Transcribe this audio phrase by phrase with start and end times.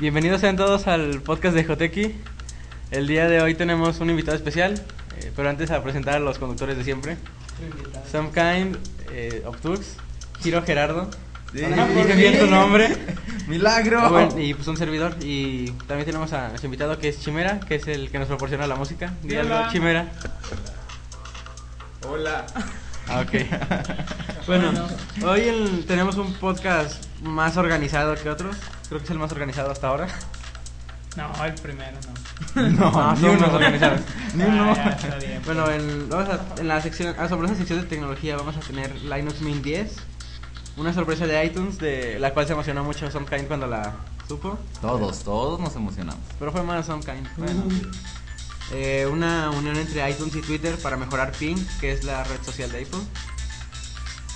[0.00, 2.14] Bienvenidos sean todos al podcast de Joteki.
[2.90, 4.74] El día de hoy tenemos un invitado especial,
[5.18, 7.16] eh, pero antes a presentar a los conductores de siempre.
[8.10, 8.76] Some Kind
[9.12, 9.96] eh, of Tux,
[10.42, 11.10] Giro Gerardo.
[11.52, 11.58] Sí.
[11.60, 12.96] Dije bien tu nombre.
[13.46, 14.08] ¡Milagro!
[14.08, 15.16] Bueno, y pues un servidor.
[15.20, 18.66] Y también tenemos a nuestro invitado que es Chimera, que es el que nos proporciona
[18.66, 19.12] la música.
[19.24, 19.68] Hola.
[19.70, 20.08] Chimera.
[22.08, 22.46] Hola.
[23.08, 24.46] Ah, ok.
[24.46, 24.72] bueno,
[25.26, 28.56] hoy el- tenemos un podcast más organizado que otros.
[28.90, 30.06] Creo que es el más organizado hasta ahora.
[31.16, 31.96] No, el primero
[32.54, 32.68] no.
[32.70, 33.40] No, Ah, ni uno.
[33.40, 34.00] más organizados.
[34.34, 34.74] Ni uno.
[34.76, 35.42] Ah, ya, bien.
[35.44, 39.40] Bueno, en, vamos a- en la sección, asombrosa sección de tecnología vamos a tener Linux
[39.40, 39.96] Mint 10.
[40.76, 43.92] Una sorpresa de iTunes, de la cual se emocionó mucho Somekind cuando la
[44.28, 44.58] supo.
[44.80, 46.20] Todos, todos nos emocionamos.
[46.38, 47.28] Pero fue más Somekind.
[47.36, 47.62] Bueno.
[48.72, 52.70] Eh, una unión entre iTunes y Twitter para mejorar Ping, que es la red social
[52.70, 53.00] de Apple.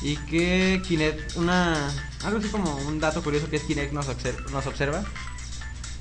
[0.04, 1.88] Y que Kinect, una,
[2.24, 5.02] algo así como un dato curioso que es Kinect nos, obser- nos observa.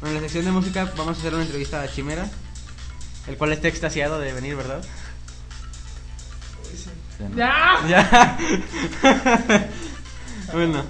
[0.01, 2.29] Bueno, en la sección de música vamos a hacer una entrevista a Chimera,
[3.27, 4.83] el cual está extasiado de venir, ¿verdad?
[7.35, 7.79] ¡Ya!
[7.87, 8.37] Ya.
[10.53, 10.83] bueno,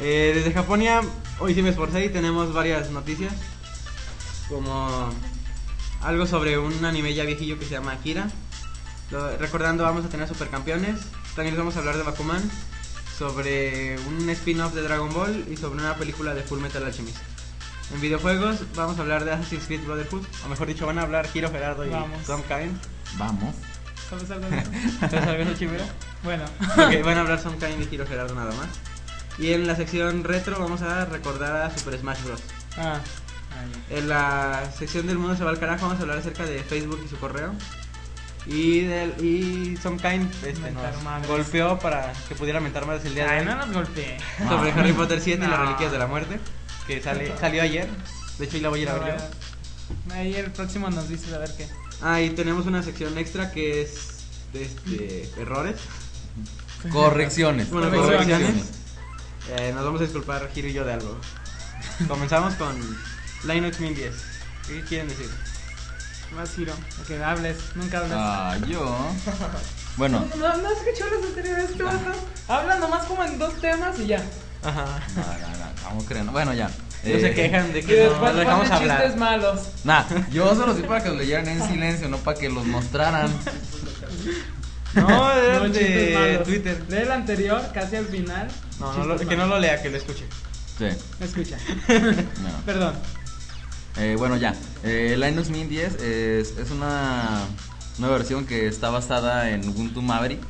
[0.00, 1.02] eh, desde Japonia,
[1.38, 3.32] hoy sí me esforcé y tenemos varias noticias.
[4.48, 5.10] Como
[6.02, 8.28] algo sobre un anime ya viejillo que se llama Akira.
[9.12, 10.98] Lo- recordando, vamos a tener supercampeones.
[11.34, 12.42] También les vamos a hablar de Bakuman.
[13.18, 17.18] Sobre un spin-off de Dragon Ball y sobre una película de Full Metal Alchemist.
[17.92, 20.24] En videojuegos vamos a hablar de Assassin's Creed Brotherhood.
[20.44, 22.24] O mejor dicho, van a hablar Hiro Gerardo y Vamos.
[22.24, 22.78] Tom Kind.
[23.18, 23.54] Vamos.
[24.08, 24.70] ¿Sabes algo de eso?
[25.00, 25.84] ¿Sabes algo de eso, Chimera?
[26.24, 26.44] Bueno.
[26.72, 28.68] Ok, van a hablar Some Kind y Hiro Gerardo nada más.
[29.38, 32.40] Y en la sección retro vamos a recordar a Super Smash Bros.
[32.78, 33.00] Ah,
[33.90, 37.02] En la sección del mundo se va al carajo vamos a hablar acerca de Facebook
[37.04, 37.52] y su correo.
[38.46, 43.26] Y del y Some Kind este, nos golpeó para que pudiera mentar más el día
[43.30, 44.16] de hoy no nos golpeé.
[44.48, 44.80] sobre No.
[44.80, 46.40] Harry Potter 7 y las reliquias de la muerte
[46.86, 47.88] que sale, salió ayer.
[48.38, 50.14] De hecho, y la voy a ir a ver yo.
[50.14, 51.68] Ahí el próximo nos dice a ver qué.
[52.02, 55.76] Ah, y tenemos una sección extra que es de este, errores.
[56.92, 57.68] Correcciones.
[57.70, 58.38] Bueno, Correcciones.
[58.38, 58.70] correcciones.
[59.58, 61.18] Eh, nos vamos a disculpar, Giro y yo, de algo.
[62.08, 62.74] Comenzamos con
[63.44, 64.14] Linux Mint 10.
[64.66, 65.28] ¿Qué quieren decir?
[66.36, 66.72] Vas, Hiro.
[67.06, 67.56] Que hables.
[67.74, 68.12] Nunca hablas.
[68.20, 68.96] Ah, yo.
[69.96, 72.12] Bueno, No, no has escuchado las anteriores, ¿qué pasa?
[72.48, 74.22] Habla nomás como en dos temas y ya.
[74.62, 74.84] Ajá.
[75.16, 76.30] no, no, no, ¿cómo creen?
[76.32, 76.68] Bueno, ya.
[77.04, 79.16] No se quejan de que no, después no dejamos ponen chistes hablar.
[79.18, 79.60] malos.
[79.84, 83.30] Nah, yo solo sí para que los leyeran en silencio, no para que los mostraran.
[84.94, 86.40] No, era No, de.
[86.44, 86.82] Twitter.
[86.88, 88.48] Lee el anterior, casi al final.
[88.78, 90.24] No, no lo- que no lo lea, que lo escuche.
[90.78, 90.86] Sí.
[91.20, 91.56] Escucha.
[91.88, 92.62] No.
[92.64, 92.94] Perdón.
[93.96, 94.54] Eh, bueno, ya.
[94.84, 97.40] Eh, Linux Mint 10 es, es una
[97.98, 100.40] nueva versión que está basada en Ubuntu Maverick.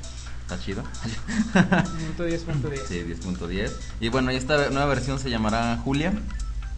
[0.42, 0.82] Está chido.
[1.52, 2.82] Punto 10, punto 10.
[2.88, 3.70] Sí, 10.10.
[4.00, 6.12] Y bueno, y esta nueva versión se llamará Julia.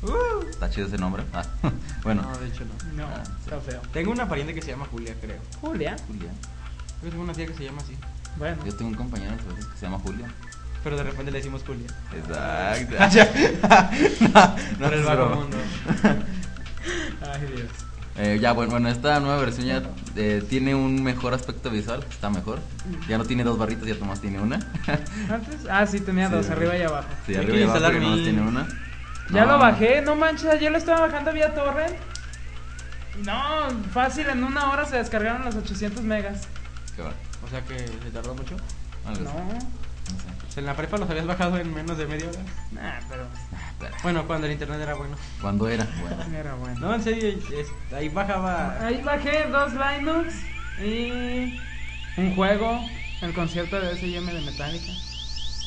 [0.02, 0.46] Uh.
[0.50, 1.24] Está chido ese nombre.
[1.32, 1.44] Ah,
[2.02, 3.02] bueno, No, de hecho no.
[3.02, 3.80] No, Ah, está feo.
[3.92, 5.40] Tengo una pariente que se llama Julia, creo.
[5.60, 5.96] Julia.
[6.06, 6.30] Julia.
[7.02, 7.96] Yo tengo una tía que se llama así.
[8.36, 8.56] Bueno.
[8.66, 10.26] Yo tengo un compañero que se llama Julia.
[10.84, 11.86] Pero de repente le decimos Julia.
[12.12, 12.96] Exacto.
[14.34, 15.36] no, no el es vago broma.
[15.36, 15.56] mundo.
[17.32, 17.68] Ay, Dios.
[18.16, 19.82] Eh, ya, bueno, bueno, esta nueva versión ya
[20.16, 22.04] eh, tiene un mejor aspecto visual.
[22.10, 22.58] Está mejor.
[23.08, 24.56] Ya no tiene dos barritas, ya nomás tiene una.
[25.30, 26.52] Antes, ah, sí, tenía Sí, dos, sí.
[26.52, 27.08] arriba y abajo.
[27.26, 28.68] Sí, arriba que y abajo ya nomás tiene una.
[29.30, 29.52] Ya No.
[29.52, 31.94] lo bajé, no manches, ayer lo estaba bajando vía torrent.
[33.24, 36.48] No, fácil, en una hora se descargaron los 800 megas.
[36.96, 37.12] Qué va.
[37.44, 38.56] O sea que se tardó mucho.
[39.04, 39.48] No,
[40.56, 42.40] en la prepa los habías bajado en menos de media hora.
[42.72, 43.90] nah, pero Ah.
[44.04, 45.16] Bueno, cuando el internet era bueno.
[45.40, 45.86] ¿Cuándo era?
[46.00, 46.36] Bueno.
[46.38, 46.78] era bueno.
[46.80, 48.78] No, en serio, es- ahí bajaba.
[48.84, 50.34] Ahí bajé dos Linux
[50.80, 51.58] y
[52.16, 52.80] un juego,
[53.22, 54.92] el concierto de S&M de Metallica.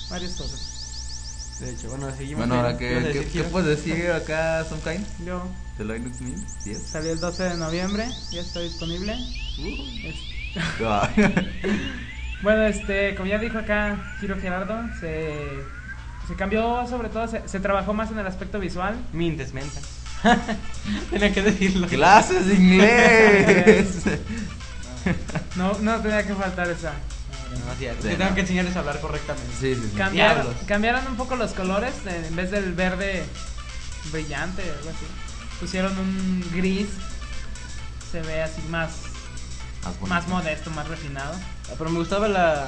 [0.09, 1.57] Varias cosas.
[1.59, 2.47] De hecho, bueno, seguimos.
[2.47, 5.03] Bueno, ahora, ¿Qué ibas a ¿qué, qué, puedes decir acá, Sometime?
[5.25, 5.43] Yo
[5.77, 6.81] ¿De Linux Mint 10?
[6.83, 9.13] salí el 12 de noviembre, ya está disponible.
[9.13, 10.15] Es-
[10.81, 11.09] Ah.
[12.41, 15.33] Bueno, este, como ya dijo acá Giro Gerardo, se,
[16.27, 18.95] se cambió sobre todo, se, se trabajó más en el aspecto visual.
[19.13, 19.79] Mint es menta.
[21.11, 21.87] Tenía que decirlo.
[21.87, 24.03] ¡Clases de inglés!
[25.55, 26.91] No, no tenía que faltar esa.
[27.51, 28.35] No, sí, es Sí, que tengo no.
[28.35, 29.51] que enseñarles a hablar correctamente.
[29.59, 29.97] sí, sí, sí.
[30.65, 33.23] Cambiaron, un poco los colores, en vez del verde
[34.11, 35.05] brillante, algo así.
[35.59, 36.87] Pusieron un gris,
[38.11, 38.89] se ve así más,
[39.83, 41.35] Más, más modesto, más refinado.
[41.69, 42.65] Ah, Pero me gustaba la.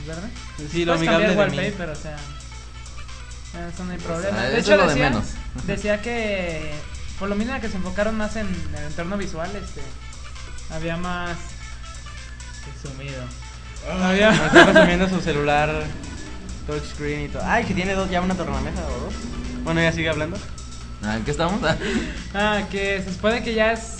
[0.00, 0.28] ¿Es verde?
[0.70, 1.38] Sí, lo amigable de mí.
[1.38, 2.16] wallpaper, o sea,
[3.68, 4.38] eso no hay problema.
[4.38, 5.24] sea, de hecho, de decía, menos.
[5.66, 6.72] decía que
[7.18, 9.82] por lo mismo que se enfocaron más en el entorno visual, este,
[10.74, 11.36] había más
[12.82, 13.22] sumido.
[14.02, 15.84] Había Me está resumiendo su celular
[16.66, 17.42] touchscreen y todo.
[17.44, 19.14] Ay, que tiene dos, ya una tornamesa o dos.
[19.64, 20.38] Bueno, ya sigue hablando.
[21.04, 21.60] Ah, ¿En qué estamos?
[22.34, 23.98] Ah, que se supone que ya es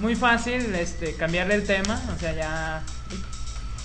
[0.00, 2.82] muy fácil este cambiarle el tema, o sea, ya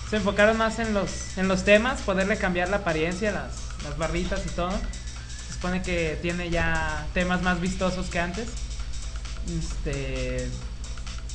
[0.09, 4.45] se enfocaron más en los en los temas, poderle cambiar la apariencia, las, las barritas
[4.45, 4.71] y todo.
[4.71, 8.47] Se supone que tiene ya temas más vistosos que antes.
[9.59, 10.49] Este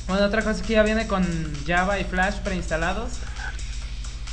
[0.07, 1.25] bueno, otra cosa es que ya viene con
[1.65, 3.13] Java y Flash preinstalados.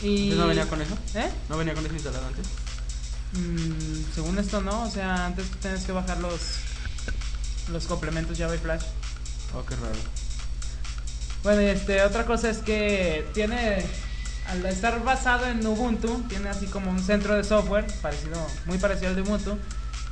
[0.03, 0.97] Y ¿No venía con eso?
[1.15, 1.29] ¿Eh?
[1.49, 2.47] ¿No venía con eso instalado antes?
[3.33, 6.59] Mm, según esto no, o sea, antes tienes que bajar los
[7.71, 8.83] los complementos Java y Flash.
[9.55, 9.99] Oh, qué raro.
[11.43, 13.85] Bueno, y este, otra cosa es que tiene,
[14.49, 19.11] al estar basado en Ubuntu, tiene así como un centro de software, parecido, muy parecido
[19.11, 19.59] al de Ubuntu,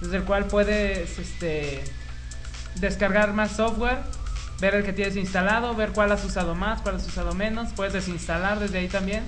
[0.01, 1.83] desde el cual puedes este,
[2.77, 3.99] descargar más software,
[4.61, 7.95] ver el que tienes instalado, ver cuál has usado más, cuál has usado menos, puedes
[7.95, 9.25] desinstalar desde ahí también.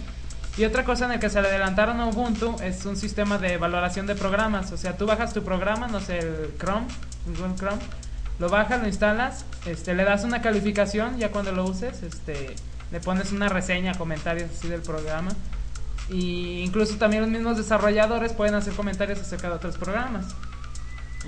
[0.58, 3.58] Y otra cosa en el que se le adelantaron a Ubuntu es un sistema de
[3.58, 4.72] valoración de programas.
[4.72, 6.87] O sea, tú bajas tu programa, no sé, el Chrome,
[7.26, 7.81] Google Chrome,
[8.40, 12.56] lo bajas, lo instalas, este, le das una calificación, ya cuando lo uses, este,
[12.90, 15.31] le pones una reseña, comentarios así del programa.
[16.11, 20.26] Y incluso también los mismos desarrolladores pueden hacer comentarios acerca de otros programas.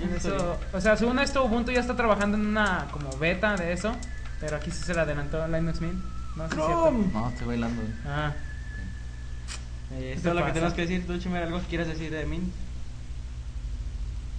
[0.01, 3.15] En Ah, está eso, o sea, según esto, Ubuntu ya está trabajando en una como
[3.17, 3.95] beta de eso,
[4.39, 6.03] pero aquí sí se le adelantó Linux Mint.
[6.35, 6.81] No sé si es cierto.
[6.83, 7.07] Chrome.
[7.13, 7.81] No, estoy bailando.
[8.07, 8.31] Ah,
[9.93, 11.05] Eh, ¿Qué esto es lo que tenemos que decir.
[11.05, 12.51] Tú, Chimera, algo que quieras decir de Mint.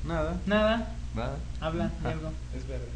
[0.05, 0.37] Nada.
[0.47, 1.37] nada, Va.
[1.61, 2.11] habla de Ah.
[2.11, 2.33] algo.
[2.57, 2.89] Es verde.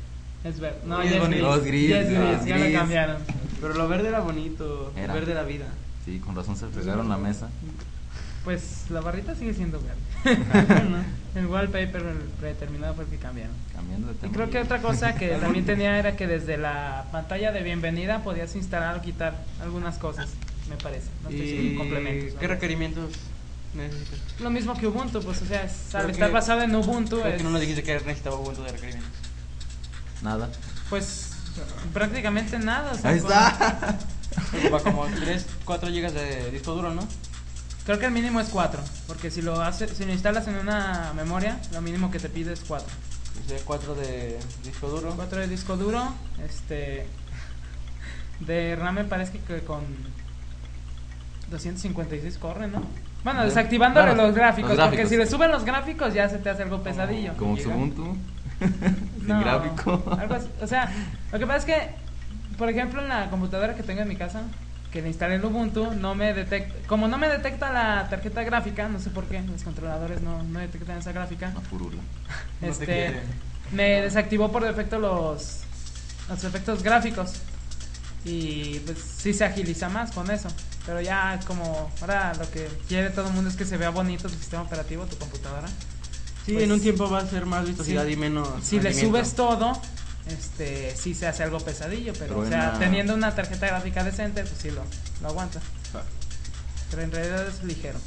[0.46, 0.78] Es verde.
[0.86, 1.42] No, Y ya es gris.
[1.42, 3.16] es gris, Ya es gris, ya lo cambiaron.
[3.60, 4.92] Pero lo verde era bonito.
[4.96, 5.06] Era.
[5.06, 5.66] El verde era vida.
[6.04, 7.48] Sí, con razón se fregaron la mesa.
[8.44, 9.96] Pues la barrita sigue siendo verde.
[10.66, 10.98] Bueno.
[11.34, 13.54] el wallpaper el predeterminado fue el que cambiaron.
[13.74, 14.32] Cambiando de Y tema.
[14.32, 18.54] creo que otra cosa que también tenía era que desde la pantalla de bienvenida podías
[18.56, 20.28] instalar o quitar algunas cosas,
[20.70, 21.08] me parece.
[21.24, 22.38] No estoy ¿Y complementos.
[22.40, 23.10] qué requerimientos
[23.74, 24.18] necesitas?
[24.40, 27.42] Lo mismo que Ubuntu, pues o sea, es- al estar basado en Ubuntu es, que
[27.44, 29.12] no nos dijiste que necesitaba Ubuntu de requerimientos.
[30.22, 30.48] Nada.
[30.90, 31.32] pues
[31.92, 32.92] prácticamente nada.
[32.92, 33.98] o sea, Ahí está.
[34.58, 37.06] Ocupa como 3, 4 GB de disco duro, ¿no?
[37.84, 41.12] Creo que el mínimo es 4, porque si lo haces, si lo instalas en una
[41.14, 42.86] memoria, lo mínimo que te pide es 4.
[43.44, 45.12] O sea, 4 de disco duro.
[45.14, 46.12] 4 de disco duro,
[46.44, 47.06] este
[48.40, 49.82] de RAM me parece que con
[51.50, 52.82] 256 corre, ¿no?
[53.24, 55.10] Bueno, desactivándole Claro, los gráficos, los porque gráficos.
[55.10, 57.34] si le suben los gráficos ya se te hace algo pesadillo.
[57.36, 57.54] Como.
[57.54, 58.16] Ubuntu.
[58.58, 60.16] Sin No, gráfico.
[60.18, 60.48] algo así.
[60.60, 60.90] O sea,
[61.32, 61.90] lo que pasa es que,
[62.56, 64.42] por ejemplo, en la computadora que tengo en mi casa,
[64.92, 68.88] que le instalé el Ubuntu, no me detecta, como no me detecta la tarjeta gráfica,
[68.88, 71.52] no sé por qué, los controladores no, no detectan esa gráfica.
[72.60, 73.20] No te este,
[73.72, 75.60] me desactivó por defecto los,
[76.28, 77.34] los efectos gráficos.
[78.24, 80.48] Y pues sí se agiliza más con eso.
[80.86, 84.28] Pero ya como ahora lo que quiere todo el mundo es que se vea bonito
[84.28, 85.68] tu sistema operativo, tu computadora.
[86.46, 88.12] Sí, Pues, en un tiempo va a ser más vistosidad sí.
[88.12, 88.48] y menos.
[88.62, 89.72] Si le subes todo,
[90.28, 94.54] este sí se hace algo pesadillo, pero, o sea, teniendo una tarjeta gráfica decente, pues
[94.62, 94.82] sí lo,
[95.22, 95.60] lo aguanta.
[95.92, 96.02] Ah.
[96.90, 97.98] Pero en realidad es ligero.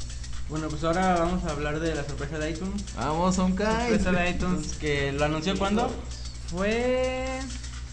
[0.48, 2.82] Bueno, pues ahora vamos a hablar de la sorpresa de iTunes.
[2.96, 3.56] Vamos, un.
[3.56, 4.72] Sorpresa de iTunes.
[4.80, 5.94] Que lo anunció cuando?
[6.48, 7.40] Fue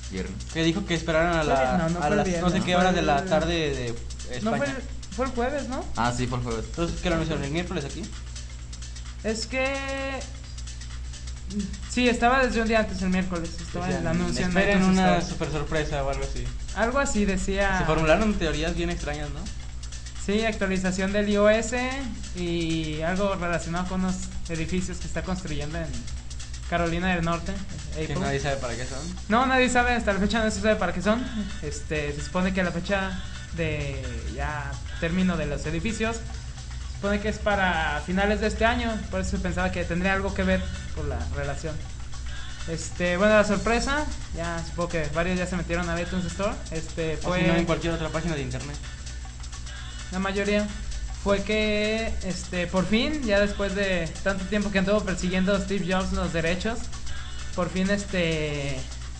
[0.09, 0.45] Viernes.
[0.53, 2.95] Que dijo que esperaran a, la, no, no a las viernes, no sé qué horas
[2.95, 3.88] de la tarde de
[4.33, 4.41] España.
[4.43, 4.75] no fue el,
[5.15, 5.83] fue el jueves, ¿no?
[5.97, 6.65] Ah, sí, fue el jueves.
[6.69, 7.43] Entonces, ¿qué lo anunciaron?
[7.43, 8.03] ¿El miércoles aquí?
[9.23, 9.75] Es que
[11.89, 16.03] sí, estaba desde un día antes el miércoles, estaba Decían, en esperen una super sorpresa
[16.03, 16.43] o algo así.
[16.75, 17.79] Algo así decía.
[17.79, 19.39] Se formularon teorías bien extrañas, ¿no?
[20.25, 21.74] Sí, actualización del iOS
[22.36, 24.15] y algo relacionado con unos
[24.50, 25.88] edificios que está construyendo en
[26.69, 27.53] Carolina del Norte.
[27.95, 29.00] Que nadie sabe para qué son.
[29.29, 31.25] No, nadie sabe, hasta la fecha no se sabe para qué son.
[31.62, 33.24] Este, se supone que la fecha
[33.55, 34.03] de
[34.36, 36.17] ya término de los edificios
[36.98, 40.42] supone que es para finales de este año, por eso pensaba que tendría algo que
[40.42, 40.63] ver
[40.96, 41.75] por la relación.
[42.68, 44.04] Este, bueno, la sorpresa,
[44.36, 46.54] ya supongo que varios ya se metieron a iTunes Store.
[46.72, 48.75] Este, O fue si no, en cualquier otra página de internet.
[50.12, 50.68] la mayoría
[51.24, 56.13] fue que este por fin ya después de tanto tiempo que anduvo persiguiendo Steve Jobs
[56.13, 56.80] los derechos
[57.56, 58.77] por fin este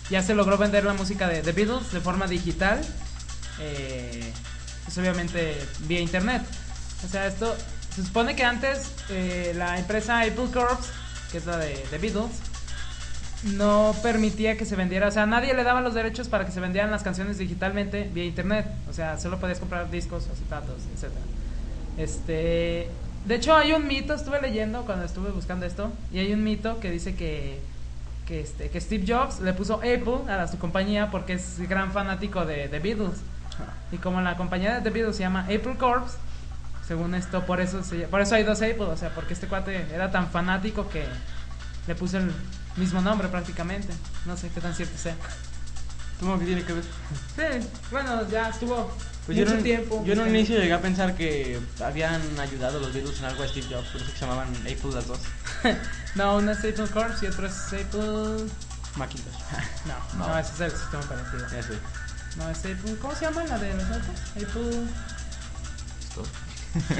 [0.08, 2.80] ya se logró vender la música de The Beatles de forma digital
[3.60, 4.32] eh,
[4.84, 6.42] pues obviamente vía internet
[7.04, 7.54] o sea esto
[7.94, 10.78] se supone que antes eh, la empresa Apple Corps
[11.32, 12.30] que es la de The Beatles
[13.54, 16.58] no permitía que se vendiera, o sea, nadie le daba los derechos para que se
[16.58, 21.20] vendieran las canciones digitalmente vía internet, o sea, solo podías comprar discos, acetatos, etcétera.
[21.96, 22.88] Este,
[23.26, 26.80] de hecho hay un mito, estuve leyendo cuando estuve buscando esto, y hay un mito
[26.80, 27.60] que dice que
[28.26, 31.92] que este que Steve Jobs le puso Apple a la- su compañía porque es gran
[31.92, 33.20] fanático de The Beatles.
[33.90, 36.10] Y como la compañía de The Beatles se llama Apple Corps,
[36.88, 39.86] según esto por eso se- por eso hay dos Apple, o sea, porque este cuate
[39.94, 41.04] era tan fanático que
[41.86, 42.32] le puso el
[42.76, 43.92] mismo nombre prácticamente.
[44.24, 45.14] No sé qué tan cierto sea.
[46.20, 46.82] ¿Cómo que tiene que ver?
[47.36, 48.90] Sí, bueno, ya estuvo
[49.26, 50.02] Pues yo mucho en, tiempo.
[50.04, 53.48] yo en un inicio llegué a pensar que habían ayudado los Beatles en algo a
[53.48, 55.18] Steve Jobs, por eso que se llamaban Apple las dos.
[56.14, 58.46] No, uno es Apple Corps y otro es Apple.
[58.96, 59.34] Macintosh.
[59.86, 60.38] No, no, No.
[60.38, 61.42] ese es el sistema operativo.
[62.36, 62.96] No, es Apple.
[63.00, 63.84] ¿Cómo se llama la de los?
[63.84, 64.86] Apple.
[66.00, 66.22] Esto.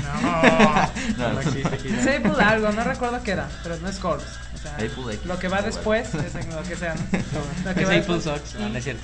[0.03, 0.93] No.
[1.19, 1.89] No, No existe aquí.
[1.89, 4.25] es Apple algo, no recuerdo qué era, pero no es Corps.
[4.55, 5.25] O sea, Apple X.
[5.27, 7.03] lo que va después, es lo que sea, ¿no?
[7.65, 8.25] Lo que Es va Apple después.
[8.25, 9.03] Sox, no, no es cierto.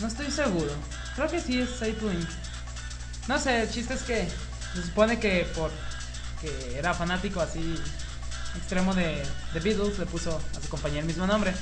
[0.00, 0.72] No estoy seguro.
[1.16, 2.28] Creo que sí es Apple Inc.
[3.28, 4.28] No sé, el chiste es que
[4.74, 5.70] se supone que por
[6.40, 7.78] que era fanático así
[8.56, 11.52] extremo de, de Beatles, le puso a su compañía el mismo nombre.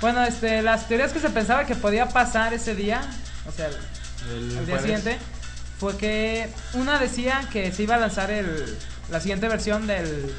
[0.00, 3.02] Bueno, este, las teorías que se pensaba que podía pasar ese día,
[3.48, 3.74] o sea, el,
[4.28, 4.82] El el día jueves.
[4.82, 5.18] siguiente,
[5.78, 8.78] fue que una decía que se iba a lanzar el,
[9.10, 10.32] la siguiente versión del,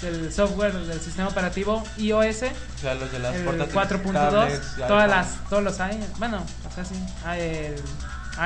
[0.00, 4.76] del software del sistema operativo iOS O sea, los de las el portátiles, 4.2 tablets,
[4.76, 6.94] todas las todos los hay bueno o sea sí
[7.24, 7.74] hay el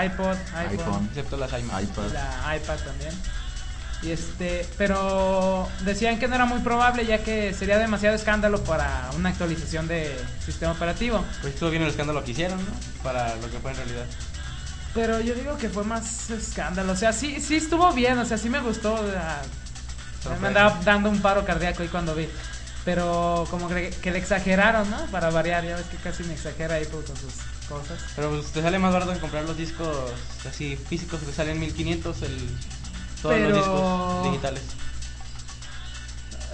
[0.07, 1.07] iPod iPhone, iPhone.
[1.11, 1.83] Excepto las iMac.
[1.83, 2.13] iPad.
[2.13, 3.15] la iPad también
[4.03, 9.11] y este pero decían que no era muy probable ya que sería demasiado escándalo para
[9.17, 12.73] una actualización de sistema operativo Pues estuvo bien el escándalo que hicieron, ¿no?
[13.03, 14.07] Para lo que fue en realidad.
[14.95, 18.37] Pero yo digo que fue más escándalo o sea sí sí estuvo bien o sea
[18.39, 19.43] sí me gustó o sea,
[20.41, 22.29] me andaba dando un paro cardíaco ahí cuando vi
[22.85, 24.99] pero como que, que le exageraron, ¿no?
[25.07, 27.35] Para variar, ya ves que casi me exagera Apple con sus
[27.69, 28.01] cosas.
[28.17, 29.97] Pero pues te sale más barato que comprar los discos
[30.49, 32.37] así físicos que te salen 1500 el
[33.23, 34.63] todos Pero- los discos digitales.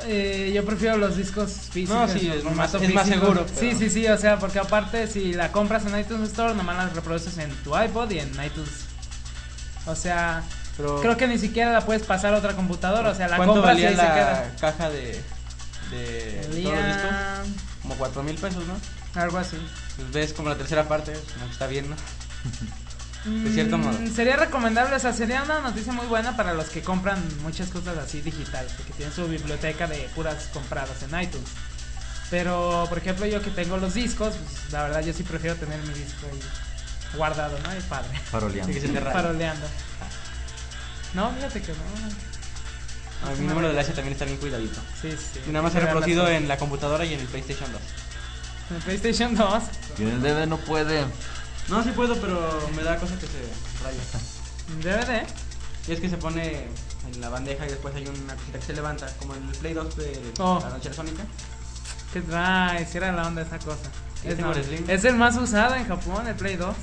[0.07, 1.97] Eh, yo prefiero los discos físicos.
[1.97, 3.21] No, sí, es formato más- es más físico.
[3.27, 6.55] seguro, Sí, pero- sí, sí, o sea, porque aparte si la compras en iTunes Store,
[6.55, 8.71] nomás la reproduces en tu iPod y en iTunes.
[9.87, 10.43] O sea,
[10.77, 13.55] Pero creo que ni siquiera la puedes pasar a otra computadora, o sea, la ¿Cuánto
[13.55, 14.55] compras y valía ahí se la queda.
[14.61, 15.21] caja de,
[15.91, 16.73] de todos los discos?
[17.03, 17.43] Valía
[17.83, 19.21] Como 4 mil pesos, ¿no?
[19.21, 19.57] algo así.
[19.97, 21.97] Pues ves como la tercera parte, como que está bien, ¿no?
[23.25, 23.99] De cierto Mm, modo.
[24.15, 27.99] Sería recomendable, o sea, sería una noticia muy buena para los que compran muchas cosas
[27.99, 31.49] así digitales, que tienen su biblioteca de puras compradas en iTunes.
[32.31, 35.81] Pero, por ejemplo, yo que tengo los discos, pues, la verdad yo sí prefiero tener
[35.83, 36.39] mi disco ahí
[37.17, 37.77] guardado, ¿no?
[37.77, 38.09] Y padre.
[38.67, 39.13] Sí, se raya.
[39.13, 39.67] paroleando.
[41.15, 41.79] No, fíjate que no.
[43.25, 44.79] Ah, mi número de la S también está bien cuidadito.
[45.03, 45.41] Sí, sí.
[45.47, 47.81] Y nada más las reproducido en la computadora y en el PlayStation 2.
[48.71, 49.63] En el PlayStation 2.
[49.99, 51.05] Y en el DB no puede.
[51.69, 53.43] No, sí puedo, pero me da cosa que se
[53.85, 54.01] raya.
[54.83, 55.27] DVD.
[55.87, 56.67] Y es que se pone
[57.13, 59.75] en la bandeja y después hay una cosita que se levanta, como en el Play
[59.75, 60.59] 2 de Oh.
[60.63, 61.25] la noche sónica.
[62.13, 63.85] Que trae, si era la onda esa cosa.
[64.23, 64.85] Sí, Es, tengo el Slim.
[64.91, 66.75] es el más usado en Japón, el Play 2.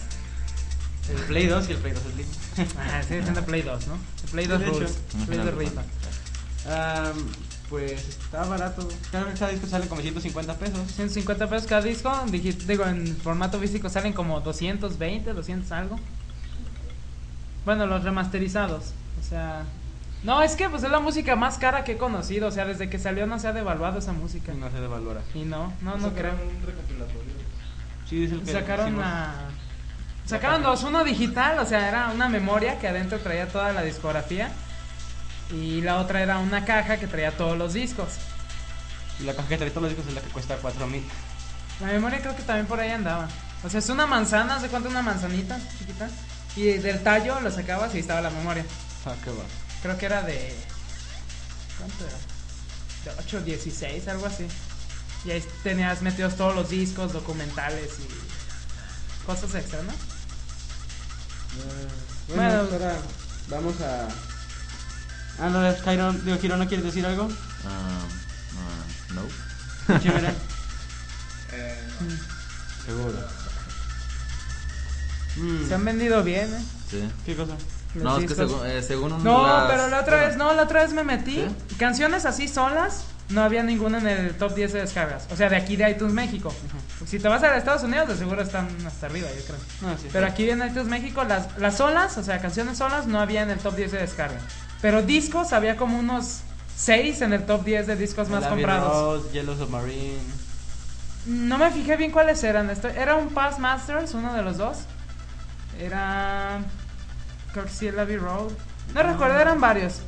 [1.09, 2.27] El Play 2 y el Play 2 Slim.
[2.79, 3.93] Ajá, sigue siendo Play 2, ¿no?
[4.23, 4.73] El Play 2 De hecho.
[4.75, 4.97] rules.
[5.27, 5.81] Play 2 rifa.
[6.67, 7.27] Am,
[7.69, 8.87] pues está barato.
[9.11, 10.79] Cada, cada disco sale como 150 pesos.
[10.95, 15.99] 150 pesos cada disco, digi- digo, en formato físico salen como 220, 200 algo.
[17.65, 19.63] Bueno, los remasterizados, o sea...
[20.23, 22.89] No, es que pues es la música más cara que he conocido, o sea, desde
[22.89, 24.53] que salió no se ha devaluado esa música.
[24.53, 25.21] Y no se devalora.
[25.35, 26.31] Y no, no, no creo.
[28.09, 29.33] Sí, es el que Sacaron la...
[30.25, 34.51] Sacaron dos, uno digital, o sea, era una memoria que adentro traía toda la discografía.
[35.51, 38.09] Y la otra era una caja que traía todos los discos.
[39.19, 41.03] Y la caja que trae todos los discos es la que cuesta 4000.
[41.81, 43.27] La memoria creo que también por ahí andaba.
[43.63, 46.09] O sea, es una manzana, ¿se cuenta una manzanita chiquita?
[46.55, 48.65] Y del tallo lo sacabas y ahí estaba la memoria.
[49.05, 49.43] Ah, qué va.
[49.81, 50.55] Creo que era de.
[51.77, 53.15] ¿Cuánto era?
[53.15, 54.47] De 8 16, algo así.
[55.25, 59.93] Y ahí tenías metidos todos los discos, documentales y cosas extra, ¿no?
[62.27, 62.73] Bueno, Bueno.
[62.73, 62.97] ahora
[63.49, 64.07] vamos a.
[65.39, 67.27] Ah, no, Jairo, digo, Giro, ¿no quieres decir algo?
[67.65, 67.99] Ah,
[68.57, 69.13] ah,
[69.93, 69.99] no.
[69.99, 70.31] Chimera.
[71.57, 71.79] Eh,
[72.85, 73.13] Seguro.
[75.37, 76.61] Mm, Se han vendido bien, ¿eh?
[76.89, 77.09] Sí.
[77.25, 77.53] ¿Qué cosa?
[77.93, 80.53] No, es que según, eh, según un- No, las- pero la otra bueno, vez, no,
[80.53, 81.35] la otra vez me metí.
[81.35, 81.75] ¿Sí?
[81.77, 85.27] Canciones así solas, no había ninguna en el top 10 de descargas.
[85.31, 86.53] O sea, de aquí de iTunes México.
[87.07, 89.57] Si te vas a Estados Unidos, de seguro están hasta arriba, yo creo.
[89.91, 90.33] No, sí, Pero sí.
[90.33, 93.59] aquí en iTunes México, las, las solas, o sea, canciones solas, no había en el
[93.59, 94.39] top 10 de descarga.
[94.85, 96.41] Pero discos, había como unos
[96.77, 99.23] 6 en el top 10 de discos más Abbey comprados.
[99.23, 100.19] Road, Yellow Submarine.
[101.25, 102.69] No me fijé bien cuáles eran.
[102.69, 104.77] Esto- Era un Past Masters, uno de los dos.
[105.79, 106.59] Era.
[107.51, 108.51] Creo que sí, el Abbey Road.
[108.93, 110.01] No recuerdo, eran varios.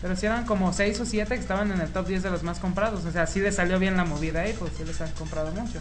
[0.00, 2.42] Pero sí eran como 6 o 7 que estaban en el top 10 de los
[2.42, 3.04] más comprados.
[3.04, 5.78] O sea, sí les salió bien la movida ahí, pues sí les han comprado mucho.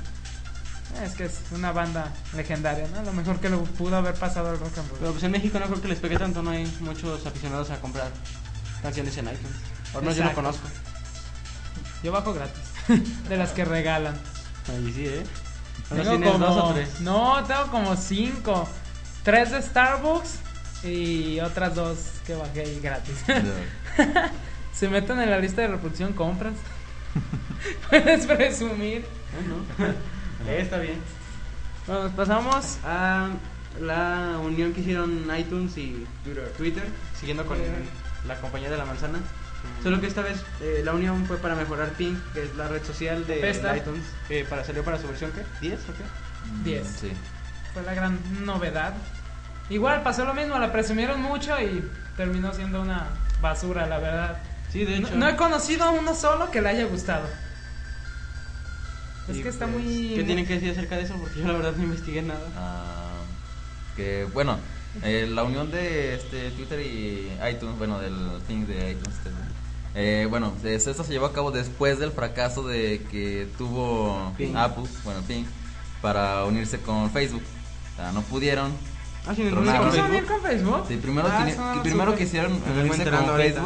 [1.00, 3.02] Eh, Es que es una banda legendaria, ¿no?
[3.04, 5.00] Lo mejor que le pudo haber pasado al rock and roll.
[5.00, 7.80] Pero pues en México no creo que les pegue tanto, no hay muchos aficionados a
[7.80, 8.10] comprar
[8.82, 9.56] canciones en iTunes.
[9.92, 10.68] Por lo menos yo no conozco.
[12.04, 12.62] Yo bajo gratis.
[13.30, 14.16] de las que regalan.
[14.70, 15.24] Ahí sí, ¿eh?
[15.90, 16.46] ¿Ahora Tengo como...
[16.46, 17.02] dos o tres?
[17.02, 18.68] No, tengo como cinco.
[19.24, 20.40] Tres de Starbucks
[20.84, 23.16] y otras dos que bajé ahí gratis.
[24.74, 26.54] Se meten en la lista de reproducción compras.
[27.90, 29.06] Puedes presumir.
[29.78, 29.94] Bueno,
[30.48, 31.00] está bien.
[31.88, 33.30] Bueno, nos pasamos a
[33.80, 36.06] la unión que hicieron iTunes y
[36.58, 36.84] Twitter,
[37.20, 37.84] siguiendo con Twitter.
[38.28, 39.20] la compañía de la manzana.
[39.84, 42.84] Solo que esta vez eh, la unión fue para mejorar Ping, que es la red
[42.84, 44.04] social de iTunes.
[44.30, 45.42] Eh, para, ¿Salió para su versión qué?
[45.68, 46.64] ¿10 o qué?
[46.64, 46.88] Diez.
[47.00, 47.12] Sí.
[47.74, 48.94] Fue la gran novedad.
[49.70, 53.08] Igual pasó lo mismo, la presumieron mucho y terminó siendo una
[53.40, 54.38] basura, la verdad.
[54.72, 55.18] Sí, de No, hecho.
[55.18, 57.28] no he conocido a uno solo que le haya gustado.
[59.38, 60.14] Es que está pues, muy...
[60.16, 61.16] ¿Qué tienen que decir acerca de eso?
[61.16, 62.48] Porque yo la verdad no investigué nada.
[62.58, 63.12] Ah,
[63.96, 64.58] que bueno,
[65.04, 68.16] eh, la unión de este Twitter y iTunes, bueno, del
[68.48, 69.30] thing de iTunes, este,
[69.96, 74.56] eh, bueno, es- esto se llevó a cabo después del fracaso de que tuvo Ping.
[74.56, 75.44] Apple, bueno, Ping,
[76.02, 77.44] para unirse con Facebook.
[77.94, 78.72] O sea, no pudieron.
[79.28, 80.10] Ah, ¿Quiso Facebook.
[80.10, 80.86] unir con Facebook?
[80.88, 83.64] Sí, primero, Ah, eso no primero quisieron unirse con ahorita.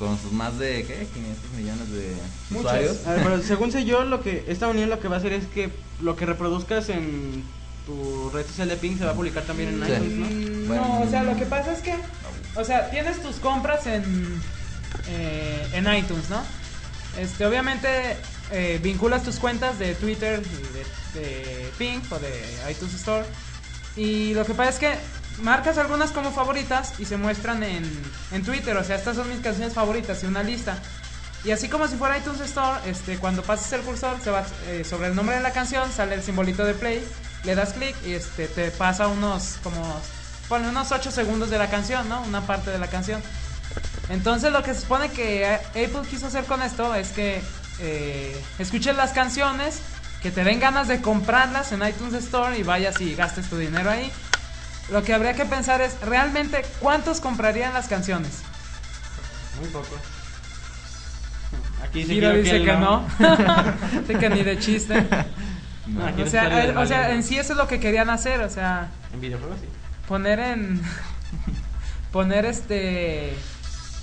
[0.00, 1.06] Con sus más de, ¿qué?
[1.12, 2.16] 500 millones de
[2.58, 3.06] usuarios.
[3.06, 5.32] A ver, pero según sé yo, lo que esta unión lo que va a hacer
[5.34, 7.44] es que lo que reproduzcas en
[7.86, 9.92] tu red social de Ping se va a publicar también en Sí.
[9.92, 10.26] iTunes, ¿no?
[10.26, 10.84] Mm, Bueno.
[10.88, 11.94] No, o sea, lo que pasa es que,
[12.56, 14.40] o sea, tienes tus compras en,
[15.08, 16.42] eh, en iTunes, ¿no?
[17.18, 17.88] Este, obviamente
[18.52, 22.30] eh, vinculas tus cuentas de Twitter y de, de Ping o de
[22.70, 23.24] iTunes Store.
[23.96, 24.92] Y lo que pasa es que
[25.42, 27.84] marcas algunas como favoritas y se muestran en,
[28.32, 28.76] en Twitter.
[28.76, 30.78] O sea, estas son mis canciones favoritas y una lista.
[31.44, 34.84] Y así como si fuera iTunes Store, este, cuando pases el cursor, se va eh,
[34.84, 37.02] sobre el nombre de la canción, sale el simbolito de play,
[37.44, 40.00] le das clic y este, te pasa unos como
[40.48, 42.20] ponle unos 8 segundos de la canción, ¿no?
[42.22, 43.22] Una parte de la canción.
[44.10, 47.40] Entonces lo que se supone que Apple quiso hacer con esto es que
[47.78, 49.78] eh, escuches las canciones,
[50.20, 53.90] que te den ganas de comprarlas en iTunes Store y vayas y gastes tu dinero
[53.90, 54.12] ahí.
[54.90, 58.38] Lo que habría que pensar es realmente cuántos comprarían las canciones.
[59.60, 59.96] Muy poco.
[61.84, 63.06] Aquí dice Giro dice que no.
[63.18, 63.36] no.
[64.00, 65.06] Dice que ni de chiste.
[65.86, 66.06] No.
[66.22, 69.20] O sea, o sea, en sí eso es lo que querían hacer, o sea, En
[69.20, 69.66] videojuegos sí.
[70.06, 70.80] poner en
[72.12, 73.34] poner este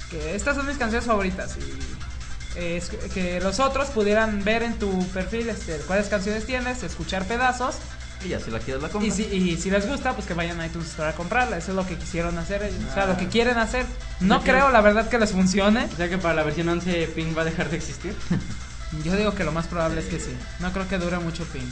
[0.10, 4.74] que estas son mis canciones favoritas y eh, es- que los otros pudieran ver en
[4.80, 7.76] tu perfil este, cuáles canciones tienes, escuchar pedazos
[8.26, 9.16] Y ya si la quieres la y compras.
[9.16, 11.76] si, y si les gusta pues que vayan a iTunes Store a comprarla, eso es
[11.76, 13.08] lo que quisieron hacer, ellos, o sea, Ah.
[13.08, 13.86] lo que quieren hacer.
[14.20, 15.88] No creo- creo la verdad que les funcione.
[15.94, 18.16] O sea que para la versión 11 Ping va a dejar de existir.
[19.04, 20.36] Yo digo que lo más probable es que sí.
[20.60, 21.70] No creo que dure mucho fin.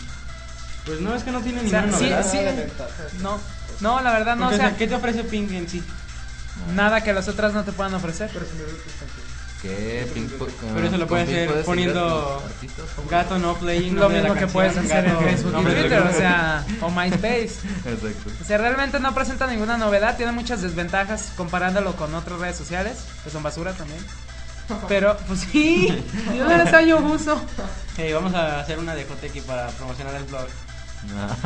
[0.85, 2.03] Pues no, es que no tiene O sea, ninguna sí,
[2.35, 2.69] novedad.
[3.09, 3.39] sí, no,
[3.81, 5.81] no, la verdad no, Porque, o o sea, ¿qué te ofrece Ping en sí?
[6.75, 8.29] nada que las otras no te puedan ofrecer.
[8.29, 8.93] Presumir de tus
[9.65, 10.07] ¿Qué?
[10.13, 10.29] Ping-
[10.75, 12.43] Pero eso lo puedes hacer poniendo.
[13.09, 13.95] Gato no playing.
[13.95, 17.45] Lo mismo que puedes hacer en Facebook y Twitter, o sea, o MySpace.
[17.85, 18.29] Exacto.
[18.41, 22.97] O sea, realmente no presenta ninguna novedad, tiene muchas desventajas comparándolo con otras redes sociales,
[23.23, 23.99] que son basura también.
[24.87, 25.87] Pero, pues sí,
[26.35, 27.39] yo no les hallo uso.
[27.97, 30.47] Hey, vamos a hacer una de Joteki para promocionar el blog.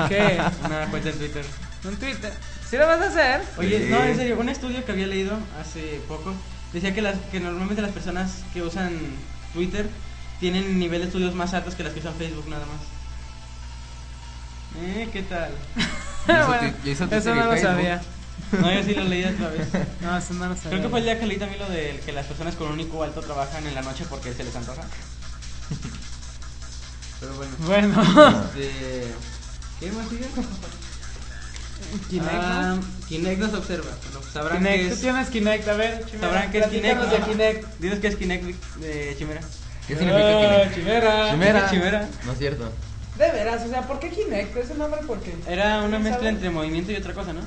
[0.07, 0.41] ¿Qué?
[0.65, 1.45] Una cuenta en Twitter.
[1.83, 2.33] Un Twitter.
[2.69, 3.41] ¿Sí lo vas a hacer?
[3.57, 3.91] Oye, Sí.
[3.91, 6.33] no, en serio, un estudio que había leído hace poco
[6.73, 8.91] decía que, las, que normalmente las personas que usan
[9.53, 9.89] Twitter
[10.39, 12.79] tienen nivel de estudios más altos que las que usan Facebook nada más.
[14.83, 15.51] Eh, ¿qué tal?
[16.27, 17.59] Bueno, eso y no lo Facebook.
[17.61, 18.01] sabía.
[18.51, 19.67] No, yo sí lo leí otra vez.
[20.01, 20.69] No, eso no lo sabía.
[20.69, 22.79] Creo que fue el día que leí también lo de que las personas con un
[22.79, 24.83] IQ alto trabajan en la noche porque se les antoja.
[27.19, 27.51] Pero bueno.
[27.59, 28.01] Bueno,
[28.55, 29.07] Este,
[29.79, 30.25] ¿Qué más sigue?
[32.09, 32.29] Kinect.
[32.33, 33.07] Ah, ¿no?
[33.07, 33.85] Kinect nos observa.
[34.03, 36.05] Bueno, pues sabrán Kinect, que tú es, tienes Kinect, a ver.
[36.05, 37.01] Chimera, sabrán que es Kinect.
[37.01, 37.79] de Kinect.
[37.79, 38.43] Dices que es Kinect
[38.75, 39.41] de Chimera.
[39.87, 40.75] ¿Qué significa Ah, Kinect?
[40.75, 41.31] Chimera.
[41.31, 41.69] Chimera.
[41.69, 42.09] Chimera.
[42.25, 42.71] No es cierto.
[43.17, 44.55] De veras, o sea, ¿por qué Kinect?
[44.55, 45.33] Ese nombre, ¿por qué?
[45.47, 46.29] Era una ¿Quién mezcla sabe?
[46.29, 47.41] entre movimiento y otra cosa, ¿no?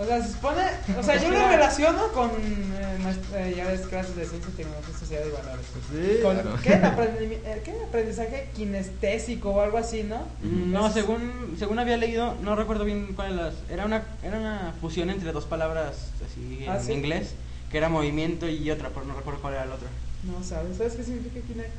[0.00, 0.62] O sea, se supone.
[0.98, 2.30] O sea, yo lo relaciono con.
[2.30, 5.66] eh, eh, ya ves, clases de ciencia, tecnología, sociedad y valores.
[5.92, 6.56] Sí, Con, claro.
[6.62, 6.70] ¿qué?
[6.82, 7.74] Aprendi- eh, ¿Qué?
[7.86, 10.20] Aprendizaje kinestésico o algo así, ¿no?
[10.42, 13.54] Mm, No, Es- según según había leído, no recuerdo bien cuál de las.
[13.70, 16.92] Era una era una fusión entre dos palabras así en ¿Ah, sí?
[16.92, 17.34] inglés,
[17.70, 19.88] que era movimiento y otra, pero no recuerdo cuál era la otra.
[20.22, 20.78] No sabes.
[20.78, 21.70] ¿Sabes qué significa Kinect?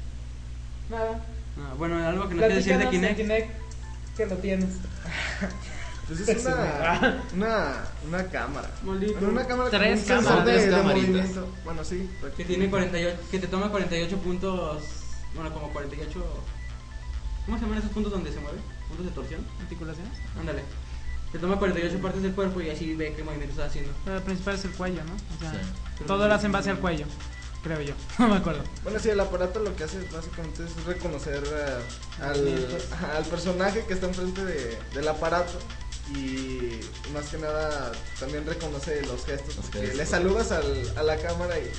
[0.91, 1.19] Nada.
[1.57, 3.49] Ah, bueno, algo que no quiere decir de Platícanos Kinect.
[4.15, 4.69] que lo tienes.
[6.11, 7.73] Es una, una,
[8.07, 8.69] una cámara.
[8.83, 11.09] Bueno, una cámara Tres con un sensor cámaras, de, tres de camaritas.
[11.09, 11.47] movimiento.
[11.63, 12.09] Bueno, sí.
[12.37, 14.83] Que tiene 48, que te toma 48 puntos,
[15.35, 16.23] bueno, como 48
[17.45, 18.59] ¿Cómo se llaman esos puntos donde se mueve?
[18.87, 19.41] ¿Puntos de torsión?
[19.61, 20.13] ¿Articulaciones?
[20.39, 20.61] Ándale.
[21.31, 23.91] Te toma 48 partes del cuerpo y así ve qué movimiento estás haciendo.
[24.05, 25.13] Pero el principal es el cuello, ¿no?
[25.13, 25.51] O sea,
[25.97, 26.03] Sí.
[26.05, 27.05] todo lo hace en base al cuello.
[27.63, 27.93] creo yo.
[28.19, 28.63] No me acuerdo.
[28.83, 34.07] Bueno, sí, el aparato lo que hace básicamente es reconocer eh, al, personaje que está
[34.07, 35.53] enfrente de, del aparato
[36.09, 36.79] y
[37.13, 39.55] más que nada también reconoce los gestos.
[39.57, 39.95] Los gestos.
[39.95, 41.71] le saludas al, a la cámara y,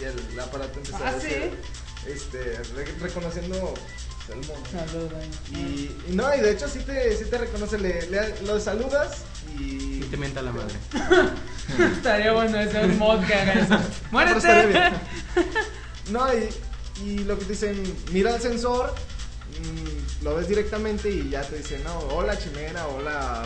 [0.00, 1.58] y el aparato empieza Ah, a decir,
[2.04, 2.10] ¿sí?
[2.10, 2.40] este,
[2.74, 3.74] re- reconociendo
[4.30, 5.56] el.
[5.56, 9.22] Y, y no, y de hecho sí te, sí te reconoce, le, le- lo saludas
[9.58, 9.98] y...
[10.02, 10.74] Y te menta la madre.
[11.92, 13.78] Estaría bueno ese un mod que haga eso.
[14.10, 14.66] ¡Muérete!
[14.66, 14.92] bien.
[16.10, 16.48] No, y,
[17.04, 18.94] y lo que te dicen, mira el sensor,
[19.60, 23.42] mm, lo ves directamente y ya te dicen, no, hola chimera, hola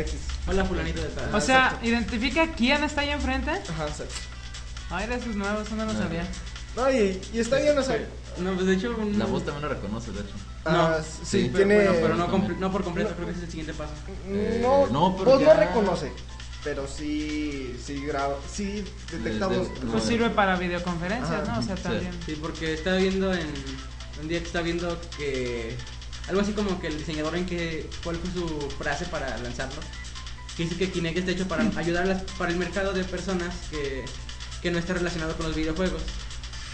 [0.00, 0.14] X.
[0.46, 1.34] Hola, fulanito de tal.
[1.34, 1.86] O sea, Exacto.
[1.86, 3.50] identifica quién está ahí enfrente.
[3.50, 4.14] Ajá, exacto.
[4.90, 5.98] Ay, de esos nuevos, eso no lo No.
[5.98, 6.26] sabía.
[6.76, 7.98] No, y, y está bien, o sea,
[8.38, 8.96] No, pues de hecho.
[8.98, 10.34] un- La voz también lo reconoce, de hecho.
[10.64, 11.76] ah, no, sí, sí, Pero, tiene...
[11.84, 12.52] bueno, pero no, También.
[12.52, 13.92] comple- no por completo, creo que ese es el siguiente paso.
[14.28, 16.12] Eh, no, no, pero vos ya- no reconoce,
[16.64, 19.68] pero sí, sí graba, sí detecta voz.
[19.90, 21.60] Pues sirve para videoconferencias, Ajá, ¿no?
[21.60, 21.82] O sea, sí.
[21.84, 22.10] también.
[22.26, 23.46] Sí, porque estaba viendo en.
[24.20, 25.76] Un día que estaba viendo que.
[26.28, 27.88] Algo así como que el diseñador en que.
[28.02, 29.80] ¿Cuál fue su frase para lanzarlo?
[30.56, 33.54] Que dice que Kinect está hecho para ayudar a las- para el mercado de personas
[33.70, 34.04] que,
[34.62, 36.02] que no está relacionado con los videojuegos.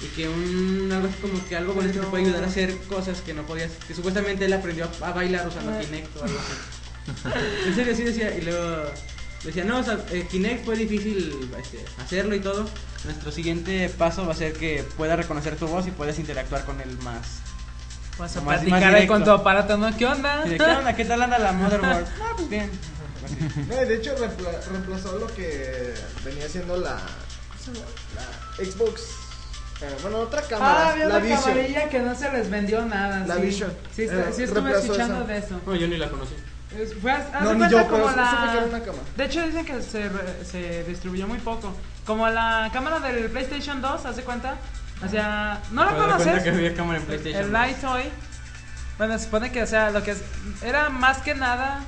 [0.02, 0.90] Y que un.
[0.92, 3.70] Algo así como que algo bonito te puede ayudar a hacer cosas que no podías.
[3.88, 5.80] Que supuestamente él aprendió a, a bailar usando Ah.
[5.80, 6.52] Kinect o algo así.
[7.66, 8.36] En serio, sí decía.
[8.36, 8.84] Y luego.
[9.44, 12.68] Decía, no, o sea, eh, Kinect fue difícil este, hacerlo y todo.
[13.06, 16.78] Nuestro siguiente paso va a ser que pueda reconocer tu voz y puedas interactuar con
[16.82, 17.40] él más.
[18.20, 19.96] Vas a Más- platicar más ahí con tu aparato, ¿no?
[19.96, 20.44] ¿Qué onda?
[20.44, 20.94] ¿Qué onda?
[20.94, 22.04] ¿Qué tal anda la motherboard?
[22.22, 22.70] Ah, pues bien.
[23.24, 23.36] Así.
[23.68, 29.00] No, y de hecho reempla- reemplazó lo que venía siendo la, la Xbox.
[29.82, 30.88] eh, bueno, otra cámara.
[30.88, 31.40] Ah, había la una Vision.
[31.42, 33.26] camarilla que no se les vendió nada.
[33.26, 33.40] La sí.
[33.42, 33.72] Vision.
[33.94, 35.24] Sí, Eh, sí estuve escuchando esa.
[35.32, 35.60] de eso.
[35.66, 36.34] No, yo ni la conocí.
[36.78, 38.84] Es- Fue, haz No, de ni cuenta yo, como supe que era una la...
[38.84, 39.04] cámara.
[39.16, 41.72] De hecho dicen que se, re- se distribuyó muy poco.
[42.06, 44.56] Como la cámara del PlayStation 2, ¿hace cuenta?
[45.04, 46.42] O sea, ¿no cuenta conoces?
[46.42, 47.44] que había cámara en PlayStation.
[47.44, 48.02] El Light Toy.
[48.98, 50.22] Bueno, se supone que, o sea, lo que es,
[50.62, 51.80] era más que nada,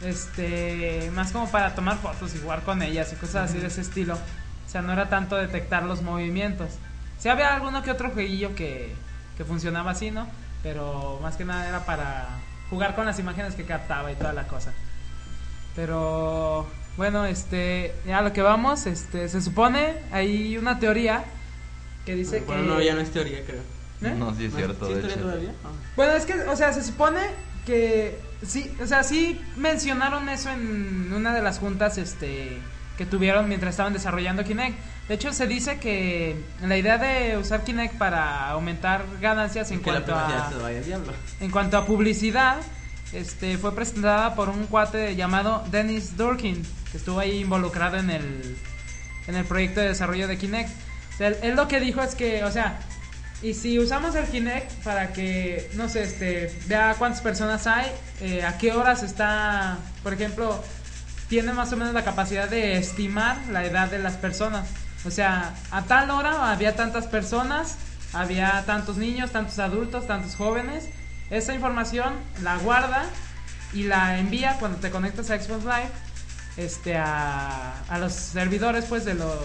[0.00, 3.82] este, más como para tomar fotos y jugar con ellas y cosas así de ese
[3.82, 4.14] estilo.
[4.14, 6.70] O sea, no era tanto detectar los movimientos.
[7.18, 8.94] Sí había alguno que otro jueguillo que,
[9.36, 10.26] que funcionaba así, ¿no?
[10.62, 12.28] Pero más que nada era para
[12.70, 14.72] jugar con las imágenes que captaba y toda la cosa.
[15.76, 16.66] Pero
[16.96, 21.24] bueno, este, ya a lo que vamos, este, se supone hay una teoría
[22.04, 23.60] que dice Bueno, que no, ya no es teoría, creo.
[24.02, 24.14] ¿Eh?
[24.16, 25.24] No, sí es cierto, ¿Sí de es teoría hecho.
[25.24, 25.52] todavía?
[25.64, 25.68] Ah.
[25.96, 27.20] Bueno, es que, o sea, se supone
[27.64, 32.58] que sí, o sea, sí mencionaron eso en una de las juntas, este,
[32.98, 34.76] que tuvieron mientras estaban desarrollando Kinect.
[35.08, 40.14] De hecho, se dice que la idea de usar Kinect para aumentar ganancias en cuanto
[40.14, 40.50] a
[41.40, 42.56] en cuanto a publicidad,
[43.12, 48.56] este, fue presentada por un cuate llamado Dennis Durkin, que estuvo ahí involucrado en el,
[49.28, 50.70] en el proyecto de desarrollo de Kinect.
[51.22, 52.78] Él lo que dijo es que, o sea,
[53.42, 58.44] y si usamos el Kinect para que, no sé, este, vea cuántas personas hay, eh,
[58.44, 60.62] a qué horas está, por ejemplo,
[61.28, 64.68] tiene más o menos la capacidad de estimar la edad de las personas.
[65.04, 67.78] O sea, a tal hora había tantas personas,
[68.12, 70.88] había tantos niños, tantos adultos, tantos jóvenes.
[71.30, 73.06] Esa información la guarda
[73.72, 75.90] y la envía cuando te conectas a Xbox Live
[76.56, 79.38] este, a, a los servidores pues de los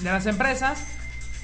[0.00, 0.78] de las empresas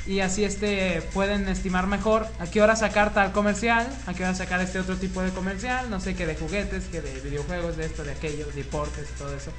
[0.07, 4.35] y así este pueden estimar mejor a qué hora sacar tal comercial, a qué hora
[4.35, 7.87] sacar este otro tipo de comercial, no sé qué de juguetes, que de videojuegos, de
[7.87, 9.51] esto, de aquello, deportes, todo eso.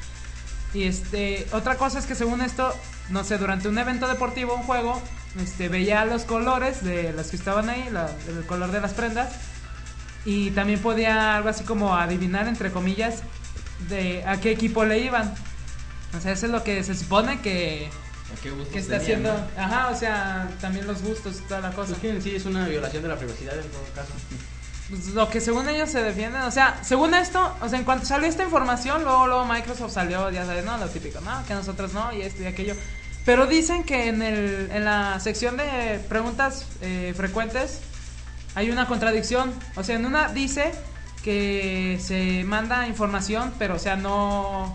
[0.74, 2.74] Y este, otra cosa es que según esto,
[3.10, 5.02] no sé, durante un evento deportivo, un juego,
[5.42, 7.90] este veía los colores de los que estaban ahí,
[8.28, 9.30] el color de las prendas
[10.26, 13.24] y también podía algo así como adivinar entre comillas
[13.88, 15.34] de a qué equipo le iban.
[16.18, 17.90] O sea, eso es lo que se supone que
[18.34, 19.62] ¿A qué está haciendo, no?
[19.62, 21.90] ajá, o sea, también los gustos y toda la cosa.
[21.90, 24.12] Pues que en sí es una violación de la privacidad en todo caso.
[24.90, 28.06] Pues lo que según ellos se defienden, o sea, según esto, o sea, en cuanto
[28.06, 31.94] salió esta información, luego, luego Microsoft salió, ya sabes, no, lo típico, no, que nosotros
[31.94, 32.76] no, y esto y aquello.
[33.26, 37.82] Pero dicen que en, el, en la sección de preguntas eh, frecuentes
[38.56, 39.54] hay una contradicción.
[39.76, 40.72] O sea, en una dice
[41.24, 44.74] que se manda información, pero o sea, no...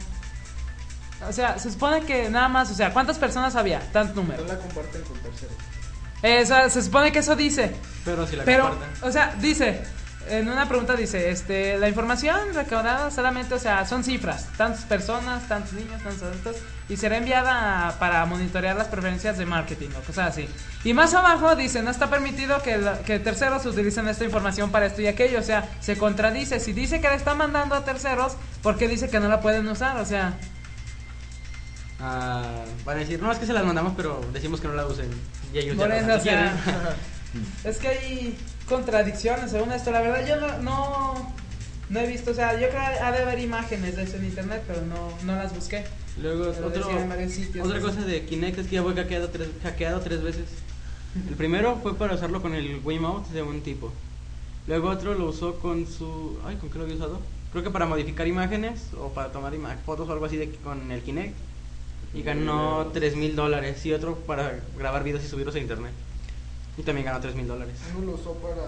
[1.28, 3.80] O sea, se supone que nada más, o sea, ¿cuántas personas había?
[3.92, 4.42] Tanto número.
[4.42, 5.54] No la comparten con terceros.
[6.22, 7.74] Eh, o sea, se supone que eso dice.
[8.04, 9.08] Pero si la Pero, comparten.
[9.08, 9.82] o sea, dice,
[10.28, 15.48] en una pregunta dice, este, la información recaudada solamente, o sea, son cifras, tantas personas,
[15.48, 16.56] tantos niños, tantos adultos,
[16.88, 20.48] y será enviada para monitorear las preferencias de marketing o cosas así.
[20.84, 24.86] Y más abajo dice, no está permitido que, la- que terceros utilicen esta información para
[24.86, 26.60] esto y aquello, o sea, se contradice.
[26.60, 29.66] Si dice que la está mandando a terceros, ¿por qué dice que no la pueden
[29.68, 29.96] usar?
[29.96, 30.34] O sea,
[32.02, 34.86] ah, van a decir, no, es que se las mandamos, pero decimos que no la
[34.86, 35.08] usen.
[35.54, 36.96] Y ellos Por ya eso, no o sea,
[37.64, 38.38] es que hay
[38.68, 39.90] contradicciones según esto.
[39.90, 41.34] La verdad, yo no, no,
[41.88, 44.24] no he visto, o sea, yo creo que ha de haber imágenes de eso en
[44.24, 45.84] internet, pero no, no las busqué.
[46.20, 46.84] Luego, otro,
[47.28, 47.86] sitios, otra ¿no?
[47.86, 50.44] cosa de Kinect es que ya voy hackeado tres, hackeado tres veces.
[51.28, 53.92] El primero fue para usarlo con el Wiimote de un tipo.
[54.66, 56.38] Luego otro lo usó con su...
[56.44, 57.20] Ay, ¿con qué lo había usado?
[57.50, 59.52] Creo que para modificar imágenes o para tomar
[59.84, 61.34] fotos o algo así de, con el Kinect.
[62.14, 63.84] Y ganó 3 mil dólares.
[63.86, 65.92] Y otro para grabar videos y subirlos a internet.
[66.76, 67.74] Y también ganó 3 mil dólares.
[67.96, 68.66] Uno lo usó para.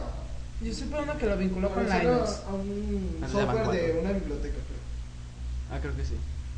[0.63, 2.31] Yo supe uno que lo vinculó con para Linux.
[2.47, 5.73] a, a un de software de una biblioteca, creo.
[5.73, 6.15] Ah, creo que sí.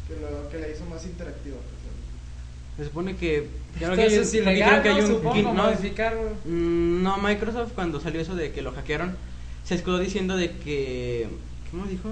[0.06, 1.56] Que, lo, que la hizo más interactiva.
[2.76, 3.48] Se supone que...
[3.80, 5.08] ya lo Esto que- es que ilegal, creo que hay ¿no?
[5.08, 6.14] un Supongo, no, modificar...
[6.44, 9.16] Mm, No, Microsoft cuando salió eso de que lo hackearon,
[9.64, 11.26] se escudó diciendo de que...
[11.70, 12.10] ¿Cómo dijo?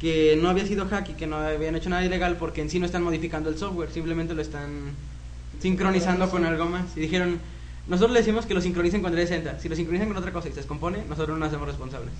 [0.00, 2.78] Que no había sido hack y que no habían hecho nada ilegal porque en sí
[2.78, 4.92] no están modificando el software, simplemente lo están
[5.60, 6.96] sincronizando con algo más.
[6.96, 7.38] Y dijeron,
[7.88, 10.50] nosotros le decimos que lo sincronicen con 360, si lo sincronizan con otra cosa y
[10.50, 12.12] se descompone, nosotros no nos hacemos responsables.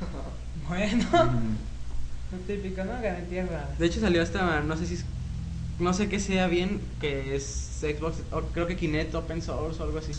[0.68, 1.56] Bueno, Mm.
[2.32, 2.92] lo típico, ¿no?
[3.02, 3.68] Garantía rara.
[3.78, 5.04] De hecho salió hasta, no sé si es-
[5.78, 7.44] no sé qué sea bien, que es
[7.80, 10.12] Xbox, o creo que Kinect Open Source o algo así.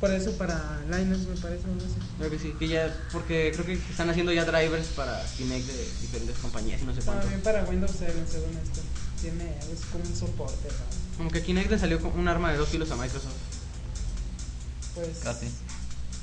[0.00, 1.96] Por eso para Linux me parece, no sé.
[2.18, 5.84] Creo que sí, que ya, porque creo que están haciendo ya drivers para Kinect de
[6.00, 7.22] diferentes compañías y no sé cuánto.
[7.22, 8.80] También para Windows 7, según esto.
[9.20, 11.16] Tiene, es como un soporte, ¿no?
[11.16, 13.32] Como que Kinect le salió con un arma de dos kilos a Microsoft.
[14.94, 15.18] Pues...
[15.24, 15.46] Casi.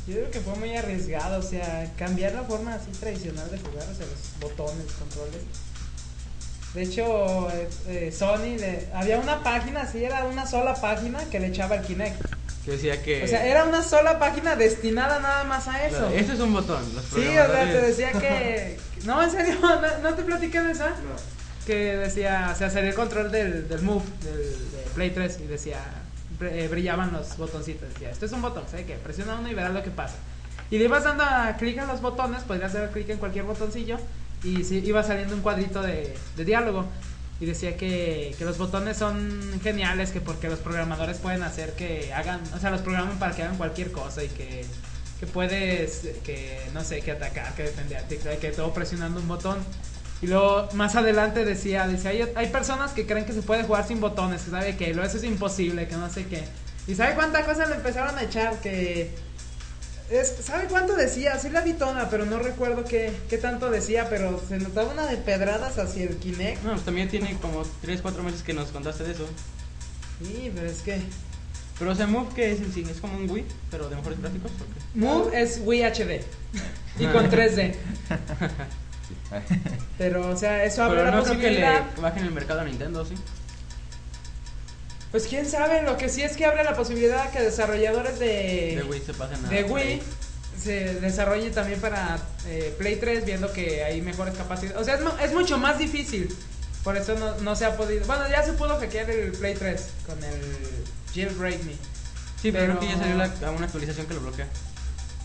[0.07, 3.83] Yo creo que fue muy arriesgado, o sea, cambiar la forma así tradicional de jugar,
[3.91, 5.41] o sea, los botones, controles.
[6.75, 11.39] De hecho, eh, eh, Sony, le- había una página, así era una sola página que
[11.39, 12.21] le echaba el Kinect.
[12.65, 13.23] Que decía que.
[13.23, 15.97] O sea, era una sola página destinada nada más a eso.
[15.97, 16.83] Claro, Este es un botón.
[16.95, 18.79] Los Sí, o sea, te decía que...
[19.05, 20.89] No, en serio, no, no te platiqué de esa.
[20.89, 21.35] No.
[21.67, 25.47] Que decía, o sea, salía el control del, del Move, del de Play 3, y
[25.47, 25.77] decía,
[26.41, 27.87] eh, brillaban los botoncitos.
[27.93, 28.95] Decía, esto es un botón, ¿sabes qué?
[28.95, 30.15] Presiona uno y verás lo que pasa.
[30.71, 33.97] Y le ibas dando a clic en los botones, podrías hacer clic en cualquier botoncillo,
[34.43, 36.85] y sí, iba saliendo un cuadrito de, de diálogo.
[37.39, 42.13] Y decía que, que los botones son geniales, que porque los programadores pueden hacer que
[42.13, 44.65] hagan, o sea, los programan para que hagan cualquier cosa y que,
[45.19, 49.57] que puedes, que no sé, que atacar, que defenderte, que, todo presionando un botón.
[50.21, 53.85] Y luego más adelante decía, dice, hay, hay personas que creen que se puede jugar
[53.85, 56.43] sin botones, que sabe que eso es imposible, que no sé qué.
[56.87, 59.11] Y sabe cuánta cosa le empezaron a echar, que
[60.09, 61.37] es, ¿sabe cuánto decía?
[61.39, 65.05] Sí la vi toda, pero no recuerdo qué, qué tanto decía, pero se notaba una
[65.07, 66.63] de pedradas hacia el Kinect.
[66.63, 69.25] No, pues también tiene como 3, 4 meses que nos contaste de eso.
[70.23, 71.01] Sí, pero es que
[71.79, 72.85] Pero o sea, Move, ¿qué es en sí?
[72.89, 74.51] ¿Es como un Wii, pero de mejores gráficos?
[74.93, 76.21] Move es Wii HD
[76.99, 77.75] y con 3D.
[79.97, 81.83] Pero, o sea, eso abre Pero la no creo que le posibilidad.
[82.01, 83.15] bajen el mercado a Nintendo, ¿sí?
[85.15, 88.83] Pues quién sabe, lo que sí es que abre la posibilidad que desarrolladores de, De
[88.83, 89.47] Wii se pasen a.
[89.47, 90.03] de Wii Play.
[90.61, 94.77] se desarrolle también para eh, Play 3, viendo que hay mejores capacidades.
[94.77, 96.35] O sea, es, es mucho más difícil.
[96.83, 98.05] Por eso no, no se ha podido.
[98.07, 100.41] Bueno, ya se pudo hackear el Play 3 con el
[101.13, 101.71] Jailbreak Me.
[102.41, 104.47] Sí, pero, creo que ya salió la- una actualización que lo bloquea.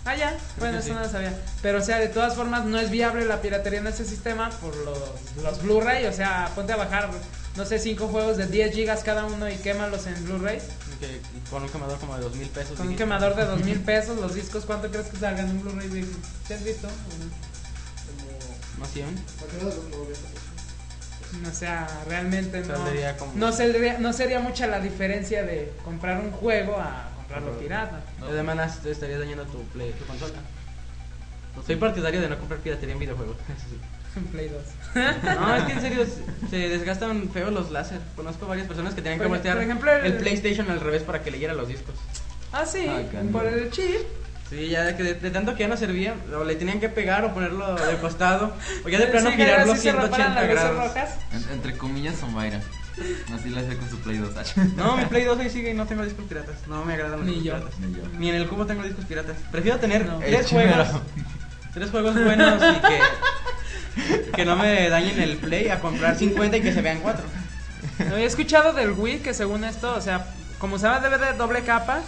[0.04, 0.36] Ah, ya.
[0.60, 0.92] Bueno, eso sí.
[0.94, 1.36] no lo sabía.
[1.62, 4.76] Pero, o sea, de todas formas, no es viable la piratería en ese sistema por
[4.76, 4.98] los,
[5.42, 6.06] los Blu-ray.
[6.06, 7.10] O sea, ponte a bajar,
[7.56, 10.58] no sé, 5 juegos de 10 gigas cada uno y quémalos en Blu-ray.
[11.00, 12.76] Que- con un quemador como de 2 mil pesos.
[12.76, 15.62] Con un quemador de 2 mil pesos, los discos, ¿cuánto crees que salgan en un
[15.62, 16.06] Blu-ray?
[16.46, 16.88] ¿Te has visto?
[16.88, 17.50] Como.
[18.78, 19.08] ¿No 100?
[19.08, 21.50] Imagínate los 90.
[21.50, 22.74] O sea, realmente no.
[23.18, 28.02] Como- No sería, no sería mucha la diferencia de comprar un juego a comprarlo pirata.
[28.18, 28.26] No.
[28.26, 30.34] Además, te estarías dañando tu, play, tu consola.
[31.66, 33.36] Soy partidario de no comprar piratería en videojuegos.
[34.14, 34.20] sí.
[34.32, 34.62] Play 2.
[35.40, 36.04] No, es que en serio
[36.50, 38.00] se- desgastan feo los láser.
[38.16, 39.70] Conozco varias personas que tenían que Por- voltear el-
[40.06, 40.14] el...
[40.18, 41.94] PlayStation al revés para que leyera los discos.
[42.52, 44.00] Ah, sí, Ah, por el chip.
[44.48, 46.88] Sí, ya de, que de, de tanto que ya no servía, o le tenían que
[46.88, 48.52] pegar o ponerlo de costado,
[48.84, 50.88] o ya de Sí, plano que girarlo así se reparan 180 las luces grados.
[50.88, 51.10] rojas.
[51.32, 52.60] En- entre comillas, Somaira.
[53.32, 54.34] Así la hace con su Play 2.
[54.76, 56.56] No, mi Play 2 ahí sigue y no tengo discos piratas.
[56.66, 57.54] No me agradan los Ni discos yo.
[57.58, 57.78] piratas.
[57.78, 58.02] Ni yo.
[58.18, 59.36] Ni en el cubo tengo discos piratas.
[59.52, 60.18] Prefiero tener No.
[60.18, 60.88] tres juegos.
[61.72, 62.98] Tres juegos buenos y que,
[64.34, 67.24] que no me dañen el play a comprar 50 y que se vean cuatro.
[67.98, 70.26] Había escuchado del Wii que según esto, o sea,
[70.58, 72.00] como usaba DVD doble capa,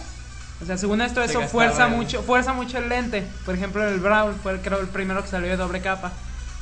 [0.61, 3.23] o sea, según esto Se eso fuerza el- mucho, fuerza mucho el lente.
[3.45, 6.11] Por ejemplo, el Brawl fue creo el primero que salió de doble capa.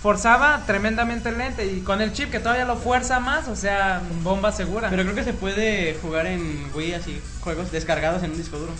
[0.01, 4.01] Forzaba tremendamente el lente y con el chip que todavía lo fuerza más, o sea,
[4.23, 4.89] bomba segura.
[4.89, 8.71] Pero creo que se puede jugar en Wii así, juegos descargados en un disco duro.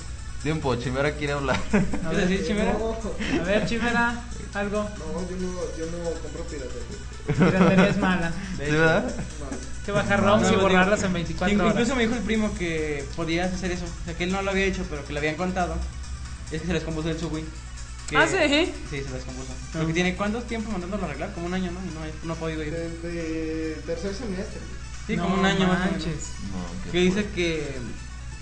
[0.42, 1.56] Tiempo, Chimera quiere hablar.
[1.56, 2.74] A ¿Qué ver, decir, Chimera?
[2.74, 2.96] No,
[3.40, 4.16] a ver, Chimera,
[4.54, 4.84] algo.
[4.84, 7.52] no, yo no, yo no compro piratería.
[7.52, 8.32] Piratería es mala.
[8.58, 8.72] De ¿Sí, hecho.
[8.80, 9.04] verdad?
[9.06, 9.86] No.
[9.86, 11.96] que bajar ROMs y No, borrarlas digo, en 24 Incluso horas.
[11.98, 13.86] me dijo el primo que podías hacer eso.
[13.86, 15.76] O sea, que él no lo había hecho, pero que le habían contado.
[16.52, 17.44] Y es que se les compuso el Subway.
[18.10, 18.38] que- Ah, sí.
[18.90, 19.48] Sí, se les compuso.
[19.74, 19.78] Ah.
[19.80, 21.34] Porque tiene cuántos tiempo mandándolo a arreglar?
[21.34, 21.80] Como un año, ¿no?
[21.80, 22.72] Y no, no ha podido ir.
[22.74, 24.60] Desde tercer semestre.
[25.08, 25.92] Sí, No como un año más o menos.
[25.94, 26.30] manches.
[26.86, 27.76] No, Que dice que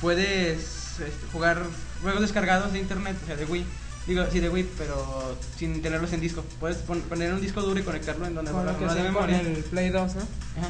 [0.02, 0.58] puedes
[1.00, 1.62] este, jugar
[2.02, 3.66] juegos descargados de internet, o sea, de Wii.
[4.08, 6.44] Digo, sí, de Wii, pero sin tenerlos en disco.
[6.60, 9.04] Puedes pon- poner un disco duro y conectarlo en donde Con lo que de con
[9.04, 9.40] memoria.
[9.42, 10.22] el Play 2, ¿no?
[10.22, 10.70] Ajá.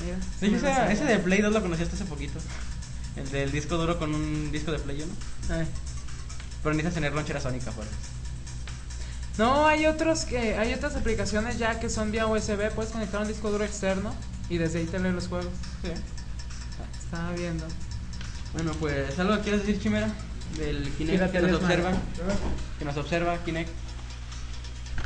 [0.00, 1.16] Mira, De hecho, sí me ese, lo ese sabía.
[1.16, 2.38] de Play 2 lo conocí hasta hace poquito.
[3.16, 5.12] El del disco duro con un disco de Play 1.
[5.56, 5.66] Ay.
[6.62, 7.86] Pero necesitas tener lonchera sónica, pues.
[9.38, 13.28] No, hay otros que hay otras aplicaciones ya que son vía USB, puedes conectar un
[13.28, 14.14] disco duro externo
[14.48, 15.52] y desde ahí te leen los juegos.
[15.82, 15.90] Sí.
[17.04, 17.64] Estaba viendo.
[18.52, 20.08] Bueno, pues, ¿algo que quieres decir, Chimera?
[20.58, 21.92] Del Kinect que nos el observa.
[22.78, 23.70] Que nos observa, Kinect.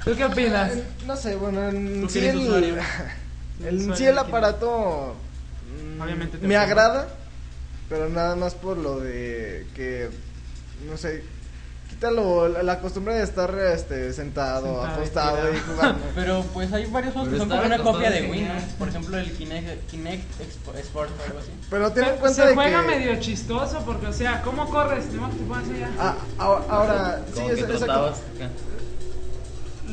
[0.04, 0.72] ¿Tú qué opinas?
[0.72, 2.76] Eh, No sé, bueno, en sí el, usuario.
[3.64, 5.16] el, Usuario sí el de aparato
[5.96, 7.08] mm, Obviamente me agrada,
[7.88, 10.11] pero nada más por lo de que,
[10.88, 11.24] no sé,
[11.88, 16.05] quítalo la, la costumbre de estar este, sentado, Sentado, acostado y jugando.
[16.14, 18.48] Pero pues hay varios juegos Pero que son como una copia de sin Wii, ¿no?
[18.48, 18.68] nada.
[18.79, 21.51] Por ejemplo, el Kinect, Kinect Expo- Sport o algo así.
[21.70, 22.87] Pero ten en cuenta se de juega que...
[22.88, 25.07] medio chistoso porque, o sea, ¿cómo corres?
[25.12, 25.90] ¿No te pones allá?
[25.98, 28.48] Ah, ahora, ahora, sí, es, que.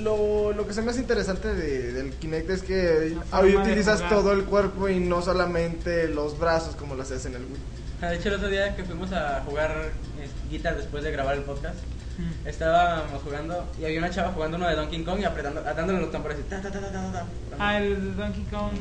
[0.01, 4.33] Lo, lo que se me hace interesante de- del Kinect es que ahí utilizas todo
[4.33, 7.75] el cuerpo y no solamente los brazos como lo haces en el Wii.
[8.05, 9.71] Ah, De hecho, el otro día que fuimos a jugar
[10.19, 11.79] eh, guitar después de grabar el podcast,
[12.17, 12.47] Mm.
[12.47, 16.11] estábamos jugando y había una chava jugando uno de Donkey Kong y apretando, dándole los
[16.11, 16.37] tambores.
[16.39, 17.25] y ta, ta, ta, ta, ta, ta.
[17.59, 18.71] Ah, el Donkey Kong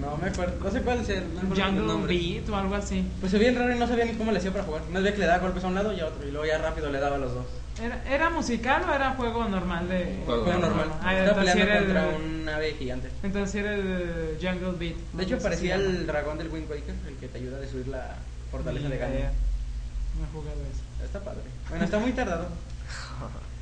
[0.00, 2.06] No me acuerdo, no sé cuál es el, no Jungle.
[2.06, 3.06] Beat o algo así.
[3.20, 4.82] Pues se veía bien raro y no sabía ni cómo le hacía para jugar.
[4.90, 6.58] Una vez que le daba golpes a un lado y a otro, y luego ya
[6.58, 7.46] rápido le daba a los dos.
[7.82, 10.22] ¿Era, ¿Era musical o era juego normal de...?
[10.26, 10.90] Juego Juego normal.
[11.02, 13.08] Ah, Estaba entonces peleando era el- contra un ave gigante.
[13.22, 14.96] Entonces era el Jungle Beat.
[15.12, 18.16] De hecho, parecía el dragón del Wind Waker, el que te ayuda a destruir la
[18.50, 19.16] fortaleza de Ganon.
[19.16, 21.04] No he jugado eso.
[21.04, 21.40] Está padre.
[21.68, 22.46] Bueno, está muy tardado.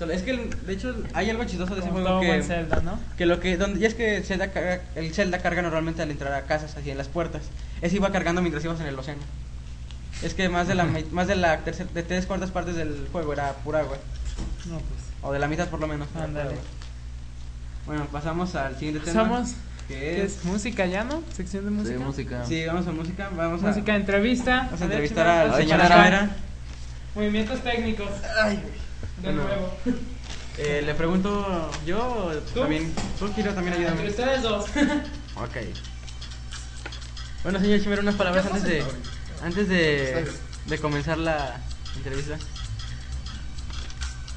[0.00, 2.26] Solo- es que, el- de hecho, hay algo chistoso de ese Como juego todo que...
[2.28, 2.98] buen Zelda, ¿no?
[3.18, 6.32] Que lo que, donde, y es que Zelda carga- el Zelda carga normalmente al entrar
[6.32, 7.42] a casas, así en las puertas.
[7.82, 9.20] Ese iba cargando mientras ibas en el océano.
[10.22, 13.34] Es que más de la, más de la tercer, de tres cuartas partes del juego
[13.34, 13.98] era pura agua.
[14.64, 15.00] No, pues.
[15.20, 16.08] O de la mitad por lo menos.
[16.18, 16.56] Ándale.
[17.84, 19.22] Bueno, pasamos al siguiente tema.
[19.22, 19.50] Somos...
[19.86, 20.38] Que ¿Qué es...
[20.38, 20.44] es?
[20.46, 21.22] ¿Música ya, no?
[21.34, 21.98] ¿Sección de música?
[21.98, 22.44] Sí, música.
[22.46, 23.28] Sí, vamos a música.
[23.36, 24.62] Vamos a, Música, entrevista.
[24.66, 25.80] vamos a entrevistar al señor.
[27.14, 28.08] Movimientos técnicos.
[29.22, 29.74] De nuevo.
[30.58, 32.60] Eh, le pregunto yo, o ¿Tú?
[32.60, 32.92] también.
[33.18, 34.02] Tú, Kiro, también ayúdame.
[34.02, 34.66] Entre ustedes dos.
[35.36, 35.56] Ok.
[37.44, 38.84] Bueno, señor Chimero, unas palabras antes de,
[39.42, 40.26] antes de,
[40.66, 41.60] de comenzar la
[41.96, 42.36] entrevista.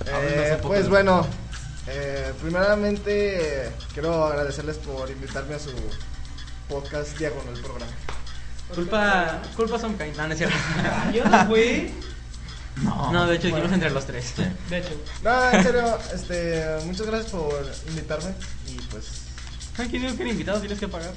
[0.06, 1.28] Eh, pues bueno,
[1.88, 5.72] eh, primeramente eh, quiero agradecerles por invitarme a su
[6.70, 7.92] podcast Diagonal Programa.
[8.74, 10.16] Culpa, culpa son Cain.
[10.16, 10.56] No, no es cierto.
[11.14, 11.94] Yo no fui.
[12.82, 14.34] No, No, de hecho, hicimos entre los tres.
[14.36, 14.44] Sí.
[14.70, 14.90] De hecho.
[15.24, 18.32] No, en serio, este, muchas gracias por invitarme
[18.68, 19.06] y pues
[19.78, 21.12] Ay, ¿Quién dijo que el invitado tienes que pagar?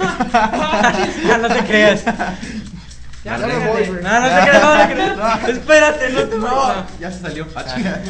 [0.00, 2.04] Ah, no te creas.
[2.04, 4.02] Ya, Ya me voy, güey.
[4.02, 5.48] No, no te creas, no te creas.
[5.48, 6.86] Espérate, no te no.
[7.00, 7.46] ya se salió.
[7.54, 7.64] Ah.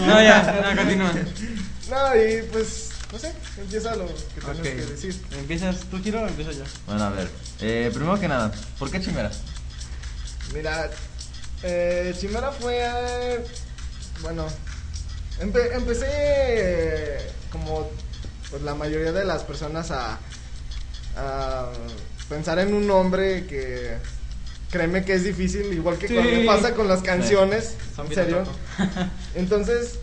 [0.07, 1.13] No, ya, no, continúa.
[1.91, 4.63] no y pues no sé, empieza lo que tengas Ok.
[4.63, 5.23] que decir.
[5.39, 6.65] ¿Empiezas tú, Kiro, o empiezo yo?
[6.87, 7.31] Bueno, a ver.
[7.61, 9.31] Eh, primero que nada, ¿por qué chimera?
[10.55, 10.91] Mira,
[11.63, 13.45] eh, Chimera fue,
[14.23, 14.47] bueno,
[15.41, 17.19] empe- empecé
[17.51, 17.91] como
[18.51, 20.19] pues, la mayoría de las personas a,
[21.17, 21.73] a
[22.29, 23.97] pensar en un nombre que
[24.71, 26.15] créeme que es difícil, igual que Sí.
[26.15, 28.45] cuando pasa con las canciones, en serio.
[29.35, 29.95] Entonces,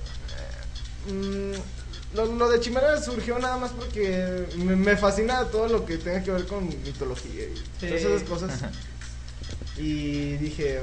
[1.07, 5.85] eh, mm, lo, lo de Chimera surgió nada más porque me, me fascina todo lo
[5.85, 7.87] que tenga que ver con mitología y Sí.
[7.87, 8.51] todas esas cosas.
[9.75, 10.81] Y dije,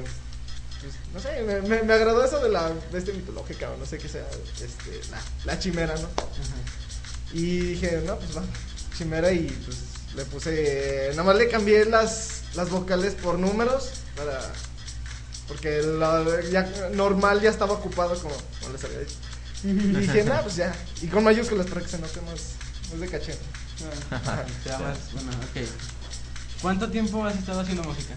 [0.81, 3.99] pues, no sé, me, me- me agradó eso de la bestia mitológica o no sé
[3.99, 4.27] qué sea,
[4.62, 6.09] este, la, la chimera, ¿no?
[7.33, 8.43] Y dije, no, pues va,
[8.97, 9.77] chimera y pues
[10.16, 14.41] le puse, nada más le cambié las, las vocales por números para...
[15.47, 16.62] Porque la ya,
[16.95, 19.16] normal ya estaba ocupado como, como les había dicho.
[19.64, 20.72] Y dije, no, pues ya.
[21.03, 22.41] Y con mayúsculas para que se note más,
[22.93, 23.33] más de caché.
[23.33, 24.70] Te
[25.12, 25.68] bueno, ok.
[26.62, 28.14] ¿Cuánto tiempo has estado haciendo música?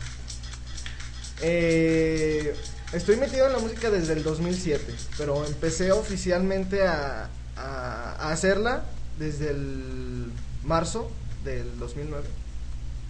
[1.41, 2.55] Eh,
[2.93, 8.83] estoy metido en la música desde el 2007, pero empecé oficialmente a, a- a hacerla
[9.19, 10.31] desde el
[10.63, 11.11] marzo
[11.43, 12.27] del 2009.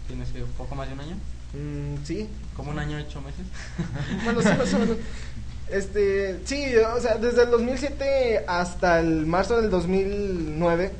[0.07, 1.15] ¿Tienes que un poco más de un año?
[1.53, 3.45] Mm, sí, ¿Como un año, ocho meses?
[4.23, 4.97] bueno, sí, más o menos.
[5.69, 10.91] Este, sí, o sea, desde el 2007 hasta el marzo del 2009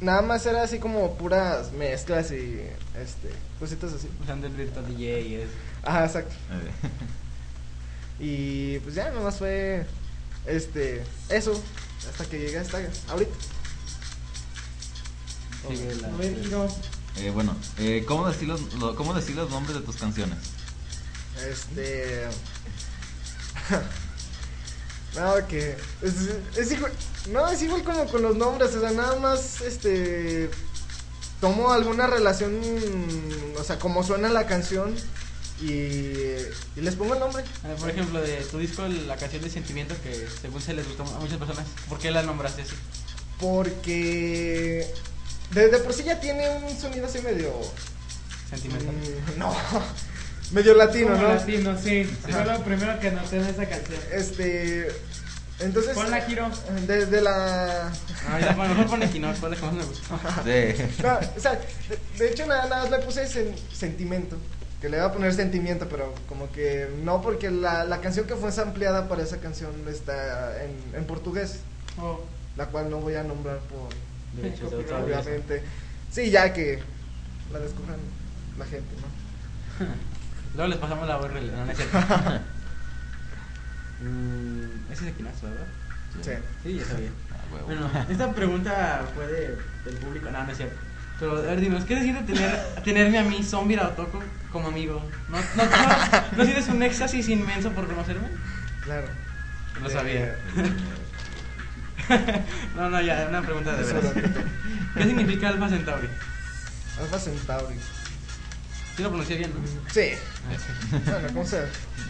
[0.00, 2.60] nada más era así como puras mezclas y
[3.00, 3.28] este
[3.58, 4.08] cositas así.
[4.22, 5.48] Usando el Virtual DJ y es.
[5.88, 6.34] Ajá, exacto.
[8.20, 9.86] Y pues ya nomás fue
[10.44, 11.52] este eso
[12.10, 12.78] hasta que llegué hasta
[13.08, 13.30] ahorita.
[15.68, 16.68] sigue la- A ver, Hiro.
[17.16, 20.38] eh, bueno, eh, ¿cómo, decir los, lo- ¿cómo decir los nombres de tus canciones?
[21.48, 22.26] Este.
[25.16, 25.76] no, que.
[26.02, 26.14] Es,
[26.56, 26.92] es igual.
[27.30, 28.74] No, es igual como con los nombres.
[28.74, 29.60] O sea, nada más.
[29.60, 30.50] Este.
[31.40, 32.60] Tomo alguna relación.
[33.58, 34.94] O sea, como suena la canción.
[35.60, 35.68] Y.
[36.78, 37.42] Y les pongo el nombre.
[37.42, 41.02] Eh, Por ejemplo, de tu disco, la canción de Sentimiento, que según se les gustó
[41.04, 42.74] a muchas personas, ¿por qué la nombraste así?
[43.40, 44.86] Porque.
[45.52, 47.52] De, de por sí ya tiene un sonido así medio.
[48.50, 48.94] Sentimental.
[48.94, 49.54] mm, no.
[50.52, 51.34] Medio latino, Como ¿no?
[51.34, 52.04] latino, sí.
[52.04, 53.98] Fue lo primero que noté en esa canción.
[54.12, 54.88] Este.
[55.60, 55.92] Entonces.
[55.94, 56.48] Ponla, Hiro.
[56.86, 57.92] De, de la.
[58.28, 60.18] Ah, ya, bueno, mejor pon Equinox, fue la que más me gustó.
[60.44, 60.84] Sí.
[61.02, 64.36] No, o sea, de, de hecho nada, nada más le puse sen- sentimiento.
[64.80, 68.36] Que le iba a poner sentimiento, pero como que no, porque la, la canción que
[68.36, 71.60] fue ampliada para esa canción está en, en portugués,
[72.00, 72.20] Oh.
[72.56, 73.88] la cual no voy a nombrar por
[74.40, 75.62] Derechos de autor, obviamente.
[76.12, 76.78] Sí, ya que
[77.52, 77.98] la descubran
[78.56, 79.86] la gente, ¿no?
[80.54, 81.98] Luego les pasamos la URL, no, no es cierto.
[84.00, 85.66] Mm, ese es Equinox, ¿verdad?
[86.22, 86.30] Sí.
[86.62, 87.10] Sí, ya sabía.
[87.32, 87.62] Ah.
[87.66, 90.30] Bueno, esta pregunta fue de, del público.
[90.30, 90.76] No, no es cierto.
[91.18, 95.02] Pero, a ver, dinos, ¿qué se siente tener, tenerme a mí, Zombie Raotoco, como amigo?
[95.28, 95.70] ¿No, no, no,
[96.36, 98.28] ¿no sientes un éxtasis inmenso por conocerme?
[98.84, 99.08] Claro.
[99.82, 100.36] Lo sabía.
[102.76, 104.12] no, no, ya, una pregunta de todo.
[104.94, 106.08] ¿Qué significa Alpha Centauri?
[107.00, 107.76] Alfa Centauri.
[108.96, 109.60] Sí lo pronuncié bien, ¿no?
[109.92, 110.10] Sí.
[111.04, 111.66] Bueno, como sea.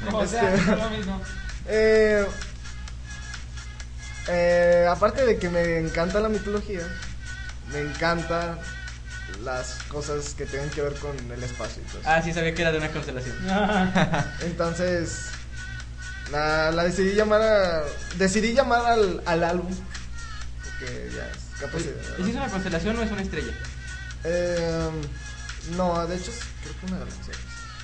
[0.07, 1.21] Como Este, sea, es lo mismo.
[1.67, 2.25] Eh,
[4.29, 6.81] eh, aparte de que me encanta la mitología,
[7.73, 8.57] me encanta
[9.43, 11.83] las cosas que tienen que ver con el espacio.
[11.83, 12.01] y eso.
[12.05, 13.37] Ah, sí, sabía que era de una constelación.
[14.41, 15.27] Entonces,
[16.33, 17.83] la, la decidí llamar a,
[18.17, 19.73] decidí llamar al, al álbum
[20.65, 21.95] porque ya es capacidad.
[22.19, 23.53] ¿Y si es una constelación o es una estrella?
[24.25, 24.91] Eh,
[25.77, 27.35] no, de hecho es- creo que una galaxia.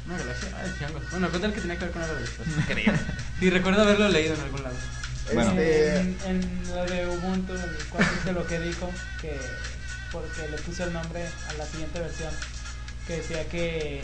[0.06, 0.48] Una galaxia.
[0.54, 1.02] Ah, changos.
[1.10, 2.42] Bueno, cuenta el que tenía que ver con algo de esto.
[2.68, 2.94] Creo.
[3.40, 4.76] Sí, recuerdo haberlo leído en algún lado.
[5.32, 5.50] Bueno.
[5.52, 7.54] Este, En, en lo de Ubuntu,
[7.88, 8.90] cuando dice lo que dijo,
[9.22, 9.40] que
[10.14, 12.30] porque le puse el nombre a la siguiente versión,
[13.06, 14.02] que decía que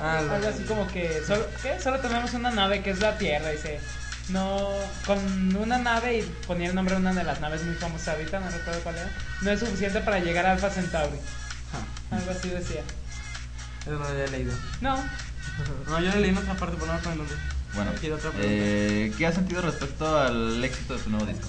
[0.00, 1.80] Ah, algo así como que solo, ¿qué?
[1.80, 3.80] solo tenemos una nave que es la Tierra, dice.
[4.28, 4.68] No,
[5.06, 8.38] con una nave y ponía el nombre de una de las naves muy famosas ahorita,
[8.40, 9.10] no recuerdo cuál era,
[9.40, 11.16] no es suficiente para llegar a Alpha Centauri.
[11.72, 12.82] Ah, Algo así decía.
[13.82, 14.52] eso no lo había leído.
[14.82, 14.96] No,
[15.88, 17.24] No, yo leí en otra parte, pero no me acuerdo.
[17.74, 17.90] Bueno,
[18.40, 21.48] eh, ¿qué has sentido respecto al éxito de tu nuevo disco?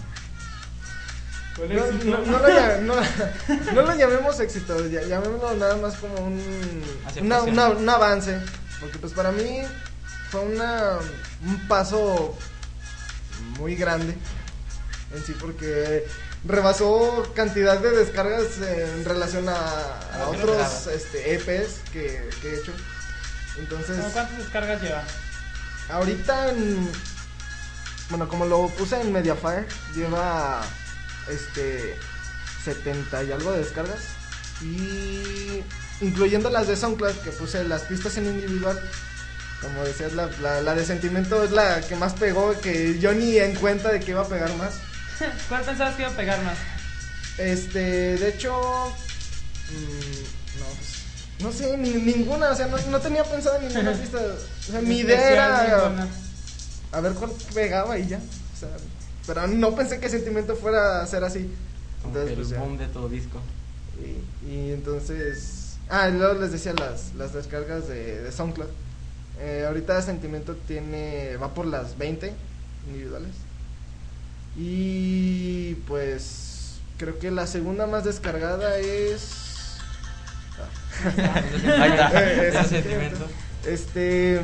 [1.68, 3.02] No, no, no lo, no-
[3.74, 6.84] no lo llamemos éxito, llamémoslo nada más como un,
[7.22, 8.40] una- una- un avance.
[8.80, 9.60] Porque pues para mí
[10.32, 11.00] fue una,
[11.46, 12.38] un paso
[13.60, 14.16] muy grande
[15.14, 16.06] en sí porque
[16.46, 22.72] rebasó cantidad de descargas en relación a, otros este, EPs que, que he hecho.
[23.58, 25.04] Entonces, ¿Cómo ¿cuántas descargas lleva?
[25.90, 26.90] ahorita en,
[28.10, 30.62] bueno, como lo puse en Mediafire, lleva
[31.30, 31.98] este
[32.64, 34.00] 70 y algo de descargas
[34.62, 35.64] y
[36.02, 38.80] incluyendo las de SoundCloud que puse las pistas en individual.
[39.62, 43.38] Como decías, la, la, la de sentimiento es la que más pegó, que yo ni
[43.38, 44.76] en cuenta de que iba a pegar más.
[45.50, 46.58] ¿Cuál pensabas que iba a pegar más?
[47.38, 50.90] Este, de hecho, mm, no, pues,
[51.40, 54.18] no sé, ni, ninguna, o sea, no, no tenía pensado en ninguna pista.
[54.18, 56.08] O sea, mi idea era
[56.92, 58.18] a ver cuál pegaba y ya.
[58.18, 58.70] O sea,
[59.30, 61.48] pero no pensé que sentimiento fuera a ser así.
[62.04, 63.40] Entonces, el pues, boom de tu disco.
[64.02, 65.78] Y, y entonces.
[65.88, 68.70] Ah, y luego les decía las, las descargas de, de SoundCloud.
[69.40, 71.38] Eh, ahorita Sentimiento tiene.
[71.38, 72.34] va por las 20
[72.88, 73.32] individuales.
[74.58, 76.80] Y pues.
[76.98, 79.78] Creo que la segunda más descargada es.
[81.06, 82.24] Ahí está.
[82.24, 83.28] Eh, es sentimiento.
[83.64, 84.42] Este.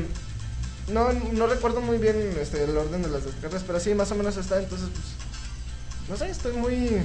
[0.87, 4.15] No, no recuerdo muy bien este, el orden de las descargas, pero sí, más o
[4.15, 4.59] menos está.
[4.59, 5.05] Entonces, pues.
[6.09, 7.01] No sé, estoy muy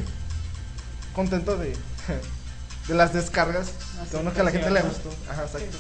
[1.15, 1.75] contento de,
[2.89, 3.69] de las descargas.
[4.11, 5.11] Que bueno que a la gente le gustó.
[5.31, 5.79] Ajá, exacto.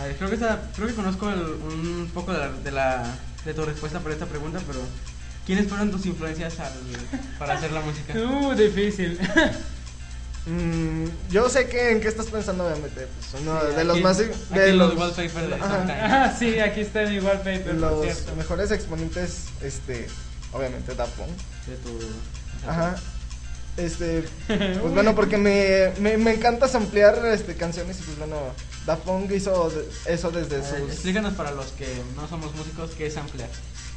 [0.00, 3.14] A ver, creo que esta- creo que conozco el- un poco de la, de la
[3.44, 4.80] de tu respuesta para esta pregunta, pero
[5.46, 6.72] ¿quiénes fueron tus influencias al,
[7.38, 8.14] para hacer la música?
[8.18, 9.18] Uh, difícil.
[10.46, 13.06] Mm, yo sé que en qué estás pensando, obviamente.
[13.30, 14.20] Pues uno Sí, de los aquí- más.
[14.20, 15.54] aquí De los los, wallpapers de.
[15.62, 18.36] Ah, sí, aquí está mi wallpaper, por los cierto.
[18.36, 20.06] mejores exponentes, este.
[20.52, 21.30] Obviamente, Daft Punk.
[21.66, 21.98] De tu.
[22.68, 22.94] Ajá.
[23.76, 28.36] Este, pues bueno, porque me, me, me encanta samplear este, canciones y pues bueno,
[28.86, 29.72] Daft Punk hizo
[30.06, 30.92] eso desde ver, sus...
[30.92, 33.48] explícanos para los que no somos músicos qué es ampliar.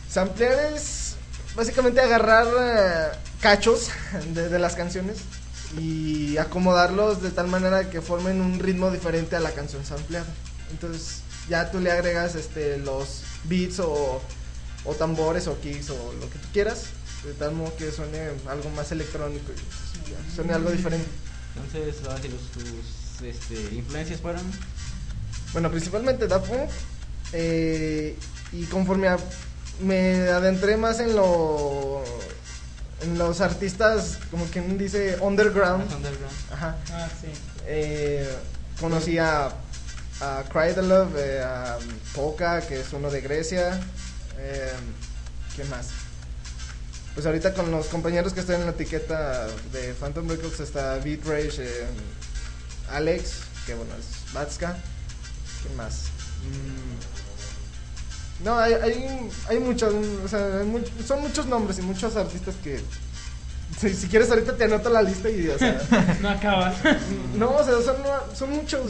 [0.10, 1.16] Samplear es
[1.56, 3.90] básicamente agarrar eh, cachos
[4.34, 5.18] de, de las canciones
[5.80, 10.28] y acomodarlos de tal manera que formen un ritmo diferente a la canción sampleada.
[10.72, 14.22] Entonces ya tú le agregas este, los beats o,
[14.86, 16.84] o tambores o kicks o lo que tú quieras,
[17.26, 21.08] de tal modo que suene algo más electrónico y pues, ya, suene algo diferente.
[21.56, 24.42] Entonces, los, tus este, influencias fueron.
[25.54, 26.70] Bueno, principalmente Daft Punk.
[27.34, 28.16] eh,
[28.54, 29.18] y conforme a-
[29.82, 32.04] me adentré más en lo.
[33.02, 35.84] En los artistas, como quien dice, underground.
[35.94, 36.36] underground.
[36.52, 36.76] Ajá.
[36.92, 37.28] Ah, sí.
[37.68, 38.28] eh,
[38.80, 39.48] conocí a,
[40.20, 41.78] a Cry the Love, eh, a
[42.16, 43.80] Poca, que es uno de Grecia.
[44.40, 44.72] Eh,
[45.56, 45.88] ¿Quién más?
[47.14, 51.24] Pues ahorita con los compañeros que están en la etiqueta de Phantom Records está Beat
[51.26, 51.86] Rage, eh,
[52.92, 53.32] Alex,
[53.66, 54.78] que bueno, es Batska.
[55.64, 56.04] ¿Quién más?
[56.44, 57.17] Mm,
[58.44, 62.82] No, hay, hay, hay muchos, o sea, hay son muchos nombres y muchos artistas que...
[63.80, 66.18] Si, si quieres ahorita te anoto la lista y, o sea...
[66.22, 66.76] No acabas.
[67.36, 67.98] No, o sea, son,
[68.36, 68.82] son muchos.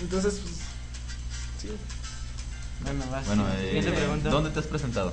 [0.00, 0.54] Entonces, pues,
[1.60, 1.68] sí.
[2.82, 3.26] Bueno, vas.
[3.26, 4.20] Bueno, eh.
[4.22, 5.12] ¿dónde te has presentado?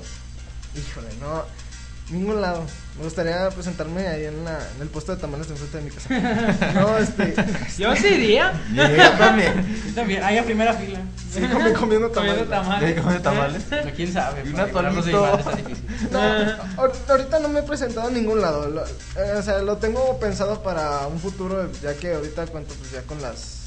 [0.76, 1.44] Híjole, no.
[2.10, 2.64] Ningún lado.
[2.96, 5.90] Me gustaría presentarme ahí en, la, en el puesto de tamales de enfrente de mi
[5.90, 6.74] casa.
[6.74, 7.34] No, este.
[7.76, 8.52] Yo sí iría.
[8.72, 9.82] Yo también.
[9.88, 11.00] Yo también, ahí a primera fila.
[11.32, 12.44] Sí, come- comiendo tamales.
[12.46, 12.94] Comiendo tamales.
[12.94, 13.62] ¿De comer tamales?
[13.84, 14.42] No, quién sabe.
[14.44, 15.38] Y un atolito.
[16.12, 16.20] No,
[16.76, 18.68] ahor- ahorita no me he presentado en ningún lado.
[18.70, 22.92] Lo- eh, o sea, lo tengo pensado para un futuro, ya que ahorita cuento pues
[22.92, 23.62] ya con las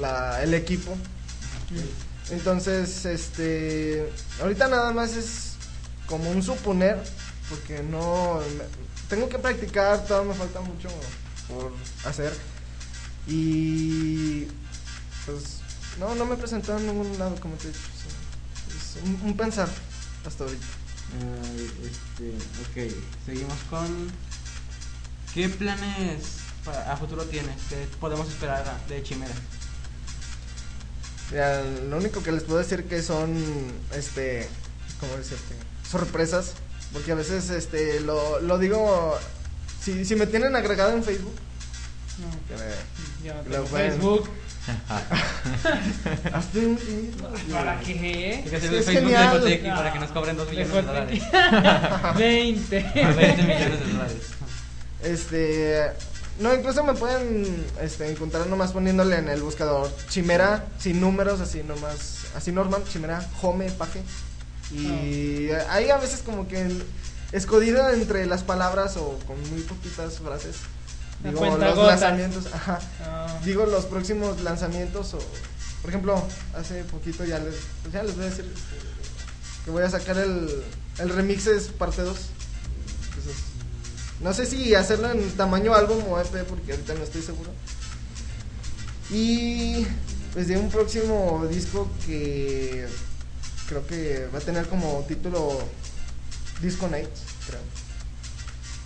[0.00, 0.96] la, el equipo.
[2.30, 4.10] Entonces, este,
[4.40, 5.52] ahorita nada más es
[6.06, 6.96] como un suponer,
[7.54, 8.40] porque no
[9.08, 10.88] tengo que practicar, todavía me falta mucho
[11.48, 11.72] por
[12.08, 12.32] hacer.
[13.26, 14.46] Y
[15.26, 15.60] pues
[15.98, 17.80] no, no me he presentado en ningún lado, como te he dicho.
[17.96, 18.98] sí.
[18.98, 19.68] Es un, un pensar
[20.26, 20.66] hasta ahorita.
[21.82, 22.30] Este,
[22.90, 22.94] ok,
[23.26, 24.10] seguimos con.
[25.32, 26.22] ¿Qué planes
[26.64, 27.56] para- a futuro tienes?
[27.68, 29.34] ¿Qué podemos esperar de Chimera?
[31.30, 33.34] Mira, lo único que les puedo decir que son,
[33.96, 34.48] este,
[35.00, 35.54] ¿cómo decirte?
[35.90, 36.52] Sorpresas,
[36.94, 39.18] porque a veces, este, lo, lo digo,
[39.82, 41.34] si, si me tienen agregado en Facebook,
[42.48, 44.30] que me- Yo no tengo pueden- Facebook.
[46.32, 47.30] hazte un finito.
[47.52, 48.46] ¿Para Hay qué?
[48.48, 49.44] que hacer es Facebook genial.
[49.44, 51.22] de Ecotec para que nos cobren 2 millones de dólares.
[52.16, 52.80] 20.
[52.80, 54.16] 20 millones de dólares.
[55.02, 55.82] Este,
[56.40, 61.62] no, incluso me pueden, este, encontrar nomás poniéndole en el buscador Chimera, sin números, así
[61.62, 64.02] nomás, así normal, Chimera, Home, Paje.
[64.72, 66.68] Y ahí a veces como que
[67.32, 70.56] escondido entre las palabras o con muy poquitas frases.
[71.22, 72.80] Digo, los lanzamientos, ajá.
[73.02, 73.40] Ah.
[73.44, 75.18] Digo los próximos lanzamientos o,
[75.80, 76.22] por ejemplo,
[76.54, 80.18] hace poquito ya les, pues ya les voy a decir este, que voy a sacar
[80.18, 80.62] el,
[80.98, 82.16] el remixes parte 2.
[83.08, 83.36] Entonces,
[84.20, 87.50] no sé si hacerlo en tamaño álbum o EP porque ahorita no estoy seguro.
[89.10, 89.86] Y
[90.32, 92.86] pues de un próximo disco que
[93.68, 95.58] creo que va a tener como título
[96.60, 97.60] Disco Nights, creo.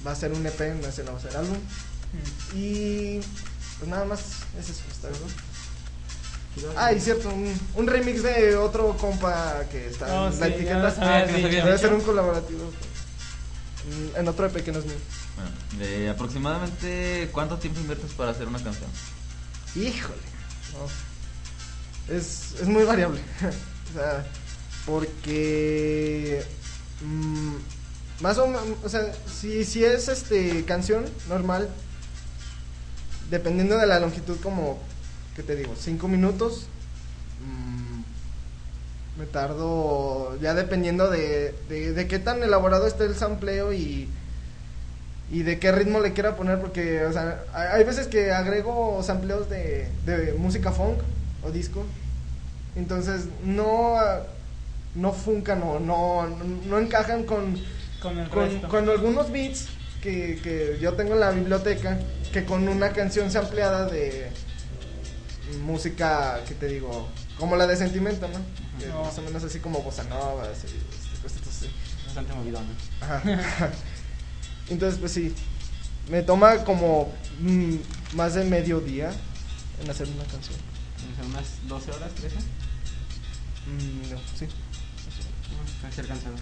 [0.06, 1.58] Va a ser un EP, no sé, no va a ser álbum.
[2.54, 3.20] Y
[3.78, 4.20] pues nada más
[4.58, 5.22] es eso, está bien.
[6.76, 10.46] Ah, y cierto, un, un remix de otro compa que está Oh, en sí, la
[10.48, 10.94] etiqueta.
[11.00, 12.72] Ah, Debe ser un colaborativo
[14.14, 14.96] en, en otro EP que no es mío.
[15.36, 15.50] Bueno,
[15.84, 18.90] de aproximadamente cuánto tiempo inviertes para hacer una canción?
[19.76, 20.18] Híjole.
[20.72, 22.14] no.
[22.14, 23.20] Es, es muy variable.
[23.90, 24.26] o sea,
[24.88, 26.42] porque.
[27.02, 28.64] mm, más o menos.
[28.82, 31.68] O sea, si, si es este canción normal,
[33.30, 34.78] dependiendo de la longitud, como.
[35.36, 35.74] ¿Qué te digo?
[35.78, 36.66] Cinco minutos.
[37.44, 40.36] mm, me tardo.
[40.40, 44.08] Ya dependiendo de, de, qué tan elaborado esté el sampleo y
[45.30, 49.50] y de qué ritmo le quiera poner porque o sea hay veces que agrego sampleos
[49.50, 51.00] de, de música funk
[51.44, 51.84] o disco
[52.76, 53.98] entonces no
[54.98, 57.56] no funcan o no, no, no encajan con,
[58.02, 58.68] Con el con, resto.
[58.68, 59.68] con algunos beats
[60.02, 61.98] que, que yo tengo en la biblioteca
[62.32, 64.30] que con una canción sampleada de
[65.64, 68.38] música que te digo como la de sentimiento no,
[68.78, 69.04] Que No.
[69.04, 70.66] más o menos así como bossa nova así,
[71.24, 71.70] este, así
[72.04, 73.04] Bastante movido, ¿no?
[73.06, 73.22] Ajá.
[74.70, 75.34] Entonces, pues sí,
[76.10, 77.74] me toma como mm,
[78.14, 79.10] más de medio día
[79.82, 80.56] en hacer una canción.
[81.30, 82.36] Unas 12 horas, 13.
[83.66, 84.46] Mm, no, sí.
[85.82, 86.34] Casi alcanzado.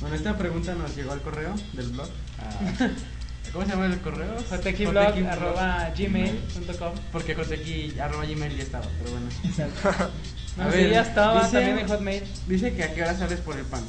[0.00, 2.08] Bueno, esta pregunta nos llegó al correo del blog.
[2.38, 2.88] Ah,
[3.52, 4.36] ¿Cómo se llama el correo?
[4.50, 5.32] Jotequiblog Jotequiblog.
[5.32, 6.92] arroba gmail.com.
[7.12, 9.28] Porque Joteki arroba gmail ya estaba, pero bueno.
[10.56, 12.22] No, A sí, ver, ya estaba dice- también en Hotmail.
[12.46, 13.82] Dice que a qué hora sales por el pan.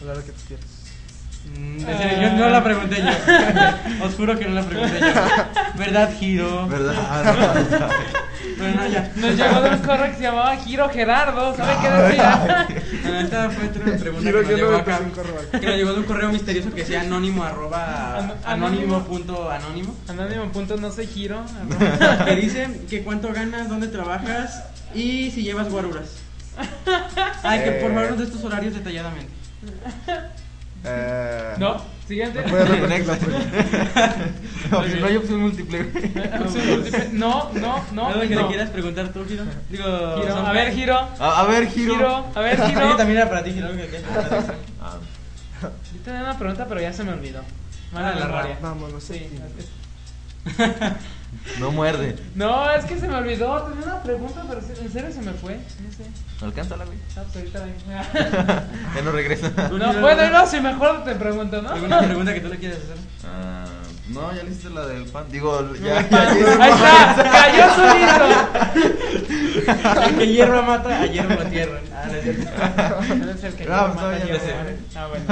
[0.00, 0.66] A la hora que tú quieras.
[1.56, 1.78] Mm,
[2.22, 4.04] yo no la pregunté yo.
[4.04, 5.06] Os juro que no la pregunté yo.
[5.78, 6.66] ¿Verdad, Giro?
[6.68, 6.94] ¿Verdad?
[8.56, 9.10] Bueno, no, ya.
[9.16, 11.56] Nos llegó de un correo que se llamaba Giro Gerardo.
[11.56, 12.66] ¿Sabe qué decía?
[13.04, 15.00] Ah, Esta fue otra pregunta Giro que nos llegó acá.
[15.60, 19.96] Que nos llegó de un correo misterioso que decía anónimo arroba anónimo punto anónimo.
[20.08, 21.40] Anónimo punto no soy Giro.
[21.40, 22.24] arroba.
[22.26, 24.62] Que dice que cuánto ganas, dónde trabajas
[24.94, 26.16] y si llevas guaruras.
[27.42, 29.32] Ay, que por favor nos des tus horarios detalladamente.
[30.84, 32.42] Eh, No, siguiente.
[32.42, 33.18] ¿me puedes repetir Conecta.
[34.00, 34.16] la
[34.70, 35.86] No, no hay opción múltiple.
[37.12, 38.06] No, no, no.
[38.08, 38.42] ¿Algo que no.
[38.42, 39.44] le quieras preguntar tú, Giro?
[39.70, 39.84] Digo,
[40.22, 40.98] Giro, A ver, Giro.
[41.18, 41.94] A, a ver, giro.
[41.94, 42.96] Giro, a ver, Giro.
[42.96, 43.68] también era para ti, Giro.
[44.82, 44.98] Ah,
[45.62, 47.40] Yo tenía una pregunta, pero ya se me olvidó.
[47.92, 48.58] Mala Ah, la memoria.
[48.60, 49.02] Vámonos.
[49.04, 49.28] Sí.
[51.58, 52.16] No muerde.
[52.34, 53.62] No, es que se me olvidó.
[53.62, 55.54] Tenía una pregunta, pero en serio se me fue.
[55.56, 56.04] No sé.
[56.44, 56.98] Alcánzala, güey.
[57.16, 58.68] Ah, pues ahorita.
[58.96, 59.50] Ya no regresa.
[59.72, 61.70] No, bueno, no, si mejor te pregunto, ¿no?
[61.70, 62.96] ¿Alguna pregunta que tú le quieras hacer?
[63.26, 63.64] Ah,
[64.08, 65.24] no, ya le hiciste la del pan.
[65.30, 65.98] Digo, ya.
[65.98, 68.26] Ahí ya, está, cayó solito.
[70.08, 71.80] El que hierba mata, a hierba lo tierra.
[71.94, 72.42] Ah, no es cierto.
[73.30, 74.42] Es el que Ah, mata pues, hierro.
[74.94, 75.24] Ah, bueno.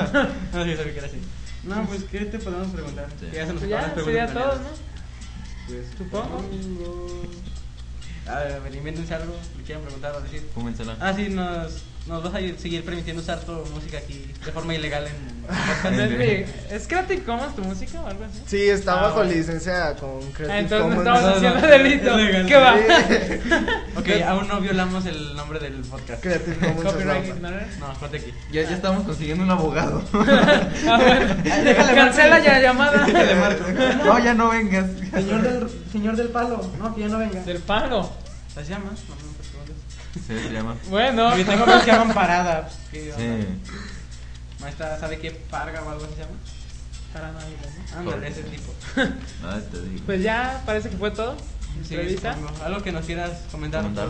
[0.52, 1.20] No, sí, sabía que era así.
[1.64, 3.06] No, pues, ¿qué te podemos preguntar?
[3.20, 3.26] Sí.
[3.32, 4.91] Ya se nos Pues ya, sería todo, ¿no?
[5.72, 6.44] Pues, Supongo.
[8.28, 10.46] A ver, a ver, invéntense algo, le quieran preguntar o decir.
[10.54, 10.96] Fúmensela.
[11.00, 14.74] Ah, sí, nos, nos vas a ir- seguir permitiendo usar tu música aquí de forma
[14.74, 15.32] ilegal en
[16.00, 18.42] es, mi- ¿Es Creative Commons tu música o algo así?
[18.46, 19.32] Sí, está Ah, bajo bueno.
[19.32, 21.06] licencia con Creative Ah, entonces no Commons.
[21.06, 22.46] estamos No, no, haciendo no, delito.
[22.48, 22.76] ¿Qué va?
[24.00, 26.22] Ok, aún no violamos el nombre del podcast.
[26.22, 26.82] Creative Commons.
[26.92, 27.66] Copyright la- ignorer.
[27.78, 28.32] No, ponte aquí.
[28.52, 30.02] Ya, ya estamos consiguiendo un abogado.
[30.12, 31.34] Ah, bueno.
[31.42, 33.04] Déjale Cancela ya llamada.
[33.06, 33.64] Déjale marco.
[34.04, 34.86] No, ya no vengas.
[35.12, 37.40] Señor del, señor del palo, no, que ya no venga.
[37.42, 38.10] Del palo.
[38.56, 38.90] ¿Así se llama?
[38.90, 39.31] No.
[40.14, 40.76] Sí, se llama.
[40.90, 41.28] Bueno.
[41.30, 42.62] Porque tengo que se llaman parada.
[42.68, 43.46] pues, ¿qué Sí.
[44.60, 46.36] Maestra, ¿sabe qué parga o algo así se llama?
[47.12, 47.56] Paranoide,
[47.92, 47.98] ¿no?
[47.98, 48.72] Ándale, ese tipo.
[49.44, 50.02] Ah, te digo.
[50.06, 51.36] Pues ya parece que fue todo.
[51.86, 52.34] Sí, Entrevista.
[52.34, 52.64] supongo.
[52.64, 53.82] Algo que nos quieras comentar.
[53.82, 54.08] Comentar.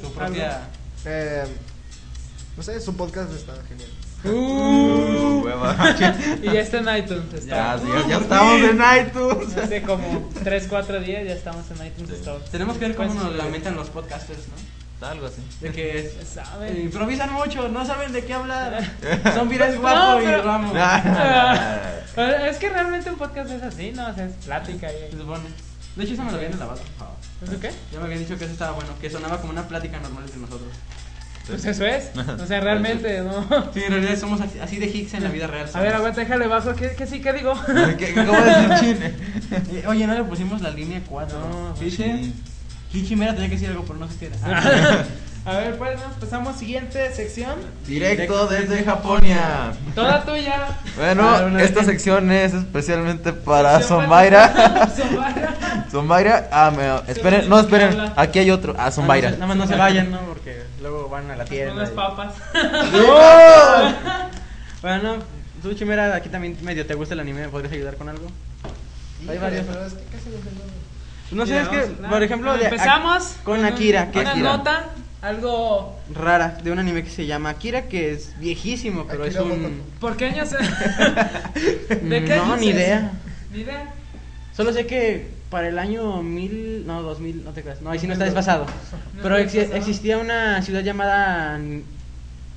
[0.00, 0.60] tu propia.
[1.04, 1.44] Eh,
[2.56, 3.90] no sé, su podcast está genial.
[4.24, 5.76] Uh, Hueva.
[6.42, 7.32] y ya está en iTunes.
[7.34, 7.76] Está.
[7.76, 9.56] Ya, sí, ya, ya estamos en iTunes.
[9.56, 12.30] Hace como 3, 4 días ya estamos en iTunes Sí.
[12.50, 14.75] Tenemos que ver cómo Pues, nos lamentan los podcasters, ¿no?
[15.00, 15.42] Algo así.
[15.60, 16.80] De que Ya eh, saben.
[16.80, 18.82] improvisan mucho, no saben de qué hablar.
[19.34, 20.72] Son virales No, guapos pero- y vamos.
[20.76, 21.78] Ah,
[22.48, 24.08] es que realmente un podcast es así, ¿no?
[24.08, 25.18] O sea, es plática Se y...
[25.18, 25.44] supone.
[25.96, 26.80] De hecho, eso me lo habían lavado.
[27.42, 27.70] ¿Eso qué?
[27.92, 30.40] Ya me habían dicho que eso estaba bueno, que sonaba como una plática normal entre
[30.40, 30.68] nosotros.
[31.46, 32.10] Pues eso es.
[32.40, 33.46] O sea, realmente, ¿no?
[33.72, 35.68] Sí, en realidad somos así así de hicks en la vida real.
[35.72, 36.74] A ver, aguanta, déjale bajo.
[36.74, 37.20] ¿Qué, qué sí?
[37.20, 37.54] ¿Qué digo?
[37.98, 39.76] ¿Qué, de decir, chin?
[39.76, 41.38] Eh, Oye, no le pusimos la línea 4.
[41.38, 42.04] No, ¿Qué dice?
[42.04, 42.34] Sí.
[43.02, 44.08] Kichimera tenía que decir algo, pero no.
[44.44, 45.04] Ah,
[45.46, 46.10] A ver, pues, ¿no?
[46.18, 47.54] pasamos siguiente sección.
[47.86, 49.72] Directo desde Japonia.
[49.94, 50.66] Toda tuya.
[50.96, 51.86] Bueno, Ah, esta vez.
[51.86, 53.78] sección es especialmente para.
[53.80, 54.88] Zombaira.
[55.90, 56.48] Zombaira.
[56.50, 57.96] Ah, me, esperen, no, esperen.
[58.16, 58.74] Aquí hay otro.
[58.76, 59.30] Ah, Zombaira.
[59.32, 60.18] Nada más no se vayan, ¿no?
[60.22, 61.74] Porque luego van a la tienda.
[61.74, 62.34] Unas y- papas.
[64.82, 65.16] Bueno,
[65.62, 68.26] tú, Chimera, aquí también medio te gusta el anime, ¿me podrías ayudar con algo?
[69.28, 69.64] Hay varios.
[69.66, 70.70] Pero es que casi no sé nada.
[71.32, 74.56] No sé, es que, por ejemplo, de- empezamos con Akira, que Una Akira.
[74.56, 74.84] nota,
[75.22, 75.98] algo.
[76.14, 79.82] rara, de un anime que se llama Akira, que es viejísimo, pero Akira es un...
[80.00, 80.50] ¿Por qué años?
[82.02, 82.74] ¿De qué No, años ni es?
[82.76, 83.10] idea.
[83.52, 83.92] Ni idea.
[84.56, 88.06] Solo sé que para el año 1000, no, 2000, no te creas, no, ahí sí
[88.06, 88.34] no está 2002.
[88.46, 88.66] desfasado.
[89.14, 91.58] No Pero existía una ciudad llamada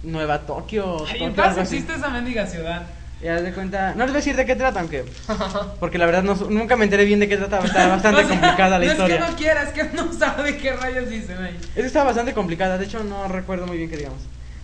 [0.03, 0.97] Nueva Tokio.
[1.05, 1.75] Ay, Tokio, en paz algo así.
[1.77, 2.83] existe esa mendiga ciudad.
[3.21, 5.03] Y haz de cuenta, no les voy a decir de qué trata, aunque.
[5.79, 8.39] Porque la verdad no, nunca me enteré bien de qué trataba, estaba bastante O sea,
[8.39, 9.15] complicada la no historia.
[9.15, 11.57] es que no quiera, es que no sabe qué rayos dicen ahí.
[11.75, 14.19] Es que estaba bastante complicada, de hecho no recuerdo muy bien qué digamos.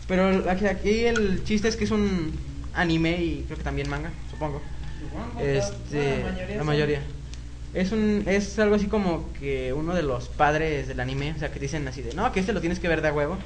[0.08, 2.34] Pero aquí, aquí el chiste es que es un
[2.74, 4.62] anime y creo que también manga, supongo.
[5.42, 6.24] Este,
[6.56, 7.02] la mayoría.
[7.74, 11.52] Es un es algo así como que uno de los padres del anime, o sea,
[11.52, 13.38] que dicen así de, "No, que este lo tienes que ver de a huevo."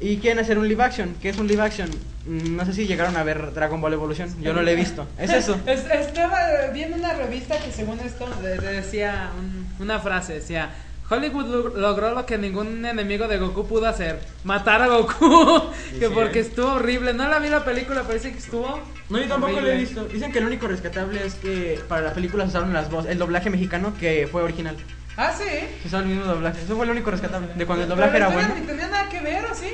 [0.00, 1.90] Y quieren hacer un live action, ¿qué es un live action?
[2.26, 5.06] Mm, No sé si llegaron a ver Dragon Ball Evolution, yo no lo he visto.
[5.18, 5.60] Es eso.
[5.66, 6.38] Es- estaba
[6.72, 10.70] viendo una revista que según esto de- de- decía un- una frase, decía
[11.10, 15.62] Hollywood lo- logró lo que ningún enemigo de Goku pudo hacer, matar a Goku,
[15.98, 16.42] que sí, porque ¿eh?
[16.42, 17.12] estuvo horrible.
[17.12, 18.80] No la vi la película, parece que estuvo.
[19.10, 19.80] No, yo tampoco lo he horrible.
[19.80, 20.04] visto.
[20.04, 23.18] Dicen que el único rescatable es que para la película se usaron las voces, el
[23.18, 24.76] doblaje mexicano que fue original.
[25.22, 25.44] Ah, sí.
[25.82, 26.62] Se usó el mismo doblaje.
[26.62, 27.52] Eso fue lo único rescatable.
[27.54, 28.54] De cuando el doblaje la era bueno.
[28.54, 29.70] Ni tenía nada que ver, ¿o sí?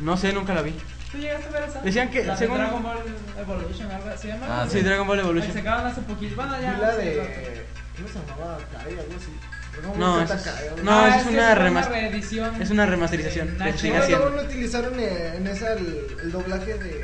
[0.00, 0.74] No sé, nunca la vi.
[1.10, 1.80] ¿Tú llegaste a ver esa?
[1.80, 2.98] Decían que, La de según- Dragon Ball
[3.38, 4.46] Evolution, algo ¿se llama?
[4.48, 5.52] Ah, Sí, Dragon Ball Ay, Evolution.
[5.52, 6.36] Se acaban hace poquito.
[6.36, 6.74] Bueno, ya.
[6.76, 7.64] Y la sí, de.
[7.96, 8.58] ¿Cómo se llamaba?
[8.72, 9.98] Kai, algo así.
[9.98, 11.08] No, esa es- no, así.
[11.08, 12.62] esa Ah, es que una remas- reedición.
[12.62, 13.78] es una remasterización de HD.
[13.78, 14.24] Sigue No, haciendo.
[14.28, 17.00] luego no utilizaron eh, en esa el, el doblaje de.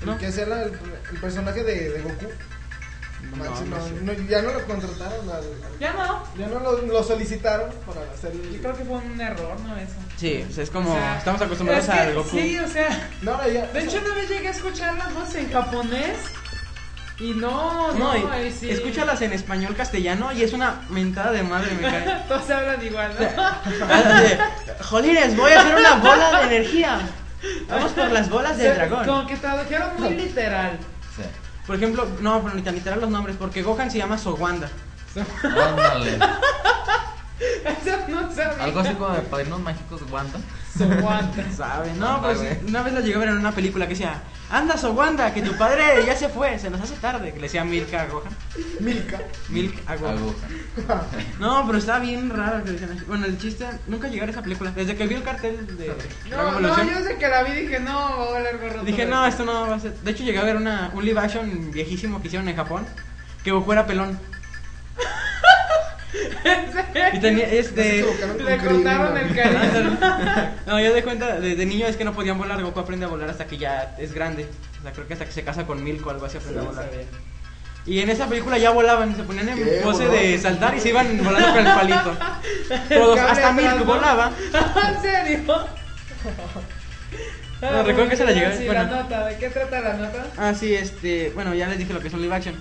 [0.00, 0.16] el ¿No?
[0.18, 0.72] Que hacía la- el,
[1.12, 2.26] el personaje de, de Goku.
[3.30, 3.92] No, Maxi, no no, sé.
[4.02, 5.28] no, ya no lo contrataron.
[5.30, 6.24] Al, al- Ya no.
[6.36, 8.52] ya no lo, lo solicitaron para hacer el.
[8.54, 9.76] Yo creo que fue un error, ¿no?
[9.76, 9.94] Eso.
[10.16, 12.30] Sí, o sea, es como O sea, estamos acostumbrados es que al Goku.
[12.30, 13.10] Sí, o sea.
[13.22, 13.66] No, ahora ya.
[13.66, 16.16] De hecho, una vez llegué a escuchar las voces en japonés.
[17.18, 18.70] Y no, No, no, y- ahí sí.
[18.70, 22.24] escúchalas en español castellano y es una mentada de madre, me cae.
[22.28, 23.26] Todos hablan igual, ¿no?
[23.90, 24.38] Ah, de,
[24.84, 26.98] Jolines, voy a hacer una bola de energía.
[27.68, 29.04] Vamos por las bolas O del sea, dragón.
[29.06, 30.78] Como que tradujeron muy literal.
[31.66, 34.70] Por ejemplo, no, pero ni tan literal los nombres, porque Gohan se llama Sowanda.
[35.42, 36.18] Ándale.
[37.40, 38.64] Eso no sabía.
[38.64, 40.38] Algo así como de padrinos mágicos Wanda.
[40.76, 41.52] So Wanda.
[41.56, 41.92] ¿Sabe?
[41.98, 45.32] No, pues una vez la llegué a ver en una película que decía, anda Sowanda,
[45.34, 47.32] que tu padre ya se fue, se nos hace tarde.
[47.32, 48.32] Que le decía Milk a Gohan.
[48.80, 49.18] Milka.
[49.48, 50.18] Milk a Gohan.
[50.18, 51.02] Aguja.
[51.38, 53.04] No, pero estaba bien raro que decían así.
[53.06, 54.70] Bueno, el chiste, nunca llegué a ver esa película.
[54.70, 55.92] Desde que vi el cartel de
[56.30, 58.82] No, no, yo desde que la vi dije, no, va a valer gorro.
[58.84, 59.42] dije, no, esto".
[59.42, 59.92] esto no va a ser.
[59.94, 62.86] De hecho, llegué a ver una, un live action viejísimo que hicieron en Japón,
[63.44, 64.18] que Goku era pelón.
[67.14, 68.04] Y tenía, este...
[68.44, 69.34] Le cortaron el ¿no?
[69.34, 69.98] cariño.
[70.66, 73.30] No, yo de cuenta, desde niño es que no podían volar, Goku aprende a volar
[73.30, 74.46] hasta que ya es grande.
[74.80, 76.64] O sea, creo que hasta que se casa con Milk o algo así aprende a
[76.64, 76.90] volar.
[77.86, 81.22] Y en esa película ya volaban, se ponían en pose de saltar y se iban
[81.24, 82.16] volando con el palito.
[82.88, 83.84] Todos, hasta atrás, Milk ¿no?
[83.84, 84.32] volaba.
[84.94, 85.66] ¿En serio?
[87.62, 88.82] No, recuerdo que se la llegué- Sí, bueno.
[88.84, 90.24] la nota, ¿de qué trata la nota?
[90.38, 92.54] Ah, sí, este, bueno, ya les dije lo que es un live action.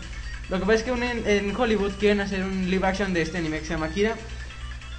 [0.50, 3.38] Lo que pasa es que un- en, Hollywood quieren hacer un live action de este
[3.38, 4.16] anime que se llama Akira.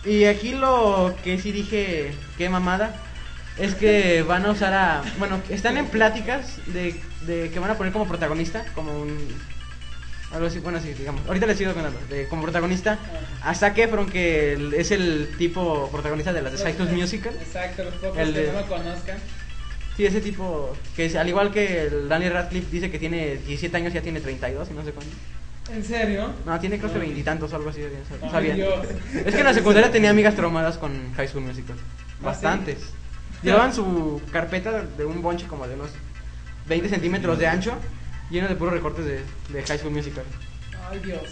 [0.04, 2.94] Y aquí lo que sí dije, qué mamada,
[3.58, 5.02] es que van a usar a...
[5.18, 6.94] Bueno, están en pláticas de,
[7.26, 9.18] de que van a poner como protagonista, como un...
[10.32, 11.22] Algo así, bueno, sí, digamos.
[11.26, 11.98] Ahorita les sigo contando.
[12.08, 12.98] De, como protagonista
[13.42, 17.34] a Zac Efron, que es el tipo protagonista de las de School Musical.
[17.40, 19.18] Exacto, los pocos El que de- no lo conozcan.
[20.00, 23.76] Sí, ese tipo, que es, al igual que el Danny Radcliffe dice que tiene 17
[23.76, 25.14] años, ya tiene 32 y no sé cuánto.
[25.70, 26.32] ¿En serio?
[26.46, 27.80] No, tiene creo que veintitantos o algo así.
[27.82, 28.54] No Ay, sabía.
[28.54, 28.86] Dios.
[29.26, 31.76] Es que en la secundaria tenía amigas traumadas con High School Musical.
[31.78, 32.78] ¿Ah, Bastantes.
[33.42, 35.90] Llevaban su carpeta de un bonche como de unos
[36.66, 37.74] 20 centímetros de ancho,
[38.30, 39.20] lleno de puros recortes de,
[39.52, 40.24] de High School Musical.
[40.90, 41.24] Ay, Dios.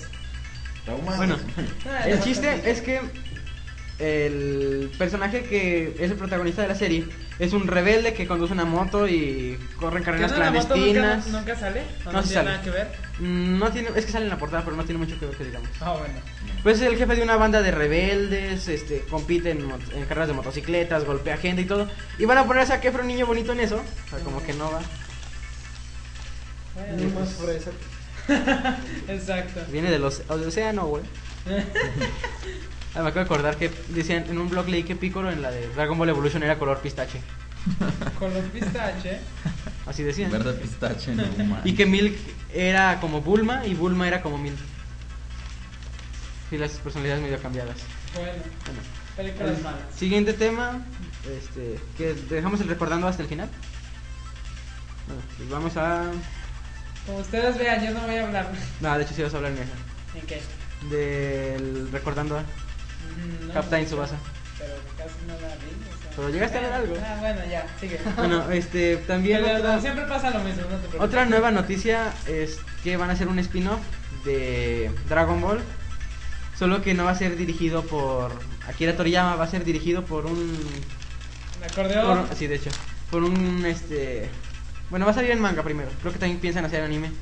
[0.85, 1.17] Trauma.
[1.17, 1.39] Bueno,
[2.05, 3.01] el chiste es que
[3.99, 7.05] el personaje que es el protagonista de la serie
[7.39, 11.27] es un rebelde que conduce una moto y corre en ¿Que carreras clandestinas.
[11.27, 11.83] Nunca, nunca sale?
[12.05, 12.51] ¿O No, tiene sale.
[12.51, 12.89] nada que ver?
[13.21, 15.37] Mm, No tiene, es que sale en la portada, pero no tiene mucho que ver
[15.37, 15.69] que digamos.
[15.81, 16.15] Ah, bueno.
[16.63, 19.69] Pues es el jefe de una banda de rebeldes, este, compite en,
[20.09, 21.89] carreras de motocicletas, golpea gente y todo.
[22.19, 23.77] Y van a poner a Zac Efron niño bonito en eso.
[24.07, 24.81] O sea, como que no va.
[26.75, 27.71] Bueno, más fresa.
[29.09, 29.61] Exacto.
[29.71, 31.03] Viene de los del océano, güey.
[32.99, 35.53] Ah, me acabo de acordar que decían en un blog leí que Piccolo en la
[35.53, 37.21] de Dragon Ball Evolution era color pistache.
[38.19, 39.21] Con los pistache.
[39.87, 40.33] Así decían.
[40.33, 41.61] Verde pistache, no man.
[41.65, 42.17] Y que Milk
[42.53, 44.59] era como Bulma y Bulma era como Milk.
[46.51, 47.77] Sí, las personalidades medio cambiadas.
[48.15, 48.81] Bueno, Bueno,
[49.17, 49.81] películas el malas.
[49.97, 50.85] siguiente tema,
[51.39, 53.49] este, que dejamos el recordando hasta el final.
[55.07, 56.11] Bueno, pues vamos a...
[57.07, 58.51] Como ustedes vean, yo no voy a hablar.
[58.81, 60.19] No, de hecho sí vas a hablar en esa.
[60.19, 60.41] ¿En qué?
[60.91, 62.43] Del recordando a
[63.47, 64.17] no, Captain mucho, Tsubasa.
[64.59, 65.71] Pero casi no la vi.
[65.95, 66.11] o sea.
[66.17, 66.95] Pero llegaste a ver algo.
[67.05, 68.01] Ah, bueno, ya, sigue.
[68.17, 71.01] Bueno, este, también Pero otra, siempre pasa lo mismo, no te preocupes.
[71.01, 73.81] otra nueva noticia es que van a hacer un spin-off
[74.25, 75.61] de Dragon Ball.
[76.59, 78.33] Solo que no va a ser dirigido por
[78.67, 80.59] Akira Toriyama, va a ser dirigido por un
[81.59, 82.27] El acordeón.
[82.27, 82.71] Por- sí, de hecho.
[83.13, 84.29] Por un este.
[84.91, 85.89] Bueno, va a salir en manga primero.
[86.01, 87.13] Creo que también piensan hacer anime.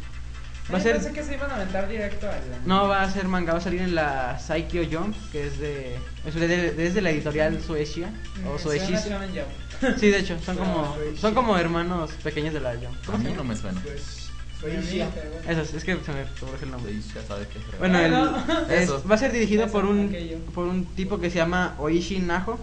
[0.73, 0.95] Va a ser.
[0.97, 2.41] Pensé que se iban a aventar directo al.
[2.67, 3.53] No, va a ser manga.
[3.53, 5.97] Va a salir en la Saikyo Jump, que es de.
[6.27, 8.11] Es de, de- es de la editorial Suecia.
[8.47, 9.01] O Mm, Sueshis.
[9.01, 9.99] suena Shonen Jump.
[10.01, 10.95] Sí, de hecho, son como.
[10.97, 11.21] Suecia.
[11.21, 13.15] Son como hermanos pequeños de la Jump.
[13.15, 13.81] A mí no me suena.
[13.81, 14.25] Pues.
[14.61, 15.09] Suecia.
[15.47, 16.93] Eso es, que se me surge el nombre.
[17.15, 17.79] Ya sabes qué es.
[17.79, 20.39] Bueno, el- es- va a ser dirigido Eso, por un aquello.
[20.55, 22.59] por un tipo que se llama Oishi Najo,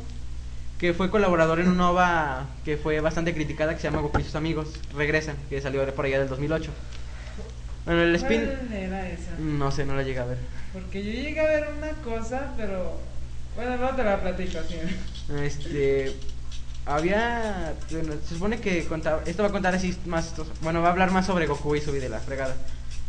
[0.79, 4.23] que fue colaborador en una OVA que fue bastante criticada que se llama Goku y
[4.23, 6.71] sus amigos regresan, que salió por allá del 2008.
[7.85, 9.31] Bueno, el spin ¿Cuál era esa?
[9.39, 10.37] no sé, no la llegué a ver.
[10.71, 12.99] Porque yo llegué a ver una cosa, pero.
[13.55, 14.75] Bueno, no te la platico así.
[15.41, 16.15] Este
[16.85, 20.91] había bueno, se supone que contaba, esto va a contar así más bueno, va a
[20.91, 22.55] hablar más sobre Goku y su vida la fregada.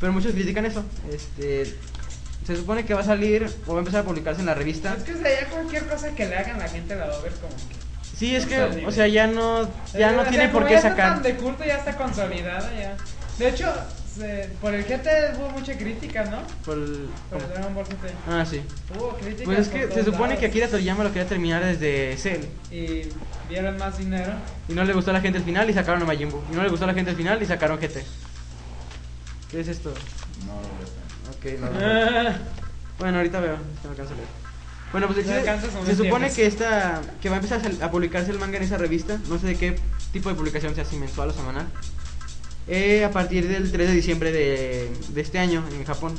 [0.00, 0.84] Pero muchos critican eso.
[1.10, 1.74] Este
[2.46, 4.94] se supone que va a salir o va a empezar a publicarse en la revista.
[4.94, 7.20] Es que o sea, ya cualquier cosa que le hagan la gente la va a
[7.20, 7.84] ver como que.
[8.16, 11.14] Sí, es que, o sea, ya no, ya no O sea, tiene por qué sacar.
[11.14, 12.96] tan de culto ya está consolidada ya.
[13.38, 13.72] De hecho,
[14.16, 16.38] se- por el GT hubo mucha crítica, ¿no?
[16.64, 18.12] Por el- Por el Dragon Ball GT.
[18.28, 18.62] Ah, sí.
[18.96, 19.44] Hubo críticas.
[19.44, 20.38] Pues es que se supone lados.
[20.40, 22.44] que Akira Toriyama lo quería terminar desde Cell.
[22.70, 23.08] Y
[23.48, 24.32] dieron más dinero.
[24.68, 26.42] Y no le gustó a la gente el final y sacaron a Majin Buu.
[26.52, 28.04] Y no le gustó a la gente el final y sacaron GT.
[29.50, 29.92] ¿Qué es esto?
[30.46, 32.22] No, no Ok, no.
[32.22, 32.34] no.
[32.98, 34.28] Bueno, ahorita veo, es que no alcanzo a leer.
[34.92, 38.30] Bueno, pues No alcanzas se no supone que esta que va a empezar a publicarse
[38.30, 39.76] el manga en esa revista, no sé de qué
[40.12, 41.66] tipo de publicación sea si mensual o semanal.
[42.68, 46.18] Eh, a partir del 3 de diciembre de, de este año en Japón.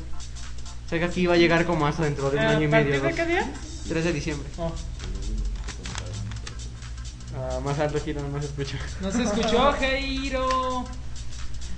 [0.85, 2.65] O sea que aquí va a llegar como hasta dentro de un Eh, año y
[2.65, 3.01] ¿A medio.
[3.01, 3.53] partir de qué día?
[3.89, 4.47] 3 de diciembre.
[4.57, 4.71] Oh,
[7.37, 8.77] Ah, más alto giro, no se escucha.
[9.01, 10.85] no se escuchó, Heiro.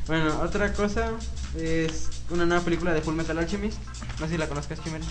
[0.06, 1.12] Bueno, otra cosa
[1.60, 3.78] es una nueva película de Full Metal Alchemist.
[4.20, 5.04] No sé si la conozcas, Chimera.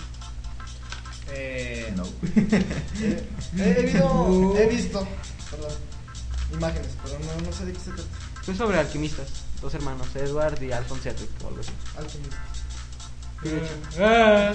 [1.31, 2.03] Eh, No.
[2.99, 3.23] Eh,
[3.77, 5.07] he, visto, he visto,
[5.51, 5.71] perdón,
[6.53, 8.03] imágenes, pero no, no sé de qué se trata.
[8.51, 9.27] Es sobre alquimistas,
[9.61, 11.71] dos hermanos, Edward y Alphonse o algo así.
[13.43, 13.73] Sí, de hecho.
[14.01, 14.53] Ah.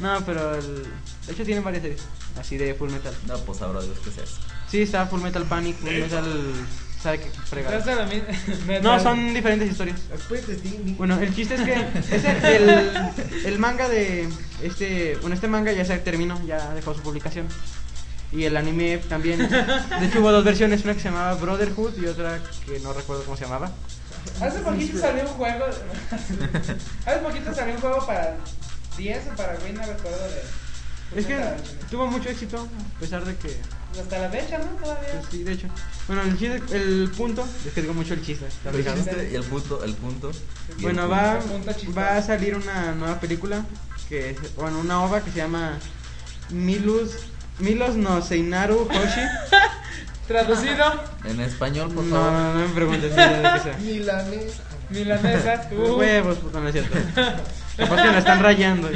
[0.00, 0.84] No, pero el...
[1.26, 2.00] de hecho tienen varias series
[2.38, 3.14] así de Full Metal.
[3.26, 4.36] No, pues sabrá Dios qué es eso.
[4.70, 6.24] Sí, está Full Metal Panic, Full Metal...
[7.02, 7.30] ¿Sabe qué
[8.66, 10.00] mi- No, son diferentes historias.
[10.96, 11.74] Bueno, el chiste es que
[12.16, 13.10] es el, el,
[13.44, 14.26] el manga de
[14.62, 17.46] este, bueno, este manga ya se terminó, ya dejó su publicación.
[18.32, 19.38] Y el anime también.
[19.38, 23.22] De hecho hubo dos versiones, una que se llamaba Brotherhood y otra que no recuerdo
[23.24, 23.70] cómo se llamaba.
[24.40, 25.64] Hace poquito salió un juego.
[27.06, 28.36] Hace poquito salió un juego para
[28.96, 30.64] 10 o para Wii, no recuerdo de.
[31.20, 31.62] Es que Fullmetal.
[31.90, 33.56] tuvo mucho éxito, a pesar de que
[34.00, 34.64] Hasta la fecha, ¿no?
[34.64, 35.08] Todavía.
[35.20, 35.68] pues, sí, de hecho.
[36.08, 39.36] Bueno, el chiste, el punto, es que digo mucho el chiste, está El chiste y
[39.36, 40.30] el punto, el punto.
[40.78, 41.14] y Bueno, punto.
[41.16, 43.64] va, Punto va a salir una nueva película
[44.08, 45.78] que es, bueno, una ova que se llama
[46.50, 47.12] Milus
[47.60, 49.20] Milos no Seinaru Hoshi.
[50.26, 50.84] Traducido,
[51.24, 52.32] En español, por No, favor.
[52.32, 53.10] no, no me preguntes.
[53.80, 54.64] Milanesa.
[54.90, 55.68] milanesa.
[55.70, 56.96] Los Uh, huevos, puto, no es cierto.
[57.76, 58.88] Capaz que me están rayando.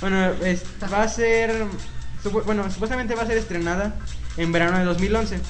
[0.00, 0.62] Bueno, es-
[0.92, 1.64] va a ser.
[2.22, 3.94] supu- bueno, supuestamente va a ser estrenada
[4.36, 5.40] en verano de 2011.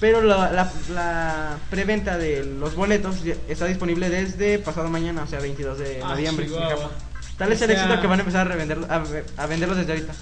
[0.00, 3.16] Pero la, la, la preventa de los boletos
[3.48, 6.48] está disponible desde pasado mañana, o sea, 22 de Ah, noviembre.
[6.48, 6.90] Japón.
[7.38, 9.02] Tal es O el éxito que van a empezar a, revender, a,
[9.42, 10.12] a venderlos desde ahorita.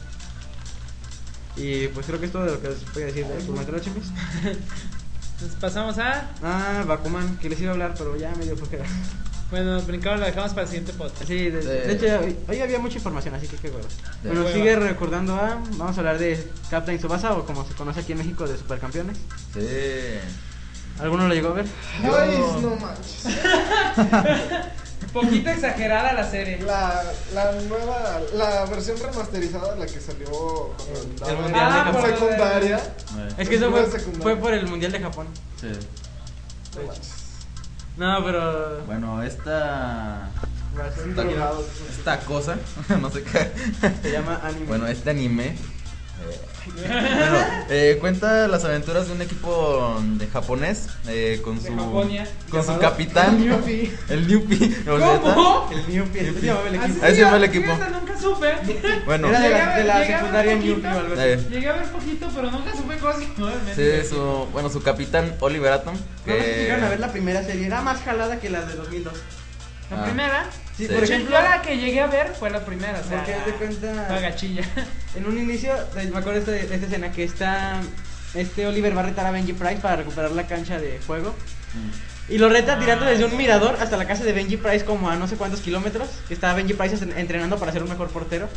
[1.56, 3.74] Y pues creo que es todo de lo que les voy a decir de Fullmetal
[3.76, 4.10] Alchemist.
[5.40, 6.30] Nos pasamos a.
[6.42, 8.84] Ah, Bakuman, que les iba a hablar, pero ya medio flojera.
[9.50, 11.26] Bueno, brincado lo dejamos para el siguiente podcast.
[11.26, 13.86] Sí, de, hecho hoy, hoy había mucha información, así que qué hueva.
[14.22, 14.52] De Bueno, hueva.
[14.52, 15.62] sigue recordando a.
[15.76, 19.18] Vamos a hablar de Captain Tsubasa o como se conoce aquí en México de Supercampeones.
[19.52, 19.60] Sí.
[20.98, 21.66] ¿Alguno lo llegó a ver?
[22.02, 23.26] Ay, no manches.
[25.14, 26.58] Poquito exagerada la serie.
[26.60, 27.02] La,
[27.32, 32.02] la nueva, la versión remasterizada, la que salió cuando El Mundial en de Japón.
[32.10, 32.76] secundaria.
[32.76, 33.86] Eh, Es que eso Fue
[34.20, 35.28] fue, por el Mundial de Japón.
[35.60, 35.68] Sí.
[36.76, 37.12] No manches.
[37.96, 38.84] No, pero.
[38.86, 40.28] Bueno, esta.
[41.90, 42.56] Esta cosa,
[43.00, 43.52] no sé qué.
[44.02, 44.66] Se llama anime.
[44.66, 45.56] Bueno, este anime.
[46.22, 46.38] Eh,
[46.86, 47.38] bueno,
[47.68, 52.26] eh, cuenta las aventuras de un equipo de japonés eh, con De su Japonia.
[52.50, 53.36] con su capitán
[54.08, 55.20] el Newbie ¿no?
[55.20, 55.70] ¿Cómo?
[55.70, 57.04] el Newpie, así se llamaba el equipo.
[57.04, 57.72] Ahí se llama el equipo.
[57.92, 58.54] Nunca supe.
[59.06, 60.74] bueno Era de la, de la secundaria poquito.
[60.74, 61.22] Newpie o algo así.
[61.22, 65.72] Eh, Llegué a ver poquito, pero nunca supe el sí, su bueno su capitán Oliver
[65.72, 68.62] Atom No sé si llegaron a ver la primera serie, era más jalada que la
[68.64, 69.12] de 2002.
[69.94, 70.04] La Ah.
[70.04, 70.44] primera.
[70.76, 70.92] Sí, Sí.
[70.92, 73.18] por Yo ejemplo, la que llegué a ver fue la primera, o sea.
[73.18, 74.04] porque de cuenta.
[74.08, 74.62] fue gachilla.
[75.16, 77.80] En un inicio, me acuerdo de esta, de esta escena que está.
[78.34, 81.34] Este Oliver va a retar a Benji Price para recuperar la cancha de juego.
[82.28, 85.14] Y lo reta tirando desde un mirador hasta la casa de Benji Price, como a
[85.16, 86.08] no sé cuántos kilómetros.
[86.26, 88.48] Que está Benji Price en- entrenando para ser un mejor portero.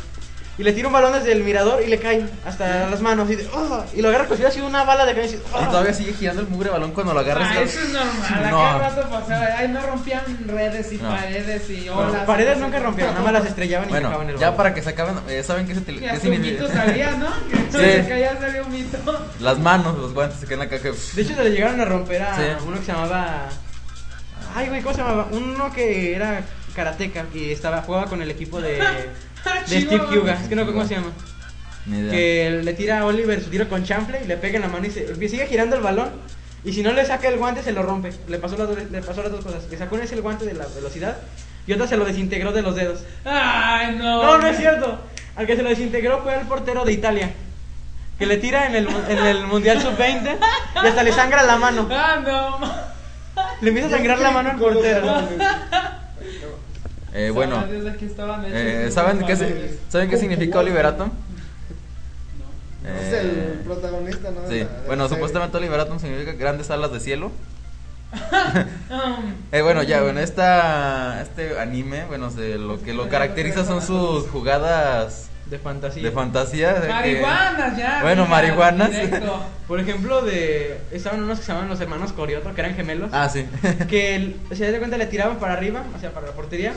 [0.58, 3.30] Y le tira un balón desde el mirador y le cae hasta las manos.
[3.30, 5.28] Y, de, "Oh", y lo agarra como si hubiera sido una bala de cañón.
[5.28, 7.90] y dice, y todavía sigue girando el mugre balón cuando lo agarras Ah, eso es
[7.92, 8.12] normal.
[8.44, 8.58] A No.
[8.58, 9.46] cada rato pasaba.
[9.56, 11.08] Ay, no rompían redes y No.
[11.10, 12.24] paredes y Bueno, olas.
[12.24, 14.56] paredes nunca rompieron, nada más las estrellaban y sacaban bueno el ya balón.
[14.56, 17.28] para que se acaben eh, saben qué, se te- hasta un mito salía, ¿no?
[17.70, 18.02] Que Sí.
[18.02, 19.28] se caía salió un mito.
[19.40, 22.20] las manos los guantes se quedan acá que De hecho, se le llegaron a romper
[22.22, 22.42] a Sí.
[22.66, 23.48] uno que se llamaba.
[24.56, 25.28] Ay, güey, ¿cómo se llamaba?
[25.30, 26.40] Uno que era
[26.74, 28.78] karateca y estaba, jugaba con el equipo de,
[29.44, 30.02] de Steve.
[30.10, 30.34] Hyuga.
[30.34, 31.12] Es que no sé cómo se llama.
[32.10, 34.86] Que le tira a Oliver su tiro con chanfle y le pega en la mano
[34.86, 36.10] y se, sigue girando el balón.
[36.64, 38.12] Y si no le saca el guante, se lo rompe.
[38.28, 39.62] Le pasó, las, dos- le pasó las dos cosas.
[39.70, 41.16] Le sacó una vez el guante de la velocidad
[41.66, 43.00] y otra se lo desintegró de los dedos.
[43.24, 44.22] Ay, no.
[44.22, 45.00] No, no es cierto.
[45.36, 47.30] Al que se lo desintegró fue el portero de Italia.
[48.18, 50.36] Que le tira en el, en el Mundial Sub-20
[50.82, 51.88] y hasta le sangra la mano.
[51.92, 52.58] Ah, no.
[53.60, 55.22] Le empieza a sangrar la mano al portero.
[57.14, 57.64] Eh, bueno
[58.50, 59.44] eh, ¿saben, qué, si-
[59.88, 61.10] ¿saben qué significa Oliver Atom?
[62.84, 63.20] Es Eh,
[63.54, 64.48] el protagonista, ¿no?
[64.48, 67.32] Sí, bueno, supuestamente Oliver Atom significa grandes alas de cielo.
[68.90, 73.82] Um, Eh, bueno, ya, bueno, esta, este anime, bueno, se- lo que lo caracteriza son
[73.82, 76.02] sus jugadas De fantasía.
[76.02, 76.74] de fantasía.
[76.74, 78.00] de que- marihuanas ya.
[78.02, 78.90] Bueno, marihuanas.
[78.90, 79.42] directo.
[79.68, 83.10] Por ejemplo, de estaban unos que se llamaban los hermanos Corioto, que eran gemelos.
[83.12, 83.46] Ah, sí.
[83.88, 86.72] que el- se da cuenta le tiraban para arriba, o sea, para la portería.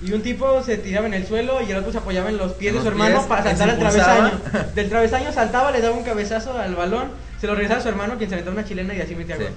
[0.00, 2.52] Y un tipo se tiraba en el suelo y el otro se apoyaba en los
[2.52, 4.30] pies En de su hermano pies, para saltar al travesaño.
[4.74, 8.16] Del travesaño saltaba, le daba un cabezazo al balón, se lo regresaba a su hermano,
[8.16, 9.42] quien se aventaba una chilena y así metía Sí.
[9.42, 9.52] gol.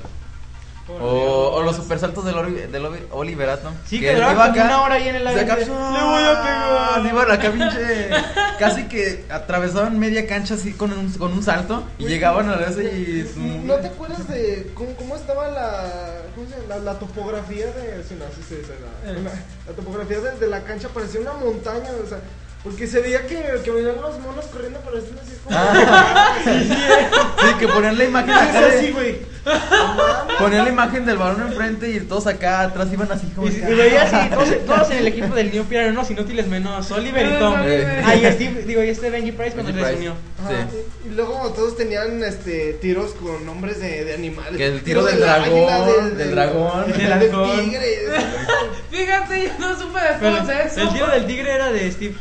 [0.99, 3.73] O, o los supersaltos del, Oli- del Oli- Oliver Atom.
[3.87, 5.45] Sí, que duraba como una hora ahí en el aire.
[5.45, 7.05] Le voy a pegar.
[7.05, 8.09] Iban acá, pinche.
[8.59, 12.67] Casi que atravesaban media cancha así con un, con un salto y llegaban a la
[12.67, 13.27] vez y.
[13.33, 16.67] su- ¿No te acuerdas de cómo, cómo estaba la, cómo se llama?
[16.75, 18.73] la, la topografía de sí, no, sí se dice,
[19.05, 19.19] la, la-
[19.67, 22.19] la topografía de, de la cancha parecía una montaña, o sea,
[22.63, 26.35] porque se veía que, que venían los monos corriendo pero así así como Ah.
[26.45, 29.31] Sí, que ponían la imagen Sí, de- así, güey.
[29.43, 30.37] No.
[30.37, 33.47] Ponían la imagen del balón enfrente y todos acá atrás iban así como.
[33.47, 36.91] Y, y veía así, todos, todos en el equipo del New eran unos inútiles menos
[36.91, 37.55] Oliver y Tom.
[37.63, 38.03] Eh.
[38.05, 40.13] Ah, y Steve, digo, y este Benji Price cuando se unió.
[40.47, 40.77] Sí.
[41.05, 44.57] y, y luego todos tenían este tiros con nombres de, de animales.
[44.57, 47.97] Que el tiro de del dragón, águila, del dragón, del, del tigre.
[48.91, 50.81] Fíjate, yo no supe de Pero todos eso.
[50.81, 52.13] el tiro del tigre era de Steve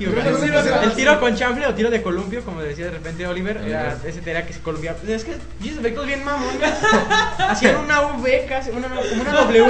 [0.63, 3.97] sea, el tiro con chanfle o tiro de columpio, como decía de repente Oliver, era
[4.05, 4.99] ese era que se columpiaba.
[5.09, 5.33] Es que
[5.65, 6.71] esos efectos bien mamones.
[7.39, 9.65] Hacían una V casi, una, como una W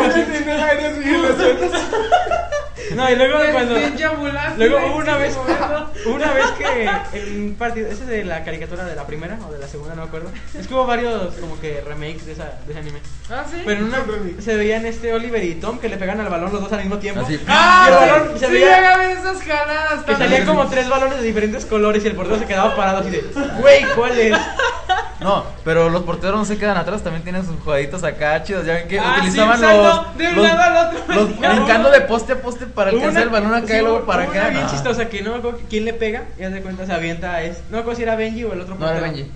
[2.89, 2.97] el y.
[2.97, 3.75] No, y luego cuando.
[4.57, 5.91] Luego una sí, vez, momento.
[6.07, 9.53] una vez que en un partido, ese es de la caricatura de la primera o
[9.53, 10.31] de la segunda, no me acuerdo.
[10.59, 13.01] Es que hubo varios como que remakes de, esa, de ese anime.
[13.31, 13.63] Ah, sí.
[13.65, 13.99] Pero en una
[14.41, 16.99] se veían este Oliver y Tom que le pegan al balón los dos al mismo
[16.99, 17.21] tiempo.
[17.23, 17.35] Así.
[17.35, 20.31] Y el Ah, balón sí, se sí, veía esas jaladas que también.
[20.31, 23.25] salían como tres balones de diferentes colores y el portero se quedaba parado así de,
[23.61, 24.37] güey, ¿cuál es?
[25.21, 28.65] No, pero los porteros no se quedan atrás, también tienen sus jugaditos acá chidos.
[28.65, 30.17] Ya ven que Ah, sí, utilizaban salto los.
[30.17, 31.15] de un los- lado al otro.
[31.15, 34.05] los brincando de poste a poste para alcanzar el una- balón acá sí, y luego
[34.07, 34.33] para acá.
[34.33, 36.93] Una bien chistosa que no me acuerdo quién le pega y haz de cuenta se
[36.93, 39.17] avienta a es, no me acuerdo si era Benji o el otro No, era portero.
[39.17, 39.31] Benji.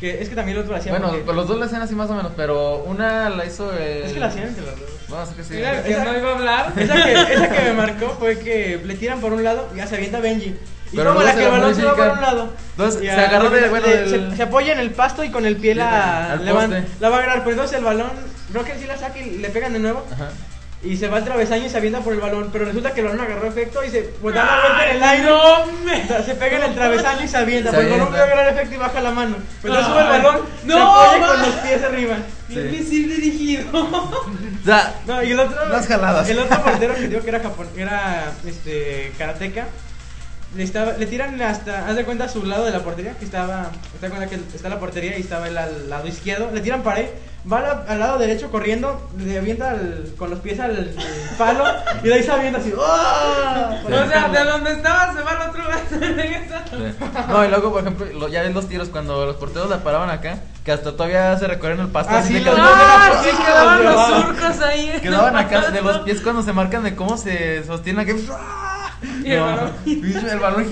[0.00, 1.82] Que es que también el otro lo hacía Bueno, porque- pues los dos la hacían
[1.82, 3.72] así más o menos, pero una la hizo.
[3.72, 4.02] El...
[4.04, 4.88] es que la hacían entre los dos.
[5.08, 5.54] Bueno, sí que sí.
[5.54, 6.72] Mira, Esa- no iba a hablar.
[6.76, 9.86] Esa que, esa que me marcó fue que le tiran por un lado y ya
[9.86, 10.54] se avienta Benji.
[10.92, 12.18] Y Pero como luego la que el la balón se va por modifican.
[12.18, 12.52] un lado.
[12.72, 15.46] Entonces, se a- agarró de- bueno, del- se, se apoya en el pasto y con
[15.46, 16.84] el pie la, poste.
[17.00, 17.38] la va a agarrar.
[17.40, 18.10] Pero entonces el balón,
[18.50, 20.04] creo que sí la saca y le pegan de nuevo.
[20.12, 20.28] Ajá.
[20.84, 22.50] Y se va al travesaño y se avienta por el balón.
[22.52, 25.02] Pero resulta que el balón agarró efecto y se pues, da la vuelta en el
[25.02, 25.24] aire.
[25.24, 26.04] No, me...
[26.04, 27.70] O sea, se pega en el travesaño y se avienta.
[27.70, 29.36] Se Pues el balón puede agarrar efecto y baja la mano.
[29.62, 32.16] Pero entonces sube el balón, No, se apoya con los pies arriba.
[32.48, 32.56] Sí.
[32.56, 33.64] Misil dirigido.
[33.74, 35.68] O sea, No, y el otro.
[35.68, 36.28] Las jaladas.
[36.28, 39.66] El otro portero que digo que era Japón, era este karateca.
[40.56, 43.24] Le, estaba, le tiran hasta, haz de cuenta, a su lado de la portería, que
[43.24, 46.60] estaba, haz de cuenta que está la portería y estaba él al lado izquierdo, le
[46.60, 47.10] tiran para ahí,
[47.50, 51.64] va al, al lado derecho corriendo, le avienta al- con los pies al, al palo
[52.04, 53.80] y de ahí se avienta así, ¡ah!
[53.84, 55.64] O sea, de donde estaba se va al otro.
[55.94, 56.78] Sí.
[57.28, 60.10] No, y luego, por ejemplo, lo- ya ves los tiros cuando los porteros la paraban
[60.10, 62.12] acá, que hasta todavía se recorren el pasto.
[62.14, 64.92] Ah, así los Ah, sí, quedaban los surcos ahí.
[65.02, 68.26] Quedaban acá de los pies cuando se marcan de cómo se sostienen aquí.
[69.24, 69.72] Y el balón.
[69.84, 70.66] el balón.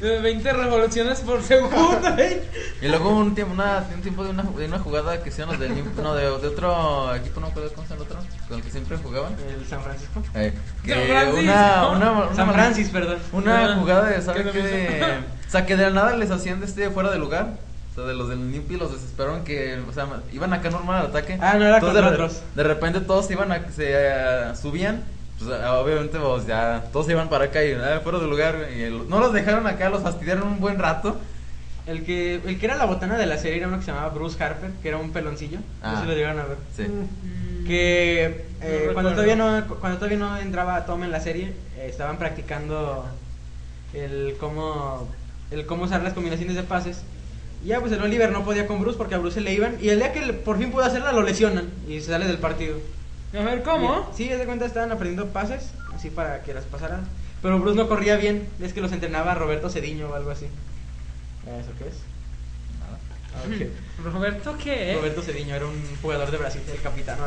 [0.00, 1.76] De 20 revoluciones por segundo.
[2.80, 5.60] Y luego un tiempo, una, un tiempo de, una, de una jugada que hicieron los
[5.60, 8.58] del no, de, de otro equipo, no me acuerdo cómo se llama el otro, con
[8.58, 9.34] el que siempre jugaban.
[9.48, 10.22] El San Francisco.
[10.34, 10.52] Eh,
[10.84, 11.40] que San Francisco.
[11.40, 13.18] una, una, una, San Francis, perdón.
[13.32, 14.62] Una jugada de, ¿saben que qué?
[14.62, 15.02] De,
[15.48, 17.54] o sea, que de la nada les hacían de este fuera de lugar.
[17.92, 21.06] O sea, de los del Nimpi los desesperaron que, o sea, iban acá normal al
[21.06, 21.38] ataque.
[21.40, 22.42] Ah, no era Entonces, contra de, otros.
[22.54, 25.02] de repente todos iban a, se eh, subían.
[25.38, 28.68] Pues, eh, obviamente, pues, ya todos se iban para acá y ah, fuera de lugar.
[28.76, 31.16] Y el- no los dejaron acá, los fastidiaron un buen rato.
[31.86, 34.10] El que, el que era la botana de la serie era uno que se llamaba
[34.10, 35.58] Bruce Harper, que era un peloncillo.
[35.58, 35.94] No Ah.
[35.96, 36.58] sé si lo llegaron a ver.
[36.76, 36.86] Sí.
[37.66, 41.86] que eh, No cuando todavía no cuando todavía no entraba Tom en la serie eh,
[41.90, 43.04] estaban practicando
[43.92, 45.06] el cómo
[45.50, 47.02] el cómo usar las combinaciones de pases
[47.62, 49.76] y ya pues el Oliver no podía con Bruce porque a Bruce se le iban
[49.82, 52.78] y el día que por fin pudo hacerla lo lesionan y se sale del partido
[53.36, 54.06] A ver, ¿cómo?
[54.12, 57.06] Y- sí haz de cuenta estaban aprendiendo pases así para que las pasaran
[57.42, 61.70] pero Bruce no corría bien es que los entrenaba Roberto Cediño o algo así ¿eso
[61.78, 61.96] qué es?
[64.04, 64.94] ¿Roberto qué?
[64.94, 67.18] Roberto Cediño era un jugador de Brasil, el capitán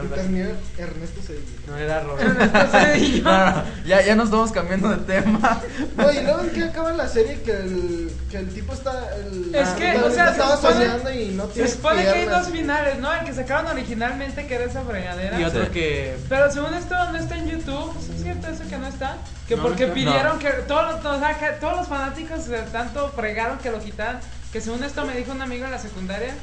[0.78, 1.44] Ernesto Cedillo.
[1.68, 2.32] No era Roberto.
[2.32, 3.22] Ernesto.
[3.22, 5.62] No, no, ya, ya nos estamos cambiando de tema.
[5.98, 9.16] No, y luego en que acaba la serie que el, que el tipo está.
[9.18, 12.26] El, Es que, o sea, estaba se soñando y no Se tiene supone que hay
[12.26, 13.14] dos finales, ¿no?
[13.14, 15.40] El que sacaron originalmente, que era esa fregadera.
[15.40, 15.72] Y otro Sí.
[15.72, 16.18] que.
[16.30, 19.18] Pero según esto no está en YouTube, ¿es cierto eso que no está?
[19.48, 23.10] Que No, porque pidieron que todos los, o sea, que todos los fanáticos de tanto
[23.10, 24.20] fregaron que lo quitaran,
[24.52, 26.34] que según esto me dijo un amigo en la secundaria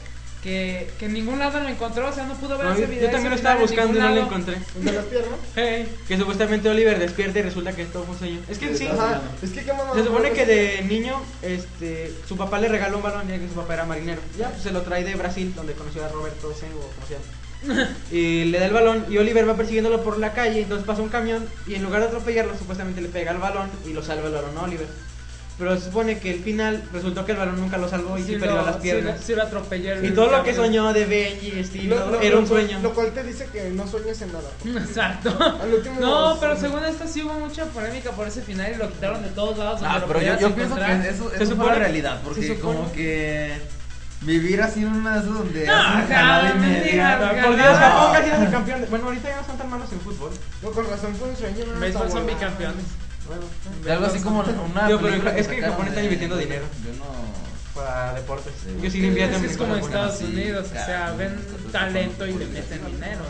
[0.43, 2.89] que, que en ningún lado lo encontró, o sea, no pudo ver No, ese yo,
[2.89, 3.05] video.
[3.07, 4.57] yo también lo estaba buscando y no lo encontré.
[4.77, 5.39] ¿El de las piernas?
[5.57, 5.97] Hey.
[6.07, 8.41] Que supuestamente Oliver despierta y resulta que esto fue un sueño.
[8.49, 8.87] Es que sí.
[8.87, 9.95] Ajá, es que qué mamá.
[9.95, 13.55] Se supone que de niño, este, su papá le regaló un balón, ya que su
[13.55, 14.23] papá era marinero.
[14.39, 17.89] Ya, pues se lo trae de Brasil, donde conoció a Roberto Sengo, como se llama.
[18.13, 21.09] Y le da el balón y Oliver va persiguiéndolo por la calle, entonces pasa un
[21.09, 24.33] camión y en lugar de atropellarlo, supuestamente le pega el balón y lo salva el
[24.35, 24.87] balón a Oliver.
[25.59, 28.29] Pero se supone que el final resultó que el balón nunca lo salvó y sí,
[28.35, 29.17] Sí perdió lo- las sí piernas.
[29.17, 32.41] lo- sí lo atropelló el y todo lo que soñó de Benji, lo- era lo
[32.43, 32.79] un sueño.
[32.81, 34.49] Lo cual te dice que no sueñes en nada.
[34.85, 35.37] Exacto.
[35.61, 36.01] Al último.
[36.01, 39.31] No, pero según esto sí hubo mucha polémica por ese final y lo quitaron de
[39.31, 39.81] todos lados.
[39.83, 42.21] Ah, pero yo, yo pienso que eso, Se eso fue la realidad.
[42.23, 43.55] Porque como que
[44.21, 47.19] vivir así en una de esas donde No, hacen jalada y media.
[47.45, 47.77] Por Dios.
[47.79, 48.81] Japón casi es el campeón.
[48.83, 50.31] de- Bueno, ahorita ya no son tan malos en fútbol.
[50.63, 51.65] No, con razón fue un sueño.
[51.75, 52.85] no Béisbol son bicampeones.
[53.29, 53.43] Bueno,
[53.85, 54.87] De algo así como una.
[54.87, 56.65] Tío, pero es que Japón está de- invirtiendo dinero.
[56.85, 57.39] Yo no.
[57.75, 58.53] para deportes.
[58.65, 59.77] Sí, Yo sí porque le invierto Es como.
[59.77, 61.39] Estados Unidos, o sea, ven
[61.71, 63.21] talento y le meten dinero.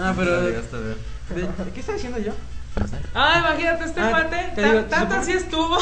[0.00, 0.30] Ah, pero.
[0.36, 0.96] No ¿De llegaste a ver.
[1.64, 2.32] de qué estaba diciendo yo?
[3.14, 5.78] Ah, imagínate, este Ah, cuate, digo, tanto supongo- así estuvo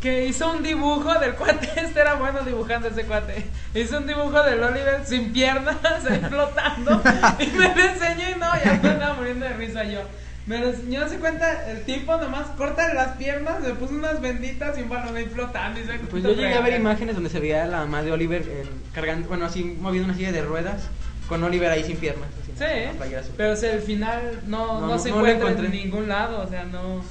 [0.00, 1.68] que hizo un dibujo del cuate.
[1.80, 3.44] Este era bueno dibujando ese cuate.
[3.74, 5.76] Hizo un dibujo del Oliver sin piernas,
[6.08, 7.02] ahí flotando.
[7.40, 10.00] y me lo enseñó y no, ya me estaba muriendo de risa yo.
[10.46, 14.76] Me lo enseñó, se cuenta, el tipo nomás corta las piernas, le puso unas benditas
[14.76, 15.78] y un balón ahí flotando.
[15.78, 18.10] Y se Pues yo llegué a ver imágenes donde se veía a la mamá de
[18.10, 20.82] Oliver en- cargando, bueno, así moviendo una silla de ruedas
[21.28, 22.28] con Oliver ahí sin piernas.
[22.42, 22.98] así, Sí,
[23.36, 26.42] pero o sea, el final no, No, no, no, se no encuentra en ningún lado,
[26.42, 27.02] o sea, no.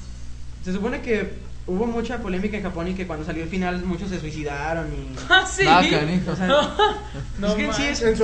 [0.63, 1.33] Se supone que
[1.67, 5.15] hubo mucha polémica en Japón y que cuando salió el final muchos se suicidaron y.
[5.29, 5.63] Ah, sí.
[5.67, 5.81] Ah.
[6.27, 6.47] O sea,
[7.39, 8.19] No es que sí es, es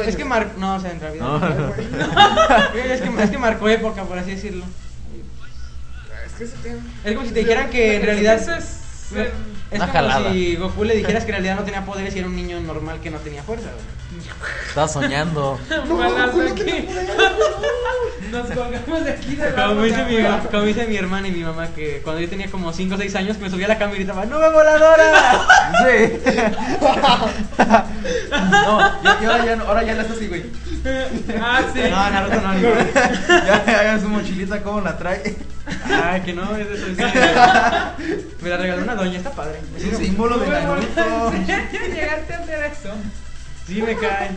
[0.57, 1.25] no, o sea, en realidad.
[1.25, 1.73] No.
[2.75, 4.65] es, que, es que marcó época, por así decirlo.
[6.39, 6.79] Es que se tiene.
[7.03, 8.47] Es como si te dijeran que en realidad es.
[9.71, 10.31] es como jalada.
[10.31, 12.99] si Goku le dijeras que en realidad no tenía poderes y era un niño normal
[13.01, 13.69] que no tenía fuerza.
[13.71, 13.97] güey.
[14.69, 15.59] Estaba soñando.
[15.69, 16.85] Balas Goku no tenía
[18.31, 20.17] Nos colgamos de aquí de Como dice, mi,
[20.51, 23.15] como dice mi hermana y mi mamá que cuando yo tenía como 5 o 6
[23.15, 25.47] años que me subía a la cama y gritaba ¡Nube voladora!
[25.79, 26.19] Sí.
[28.29, 30.43] No, yo, yo ahora, ya, no- ahora ya la haces así, güey.
[31.41, 31.79] Ah, sí.
[31.89, 35.35] No, Naruto no, ni ya, ya su mochilita, ¿cómo la trae?
[36.03, 37.13] Ay, que no, es de eso.
[38.41, 39.59] Me la regaló una doña, está padre.
[39.77, 41.01] Es un símbolo de volante.
[41.93, 42.89] Llegaste a hacer eso.
[43.65, 44.31] Sí, me cae.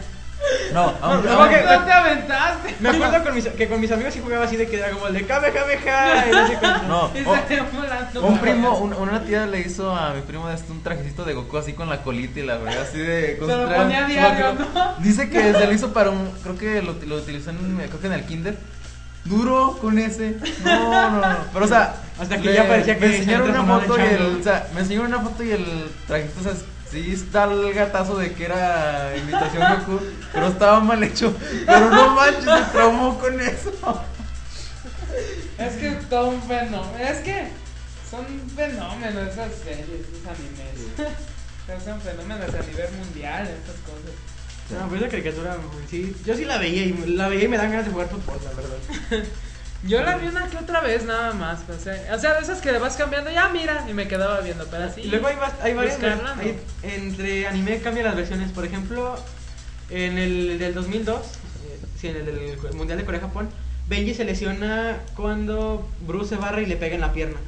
[0.73, 2.75] No, aún- No, que- No te aventaste.
[2.81, 5.07] Me acuerdo con mis, que con mis amigos sí jugaba así de que era como
[5.09, 6.29] el de Kamehameha.
[6.29, 6.89] y no sé cuánto.
[6.89, 8.23] No, Y o- salió volando.
[8.27, 11.59] un primo, un- una tía le hizo a mi primo este un trajecito de Goku
[11.59, 14.09] así con la colita y la verdad así de con Se lo traje- ponía a
[14.09, 14.57] diario.
[15.01, 18.07] Dice que se lo hizo para un, creo que lo, lo utilizó en, creo que
[18.07, 18.57] en el kinder.
[19.25, 20.37] Duro con ese.
[20.65, 21.37] No, no, no.
[21.53, 24.37] Pero o sea, Hasta que ya parecía que me enseñaron se una foto y el,
[24.41, 26.53] o sea, me enseñaron una foto y el trajecito, o sea,
[26.91, 30.01] sí está el gatazo de que era imitación Goku,
[30.33, 31.35] pero estaba mal hecho.
[31.67, 33.73] Pero no manches, se traumó con eso.
[35.59, 36.99] Es que es todo un fenómeno.
[36.99, 37.49] Es que
[38.11, 41.15] son fenómenos esas series, esos animes.
[41.63, 44.30] O sea, son fenómenos a nivel mundial, estas cosas.
[44.71, 45.57] No, pues esa caricatura,
[45.89, 46.15] sí.
[46.25, 48.51] Yo sí la veía y la veía y me dan ganas de jugar fútbol, la
[48.53, 49.25] verdad.
[49.83, 51.61] Yo la vi una que otra vez nada más.
[51.71, 54.41] O sea, o sea, de esas que le vas cambiando, ya mira, y me quedaba
[54.41, 55.01] viendo, pero así.
[55.01, 55.95] Y luego hay, hay varias.
[55.97, 56.43] buscarla, ¿no?
[56.43, 58.51] hay- entre anime cambian las versiones.
[58.53, 59.17] Por ejemplo,
[59.89, 63.49] en el del 2002, eh, sí, en el del Mundial de Corea-Japón,
[63.89, 67.39] Benji se lesiona cuando Bruce se barra y le pega en la pierna.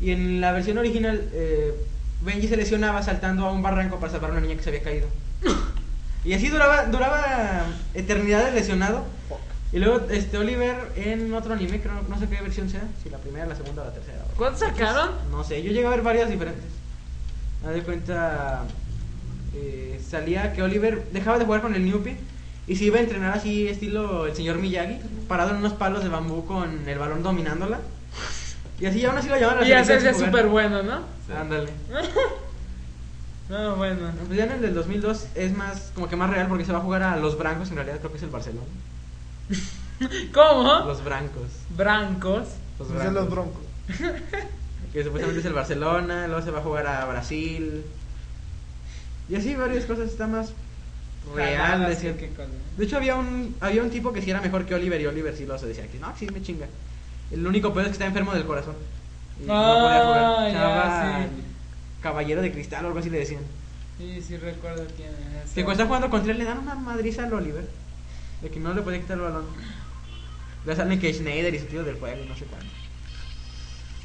[0.00, 1.74] Y en la versión original, eh,
[2.22, 4.82] Benji se lesionaba saltando a un barranco para salvar a una niña que se había
[4.84, 5.08] caído.
[6.24, 9.04] Y así duraba, duraba eternidades lesionado.
[9.72, 13.18] Y luego este Oliver en otro anime, creo, no sé qué versión sea, si la
[13.18, 14.24] primera, la segunda o la tercera.
[14.36, 15.10] ¿Cuántos sacaron?
[15.30, 16.64] No sé, yo llegué a ver varias diferentes.
[17.64, 18.64] Me de cuenta,
[19.54, 22.16] eh, salía que Oliver dejaba de jugar con el Newpie
[22.66, 24.98] y se iba a entrenar así, estilo el señor Miyagi,
[25.28, 27.78] parado en unos palos de bambú con el balón dominándola.
[28.80, 30.30] Y así aún así lo llamaban a la Y hacerse sin jugar.
[30.30, 31.02] súper bueno, ¿no?
[31.36, 31.70] Ándale.
[33.50, 34.10] No, bueno.
[34.26, 36.78] Pues ya en el del 2002 es más, como que más real porque se va
[36.78, 38.66] a jugar a los Brancos, en realidad creo que es el Barcelona.
[40.32, 40.84] ¿Cómo?
[40.86, 41.48] Los Brancos.
[41.76, 42.48] Brancos.
[42.78, 43.30] Los Dicen los Brancos.
[43.30, 43.62] broncos.
[44.92, 47.84] Que supuestamente es el Barcelona, luego se va a jugar a Brasil.
[49.28, 50.52] Y así varias cosas, está más
[51.32, 51.84] real.
[51.86, 52.48] Cosa.
[52.76, 55.36] De hecho, había un, había un tipo que sí era mejor que Oliver y Oliver
[55.36, 55.66] sí lo hace.
[55.66, 56.66] Decía que no, sí me chinga.
[57.30, 58.74] El único peor es que está enfermo del corazón.
[59.40, 61.28] Y no Ah, podía jugar.
[61.28, 61.42] Sí.
[62.02, 63.42] Caballero de Cristal o algo así le decían.
[63.98, 65.10] Sí, sí recuerdo quién
[65.44, 65.50] es.
[65.50, 67.68] Que cuando está jugando contra él le dan una madriza al Oliver.
[68.42, 69.44] De que no le podía quitar el balón.
[70.64, 72.66] Le salen que Schneider y su tío del juego y no sé cuándo.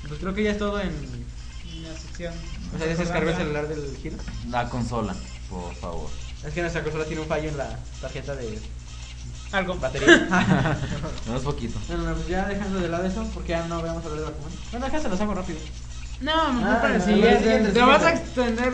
[0.07, 0.89] Pues creo que ya es todo en.
[0.89, 2.33] Una sección.
[2.73, 4.17] O sea, ya se descargó el celular del giro.
[4.49, 5.15] La consola,
[5.49, 6.09] por favor.
[6.45, 8.59] Es que nuestra consola tiene un fallo en la tarjeta de
[9.51, 9.75] Algo.
[9.75, 10.27] batería.
[11.27, 11.79] No es poquito.
[11.87, 14.25] bueno, no, pues ya dejando de lado eso, porque ya no vamos a hablar de
[14.31, 14.51] Bakuman.
[14.71, 15.59] Bueno, acá se los hago rápido.
[16.25, 18.73] No, mejor Ah, para el no, Te vas a extender.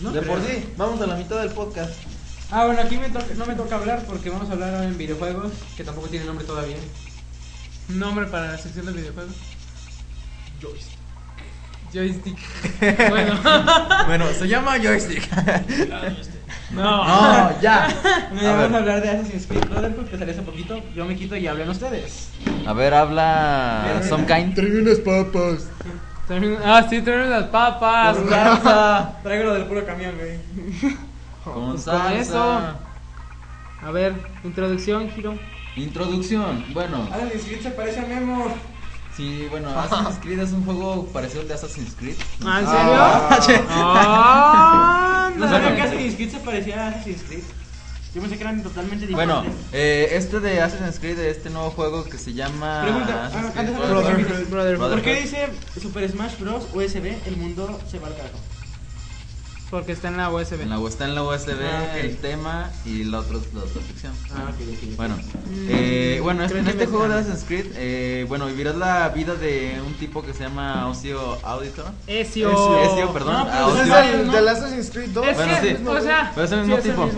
[0.00, 0.10] ¿No?
[0.12, 1.92] de por sí, vamos a la mitad del podcast.
[2.50, 4.96] Ah, bueno, aquí me toca- no me toca hablar porque vamos a hablar ahora en
[4.98, 6.76] videojuegos, que tampoco tiene nombre todavía.
[7.88, 9.34] Nombre para la sección de videojuegos.
[10.60, 10.98] Joystick.
[11.92, 12.38] Joystick.
[13.10, 13.34] bueno.
[14.06, 15.28] Bueno, se llama joystick.
[16.70, 17.04] no.
[17.04, 17.88] No, ya.
[18.32, 20.80] Bueno, A ya vamos a hablar de Assassin's Creed Brotherhood, que salió hace poquito.
[20.94, 22.28] Yo me quito y hablen ustedes.
[22.66, 24.58] A ver, habla Some Kind.
[24.58, 25.66] Unas papas.
[26.64, 28.16] Ah, sí, traen las papas.
[28.18, 29.12] Con salsa.
[29.22, 30.38] Traigo lo del puro camión, güey.
[31.44, 32.14] Con salsa.
[32.14, 32.60] eso.
[33.82, 34.14] A ver,
[34.44, 35.38] introducción, Giro.
[35.76, 36.64] Introducción.
[36.74, 38.48] Bueno, Assassin's Creed se parece a Memo.
[39.16, 42.16] sí, bueno, Assassin's Creed es un juego parecido al de Assassin's Creed.
[42.44, 43.62] ¿Ah, en Ah, serio?
[43.70, 47.44] Ah, No sabía que Assassin's Creed se parecía a Assassin's Creed.
[48.14, 49.66] Yo pensé que eran totalmente Bueno, diferentes.
[49.72, 53.86] eh, este de Assassin's Creed, este nuevo juego que se llama Pregunta, ah, antes de
[53.86, 54.24] Brotherhood.
[54.24, 54.48] Brotherhood.
[54.48, 54.90] Brotherhood.
[54.92, 55.48] ¿Por qué dice
[55.80, 56.64] Super Smash Bros.
[56.72, 57.14] USB?
[57.26, 58.38] El mundo se va al carajo.
[59.70, 60.62] Porque está en la USB.
[60.62, 61.96] En la, está en la USB Ah, ok.
[62.04, 64.12] el tema y la otra, la otra sección.
[64.34, 64.96] Ah, ok, ok.
[64.96, 67.14] Bueno, Mm, eh, bueno este- creo en este me juego de.
[67.20, 71.84] Assassin's Creed, eh, bueno, vivirás la vida de un tipo que se llama Ocio Auditor.
[72.06, 72.50] Ezio.
[72.82, 73.32] Ezio, perdón.
[73.34, 75.26] No, ah, pero Ese es Ocio- el del Assassin's Creed 2.
[75.26, 75.84] Es Bueno, que, sí.
[75.86, 77.10] o sea, Pero es el sí, mismo tipo.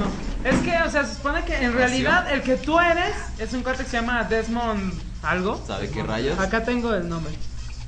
[0.43, 3.63] Es que, o sea, se supone que en realidad el que tú eres es un
[3.63, 5.63] cuate que se llama Desmond algo.
[5.67, 6.37] ¿Sabe qué rayos?
[6.41, 7.33] Acá tengo el nombre.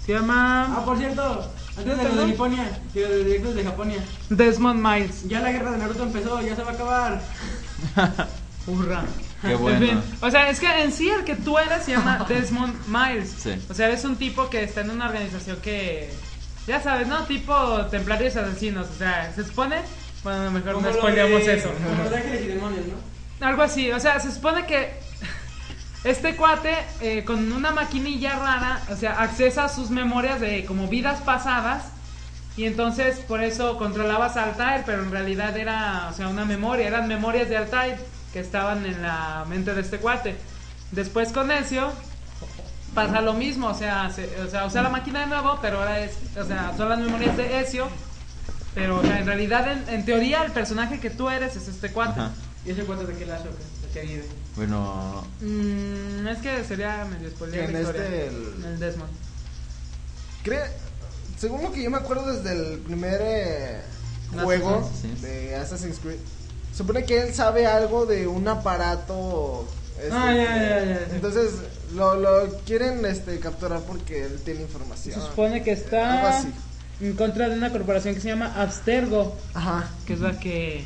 [0.07, 5.29] Se llama Ah, por cierto, antes de lo de Niponia, directos de Japonia, Desmond Miles.
[5.29, 7.23] ya la guerra de Naruto empezó, ya se va a acabar.
[8.67, 9.05] Hurra.
[9.41, 9.79] Qué En bueno.
[9.81, 13.35] fin, o sea, es que en sí el que tú eres se llama Desmond Miles.
[13.39, 13.55] Sí.
[13.69, 16.13] O sea, es un tipo que está en una organización que.
[16.69, 17.25] Ya sabes, ¿no?
[17.25, 18.87] Tipo templarios asesinos.
[18.89, 19.79] O sea, se supone.
[20.23, 21.71] Bueno, mejor no lo spoileamos eso.
[21.73, 23.47] Como los ángeles y demonios, ¿no?
[23.49, 24.93] Algo así, o sea, se supone que
[26.05, 30.89] este cuate eh, con una maquinilla rara, o sea, accesa a sus memorias de como
[30.89, 31.85] vidas pasadas
[32.57, 36.87] y entonces por eso controlabas a Altair, pero en realidad era, o sea, una memoria,
[36.89, 37.97] eran memorias de Altair
[38.33, 40.37] que estaban en la mente de este cuate.
[40.91, 41.93] Después con Ezio
[42.95, 46.01] pasa lo mismo, o sea, se- o sea, usa la máquina de nuevo, pero ahora
[46.01, 47.89] es, o sea, son las memorias de Ezio.
[48.75, 51.91] Pero o sea, en realidad, en, en teoría, el personaje que tú eres es este
[51.93, 52.21] cuate.
[52.21, 52.31] Ajá.
[52.65, 53.45] ¿Y ese cuento de qué lazo?
[53.45, 53.51] ¿De
[53.93, 54.25] qué vive?
[54.57, 59.11] Bueno, Mm, es que sería medio spoiler en este, el- El Desmond.
[60.45, 60.71] Cree-
[61.39, 63.81] según lo que yo me acuerdo desde el primer eh,
[64.43, 64.91] juego
[65.21, 66.19] de Assassin's Creed,
[66.77, 69.67] supone que él sabe algo de un aparato.
[69.99, 71.13] este, Ah, ya, ya, ya, sí.
[71.15, 71.51] Entonces
[71.95, 75.15] lo, lo quieren este, capturar porque él tiene información.
[75.15, 76.49] Se supone que Algo está así.
[77.01, 79.91] en contra de una corporación que se llama Abstergo, Ajá.
[80.07, 80.85] que es la que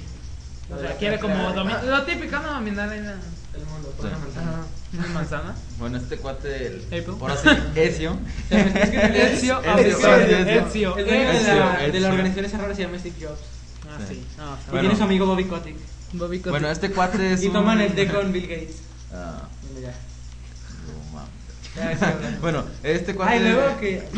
[0.71, 1.85] o sea, quiere como dominar.
[1.85, 2.53] Lo típico, ¿no?
[2.55, 4.13] Dominar en El mundo, por Sí.
[4.15, 4.63] una manzana.
[4.99, 5.55] Una manzana.
[5.79, 7.15] bueno, este cuate, el, Apple.
[7.21, 8.19] ahora sí, Ezio.
[8.51, 13.41] Ezio, Ezio, Ezio, El de la, organización esa rara se llama Steve Jobs.
[13.89, 14.25] Ah, sí.
[14.39, 14.81] No, Y Bueno.
[14.81, 15.77] tiene su amigo Bobby Kotick.
[16.13, 16.51] Bobby Kotick.
[16.51, 18.77] Bueno, este cuate es Y toman el té con Bill Gates.
[19.13, 19.43] Ah,
[22.41, 23.33] Bueno, este cuate.
[23.35, 24.09] Ay, luego que.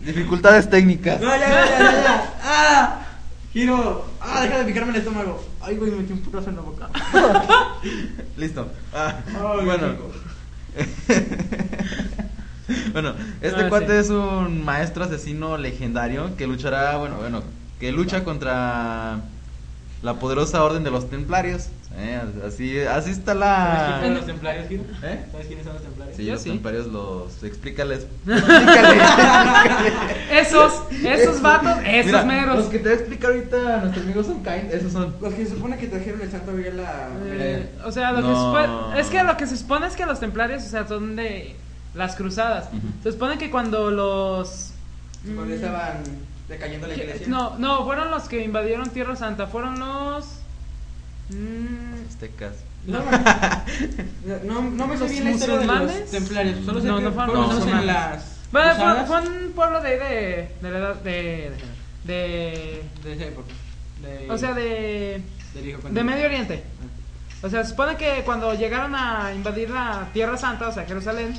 [0.00, 1.20] Dificultades técnicas.
[1.20, 2.34] No, ya, ya, ya, ya, ya.
[2.42, 3.06] ¡Ah!
[3.52, 4.04] Giro.
[4.20, 4.42] ¡Ah!
[4.42, 5.42] Deja de picarme el estómago.
[5.60, 6.88] Ay, güey, me metí un putazo en la boca.
[8.36, 8.68] Listo.
[8.94, 9.86] Ah, Ay, bueno.
[12.92, 13.92] bueno, este Ah, cuate sí.
[14.06, 17.42] es un maestro asesino legendario que luchará, bueno, bueno,
[17.80, 19.20] que lucha contra
[20.02, 21.68] la poderosa orden de los templarios.
[21.96, 24.14] Eh, así, así está ¿Sabes quiénes son la.
[24.14, 24.84] los templarios, Giro?
[25.02, 25.24] ¿Eh?
[25.32, 26.16] ¿Sabes quiénes son los templarios?
[26.16, 26.50] Sí, Yo los sí.
[26.50, 27.42] templarios los.
[27.42, 28.06] Explícales.
[30.30, 30.72] Esos,
[31.04, 32.56] esos vatos, esos Mira, meros.
[32.58, 35.14] Los que te voy a explicar ahorita nuestros amigos son kind, esos son.
[35.20, 37.08] Los que se supone que trajeron el santo Miguel a.
[37.26, 40.06] Eh, o sea, lo que se supone, es que lo que se supone es que
[40.06, 41.56] los templarios, o sea, son de
[41.94, 42.68] las cruzadas.
[43.02, 44.70] Se supone que cuando los
[45.34, 46.02] Cuando estaban
[46.50, 47.26] decayendo la iglesia.
[47.28, 50.26] no, no, fueron los que invadieron Tierra Santa, fueron los
[51.30, 52.54] mm, Aztecas.
[52.86, 52.98] No,
[54.44, 56.64] no, no me sé ¿Los bien la historia de los templarios.
[56.64, 57.86] Solo sé No, no fueron fueron los usados en musulmanes.
[57.86, 58.24] las.
[58.52, 61.52] bueno, fue, cruzadas fue un pueblo de ahí de de la edad de
[62.04, 63.48] de, de esa época.
[64.02, 65.22] De- O sea, de,
[65.90, 66.62] de Medio Oriente.
[67.42, 71.34] O sea, se supone que cuando llegaron a invadir la Tierra Santa, o sea, Jerusalén,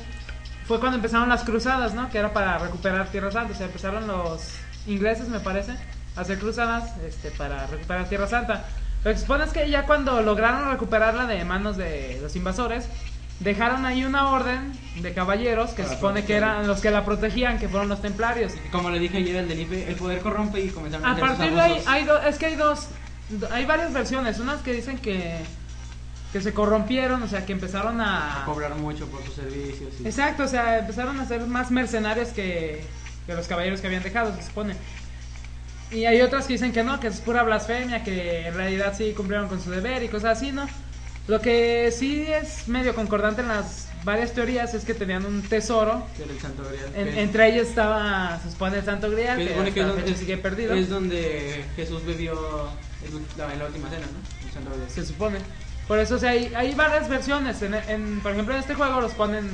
[0.66, 2.08] fue cuando empezaron las cruzadas, ¿no?
[2.10, 3.52] Que era para recuperar Tierra Santa.
[3.52, 4.42] O sea, empezaron los
[4.86, 5.72] ingleses, me parece,
[6.16, 8.64] a hacer cruzadas este, para recuperar Tierra Santa.
[9.04, 12.86] Lo que se supone es que ya cuando lograron recuperarla de manos de los invasores,
[13.40, 17.58] dejaron ahí una orden de caballeros que se supone que eran los que la protegían,
[17.58, 18.52] que fueron los templarios.
[18.70, 21.52] Como le dije ayer, el del IFE, el poder corrompe y comenzaron a A partir
[21.52, 22.86] de ahí, hay do- es que hay dos,
[23.30, 24.38] do- hay varias versiones.
[24.38, 25.38] Unas que dicen que,
[26.32, 28.42] que se corrompieron, o sea, que empezaron a...
[28.42, 29.92] a cobrar mucho por sus servicios.
[30.00, 32.84] y- Exacto, o sea, empezaron a ser más mercenarios que,
[33.26, 34.74] que los caballeros que habían dejado, se supone.
[35.90, 39.12] Y hay otras que dicen que no, que es pura blasfemia, que en realidad sí
[39.16, 40.66] cumplieron con su deber y cosas así, ¿no?
[41.28, 46.04] Lo que sí es medio concordante en las varias teorías es que tenían un tesoro.
[46.16, 49.44] que era el Santo Grial, En- entre ellos estaba, se supone, el Santo Grial, que
[49.46, 50.74] que, que es, donde, sigue perdido.
[50.74, 54.46] es donde Jesús bebió ul- la, en la última cena, ¿no?
[54.48, 54.90] El Santo Grial.
[54.90, 55.38] se supone.
[55.86, 57.60] Por eso, o sea, hay, hay varias versiones.
[57.62, 59.48] En, en- por ejemplo, en este juego los ponen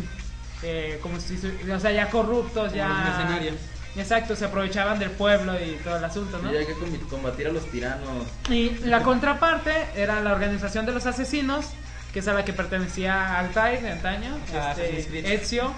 [0.62, 2.88] eh, como si, su- o sea, ya corruptos, Como ya...
[2.88, 3.56] los mercenarios.
[3.96, 6.52] Exacto, se aprovechaban del pueblo y todo el asunto, ¿no?
[6.52, 6.74] Y hay que
[7.10, 8.26] combatir a los tiranos.
[8.48, 11.66] Y la contraparte era la organización de los asesinos,
[12.12, 15.26] que es a la que pertenecía Altair de antaño, Ah, Assassin's este, Creed.
[15.40, 15.72] Ezio,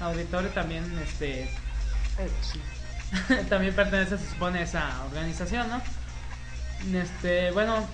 [0.00, 1.48] Auditore también, este...
[3.48, 5.82] también pertenece, se supone, a esa organización, ¿no?
[6.98, 7.86] Este, bueno,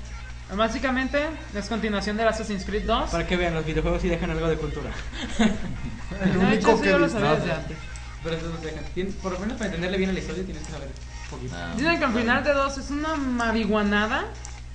[0.57, 1.19] básicamente
[1.55, 3.11] es continuación del Assassin's Creed 2.
[3.11, 4.91] Para que vean, los videojuegos sí dejan algo de cultura.
[5.39, 5.49] El
[6.39, 7.77] De hecho, único eso que yo lo sabía desde antes.
[8.23, 8.85] Pero eso nos dejan.
[8.95, 11.55] Tien- por lo menos para entenderle bien a la historia tienes que saber un poquito.
[11.57, 11.73] Ah.
[11.77, 14.25] Dicen que al final de 2 es una marihuanada.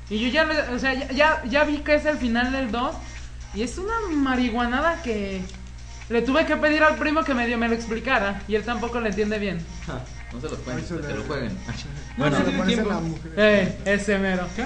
[0.10, 2.72] Y yo ya, le- o sea, ya, ya, ya vi que es el final del
[2.72, 2.96] 2.
[3.54, 5.42] Y es una marihuanada que
[6.10, 8.42] le tuve que pedir al primo que medio me lo explicara.
[8.48, 9.60] Y él tampoco lo entiende bien.
[10.34, 11.58] No se los Ahí se que le- lo jueguen.
[12.18, 12.90] Bueno, Se sí le parece tiempo.
[12.94, 13.32] la mujer.
[13.38, 14.48] Eh, ese mero.
[14.56, 14.66] ¿Qué?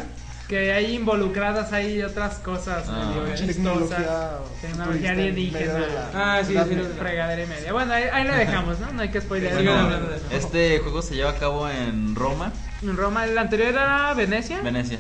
[0.49, 3.35] Que hay involucradas ahí otras cosas Ah, medio.
[3.45, 5.73] Tecnología, Tecnología alienígena.
[5.79, 6.83] la- Ah, sí, sí, Media.
[6.85, 6.89] sí.
[6.97, 7.71] Fregadera y media.
[7.71, 8.91] Bueno, ahí, ahí le dejamos, ¿no?
[8.91, 10.25] No hay que de eso.
[10.31, 12.51] este juego se lleva a cabo en Roma,
[12.81, 14.59] En Roma, el anterior era Venecia.
[14.61, 14.97] Venecia.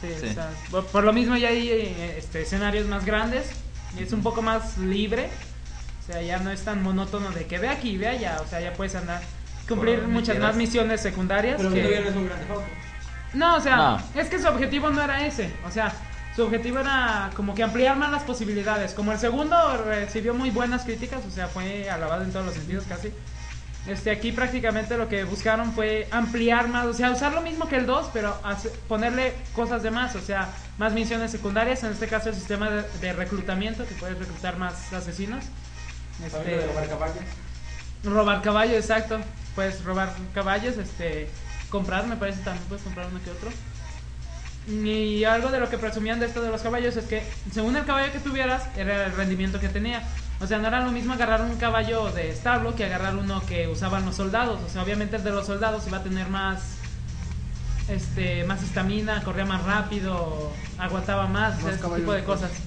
[0.00, 0.28] Sí, Sí.
[0.30, 0.50] o sea,
[0.92, 3.46] por, lo mismo ya hay eh, este, escenarios más grandes
[3.98, 5.28] y es un poco más libre.
[6.02, 8.38] O sea, ya no es tan monótono de que ve aquí, ve allá.
[8.44, 9.20] O sea, ya puedes andar,
[9.68, 10.50] cumplir muchas quieras.
[10.50, 11.56] más misiones secundarias.
[11.58, 12.62] Pero que- todavía no es un gran juego.
[13.34, 14.02] No, o sea, No.
[14.14, 15.50] es que su objetivo no era ese.
[15.66, 15.92] O sea,
[16.36, 18.92] su objetivo era como que ampliar más las posibilidades.
[18.94, 22.84] Como el segundo recibió muy buenas críticas, o sea, fue alabado en todos los sentidos
[22.88, 23.12] casi.
[23.86, 27.76] Este, aquí prácticamente lo que buscaron fue ampliar más, o sea, usar lo mismo que
[27.76, 28.40] el 2, pero
[28.86, 32.82] ponerle cosas de más, o sea, más misiones secundarias, en este caso el sistema de,
[33.00, 35.44] de reclutamiento, que puedes reclutar más asesinos.
[36.24, 37.24] Este, de robar caballos.
[38.04, 39.18] Robar caballos, exacto.
[39.56, 41.28] Puedes robar caballos, este,
[41.72, 43.50] comprar, me parece también puedes comprar uno que otro.
[44.68, 47.84] Y algo de lo que presumían de esto de los caballos es que según el
[47.84, 50.04] caballo que tuvieras era el rendimiento que tenía.
[50.40, 53.66] O sea, no era lo mismo agarrar un caballo de establo que agarrar uno que
[53.66, 54.60] usaban los soldados.
[54.64, 56.76] O sea, obviamente el de los soldados iba a tener más
[57.88, 62.50] este más estamina, corría más rápido, aguantaba más, Más ese caballos tipo de cosas.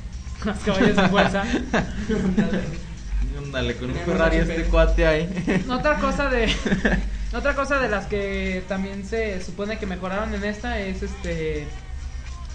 [0.46, 1.44] Más caballos de fuerza.
[3.52, 5.64] Dale, con un Ferrari este cuate ahí.
[5.70, 6.48] Otra cosa de
[7.36, 11.68] otra cosa de las que también se supone que mejoraron en esta es este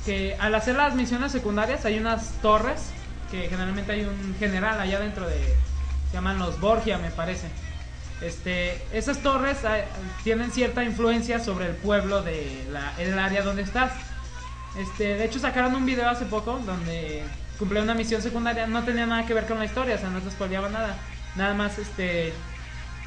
[0.07, 2.91] que al hacer las misiones secundarias hay unas torres
[3.31, 5.37] que generalmente hay un general allá dentro de
[6.11, 7.49] se llaman los Borgia me parece.
[8.21, 9.79] Este, esas torres ah,
[10.25, 13.93] tienen cierta influencia sobre el pueblo de la, el área donde estás.
[14.77, 17.23] Este, de hecho sacaron un video hace poco donde
[17.59, 20.21] cumplía una misión secundaria, no tenía nada que ver con la historia, o sea, no
[20.21, 20.97] te spoileaba nada.
[21.37, 22.33] Nada más este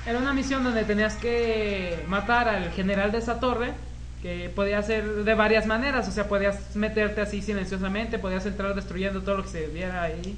[0.05, 3.73] era una misión donde tenías que matar al general de esa torre,
[4.21, 9.21] que podía ser de varias maneras, o sea, podías meterte así silenciosamente, podías entrar destruyendo
[9.21, 10.37] todo lo que se viera ahí.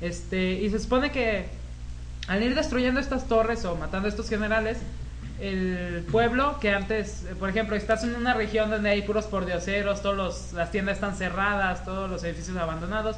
[0.00, 1.46] Este, y se supone que
[2.26, 4.78] al ir destruyendo estas torres o matando a estos generales,
[5.42, 10.16] el pueblo que antes, por ejemplo, estás en una región donde hay puros pordioseros, todas
[10.16, 13.16] los- las tiendas están cerradas, todos los edificios abandonados,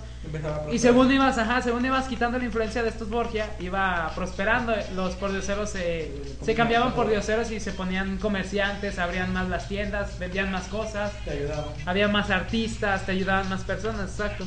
[0.73, 4.73] y según ibas, ajá, según ibas quitando la influencia de estos Borgia, iba prosperando.
[4.97, 10.19] Los pordioseros se, se cambiaban por dioseros y se ponían comerciantes, abrían más las tiendas,
[10.19, 11.67] vendían más cosas, Te ayudaba.
[11.85, 14.47] había más artistas, te ayudaban más personas, exacto.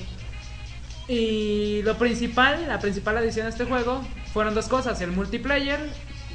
[1.08, 4.02] Y lo principal, la principal adición a este juego
[4.34, 5.80] fueron dos cosas, el multiplayer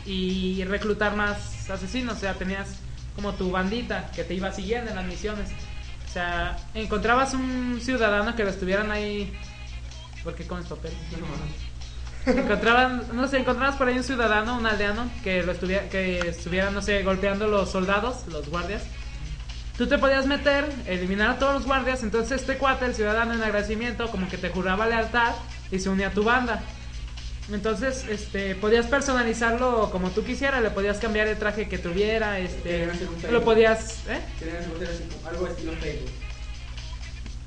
[0.06, 2.76] y reclutar más asesinos, o sea, tenías
[3.14, 5.50] como tu bandita que te iba siguiendo en las misiones.
[6.08, 9.32] O sea, encontrabas un ciudadano que lo estuvieran ahí
[10.24, 10.92] porque comes papel.
[12.26, 16.70] Encontraban, no sé, encontrabas por ahí un ciudadano, un aldeano que lo estuviera, que estuviera,
[16.70, 18.82] no sé, golpeando los soldados, los guardias.
[19.76, 23.42] tú te podías meter, eliminar a todos los guardias, entonces este cuate, el ciudadano en
[23.42, 25.34] agradecimiento, como que te juraba lealtad
[25.72, 26.62] y se unía a tu banda.
[27.52, 32.88] Entonces, este, podías personalizarlo como tú quisieras, le podías cambiar el traje que tuviera, este,
[33.30, 34.20] lo podías, ¿eh?
[35.28, 36.10] Algo estilo Facebook.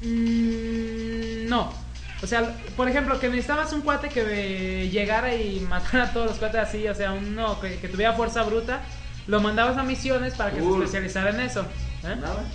[0.02, 1.74] Mm, no.
[2.22, 6.38] O sea, por ejemplo, que necesitabas un cuate que llegara y matara a todos los
[6.38, 8.82] cuates así, o sea, uno que, que tuviera fuerza bruta,
[9.28, 11.62] lo mandabas a misiones para que se especializara en eso.
[12.04, 12.16] ¿Eh?
[12.16, 12.46] ¿Nada?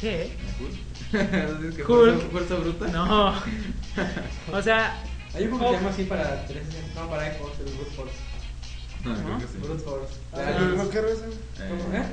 [0.00, 0.30] ¿Qué?
[1.86, 2.88] Fuerza, fuerza bruta.
[2.88, 3.34] No.
[4.52, 4.96] o sea,
[5.34, 8.14] Hay un juego que se llama así para 360, no, para Xbox, el Brute Force.
[9.04, 9.24] No, ¿No?
[9.24, 9.58] creo que sí.
[9.62, 10.14] Brute Force.
[10.32, 11.24] Ah, Ah, el rockero ese.
[11.24, 11.28] Eh,
[11.94, 12.04] ¿Eh?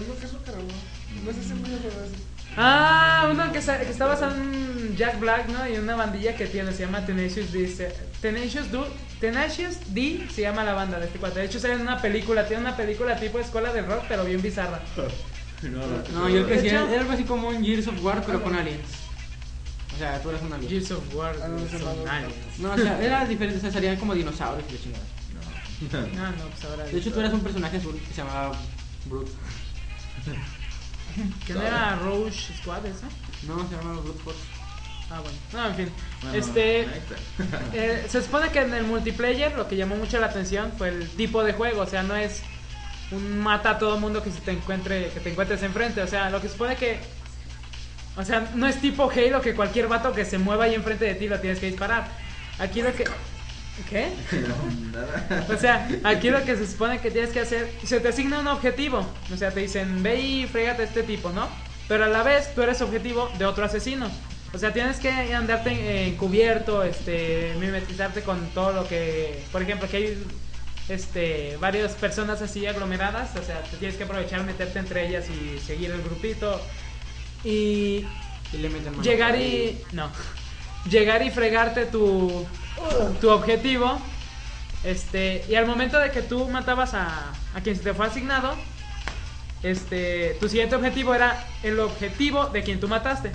[0.00, 1.22] Es lo que es rockero, ¿no?
[1.24, 2.14] No sé si es muy rockero ese.
[2.56, 5.68] ah, uno que, sa- que está basado en Jack Black, ¿no?
[5.68, 7.68] Y una bandilla que tiene, se llama Tenacious D.
[7.68, 8.84] se- Tenacious, Du-
[9.20, 11.40] Tenacious D se llama la banda de este cuate.
[11.40, 14.42] De hecho, sale en una película, tiene una película tipo escuela del rock, pero bien
[14.42, 14.80] bizarra.
[16.12, 18.40] No, yo el que De sí, era algo así como un Gears of War, pero
[18.42, 18.78] con aliens.
[19.98, 20.70] O sea, tú eras un alien.
[20.70, 21.34] Gears of War.
[21.42, 22.10] Ah, no, ese son no, no.
[22.12, 22.34] aliens.
[22.58, 25.04] No, o sea, era diferente, o sea, salían como dinosaurios y la chingada.
[26.24, 26.84] Ah, no, pues ahora.
[26.84, 28.52] De hecho, tú eras un personaje azul que se llamaba
[29.06, 29.32] Brute.
[31.46, 33.08] ¿Quién era Roche Squad esa?
[33.48, 34.40] No, se llamaba Brute Force.
[35.10, 35.38] Ah, bueno.
[35.52, 35.92] No, en fin.
[36.22, 36.86] bueno, este.
[37.72, 41.08] eh, se supone que en el multiplayer lo que llamó mucho la atención fue el
[41.10, 41.82] tipo de juego.
[41.82, 42.42] O sea, no es
[43.10, 46.02] un mata a todo mundo que se te encuentre, que te encuentres enfrente.
[46.02, 47.00] O sea, lo que supone que.
[48.16, 51.14] O sea, no es tipo Halo que cualquier vato que se mueva ahí enfrente de
[51.14, 52.08] ti lo tienes que disparar.
[52.58, 53.04] Aquí lo que.
[53.88, 54.08] ¿Qué?
[54.92, 55.46] Nada.
[55.48, 58.48] O sea, aquí lo que se supone que tienes que hacer, se te asigna un
[58.48, 59.06] objetivo.
[59.32, 61.48] O sea, te dicen, ve y fregate a este tipo, ¿no?
[61.86, 64.10] Pero a la vez tú eres objetivo de otro asesino.
[64.52, 69.96] O sea, tienes que andarte encubierto, este, mimetizarte con todo lo que, por ejemplo, que
[69.98, 70.24] hay
[70.88, 75.58] este, varias personas así aglomeradas, o sea, te tienes que aprovechar, meterte entre ellas y
[75.58, 76.60] seguir el grupito.
[77.44, 78.04] Y
[78.52, 79.02] Y le meten mano.
[79.02, 80.10] llegar y no.
[80.90, 82.46] Llegar y fregarte tu
[83.20, 84.00] tu objetivo.
[84.84, 88.54] Este y al momento de que tú matabas a, a quien se te fue asignado
[89.62, 93.32] este tu siguiente objetivo era el objetivo de quien tú mataste.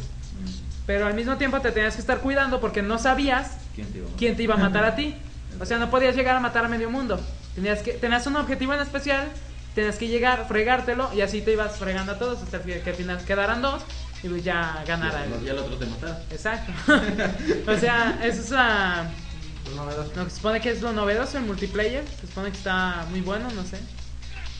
[0.85, 4.05] Pero al mismo tiempo te tenías que estar cuidando porque no sabías ¿Quién te iba
[4.05, 4.17] a matar?
[4.17, 5.15] quién te iba a matar a ti.
[5.59, 7.19] O sea no podías llegar a matar a medio mundo.
[7.55, 9.27] Tenías que tenías un objetivo en especial
[9.75, 13.23] tenías que llegar fregártelo y así te ibas fregando a todos hasta que al final
[13.25, 13.81] quedaran dos
[14.21, 16.19] y pues ya ganara el, Y el otro te mataba.
[16.31, 16.71] Exacto.
[17.71, 20.11] o sea, eso es Los novedoso.
[20.15, 22.03] lo que se supone que es lo novedoso el multiplayer.
[22.21, 23.79] Se supone que está muy bueno, no sé.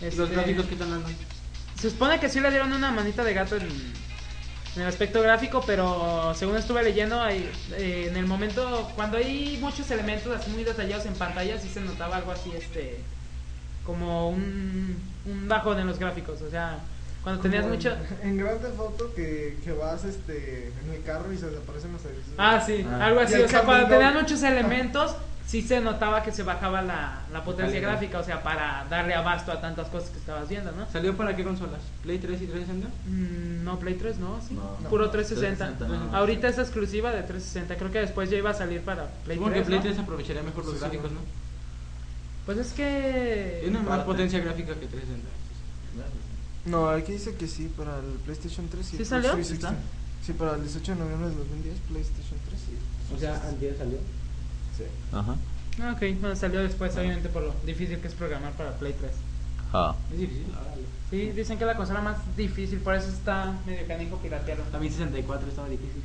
[0.02, 1.08] Los Este, gráficos que están dando.
[1.80, 3.64] Se supone que sí le dieron una manita de gato en,
[4.76, 9.58] en el aspecto gráfico, pero según estuve leyendo, hay- eh, en el momento, cuando hay
[9.62, 13.00] muchos elementos así muy detallados en pantalla, sí se notaba algo así, este,
[13.86, 14.96] como un,
[15.26, 16.42] un bajón en los gráficos.
[16.42, 16.80] O sea,
[17.24, 17.92] cuando tenías Como mucho...
[18.22, 21.94] En, en Grand Theft Auto que, que vas este, en el carro y se desaparecen
[21.94, 22.36] los edificios.
[22.38, 23.06] Ah, sí, Ah.
[23.08, 23.36] algo así.
[23.42, 25.16] O sea, cuando tenían muchos elementos,
[25.48, 27.92] sí se notaba que se bajaba la, la potencia Calidad.
[27.92, 30.86] gráfica, o sea, para darle abasto a tantas cosas que estabas viendo, ¿no?
[30.92, 31.80] ¿Salió para qué consolas?
[32.02, 32.88] ¿Play 3 y 360?
[33.08, 34.54] Mm, no, Play 3, no, sí.
[34.56, 35.78] No, Puro no, 360.
[35.78, 36.18] 360, no.
[36.18, 37.76] Ahorita es exclusiva de 360.
[37.78, 39.64] Creo que después ya iba a salir para Play Supongo 3.
[39.64, 39.84] que Play ¿no?
[39.86, 41.20] 3 aprovecharía mejor los Sí, sí, gráficos, no.
[41.20, 41.43] ¿no?
[42.46, 43.60] Pues es que.
[43.64, 45.30] Tiene más potencia gráfica que 360.
[46.66, 49.32] No, aquí dice que sí, para el PlayStation 3 y ¿Sí el salió?
[49.34, 49.82] 360.
[50.26, 53.98] Sí, para el 18 de noviembre de 2010, PlayStation 3 y O sea, antes salió.
[54.78, 54.84] Sí.
[55.12, 55.36] Ajá.
[55.82, 59.12] Ah, Ok, bueno, salió después, obviamente, por lo difícil que es programar para Play 3.
[59.74, 59.96] Ah.
[60.14, 60.84] Es difícil, órale.
[61.10, 64.64] Sí, dicen que es la consola más difícil, por eso está medio canijo piratearlo.
[64.66, 66.02] También 64 estaba difícil.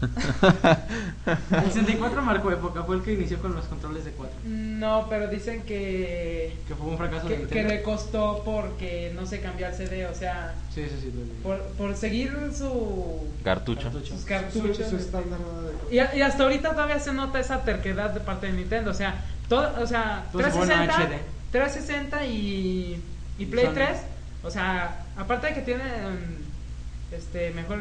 [1.50, 4.36] el 64 marcó época, fue el que inició con los controles de 4.
[4.44, 6.56] No, pero dicen que.
[6.66, 7.74] Que fue un fracaso de que, que Nintendo.
[7.74, 11.12] le costó porque no se cambió el CD, o sea, Sí, sí, sí.
[11.42, 13.90] por, por seguir su, Cartucho.
[13.92, 14.76] sus Su, cartuchos.
[14.76, 15.38] su este, estándar
[15.90, 19.22] de- y, hasta ahorita todavía se nota esa terquedad de parte de Nintendo, o sea,
[19.48, 21.20] todo, o sea, Todo se pone 360, HD.
[21.52, 23.02] 360 y,
[23.38, 23.74] y Y Play Sony.
[23.74, 23.88] 3,
[24.44, 26.38] o sea, aparte de que tienen
[27.12, 27.78] este mejor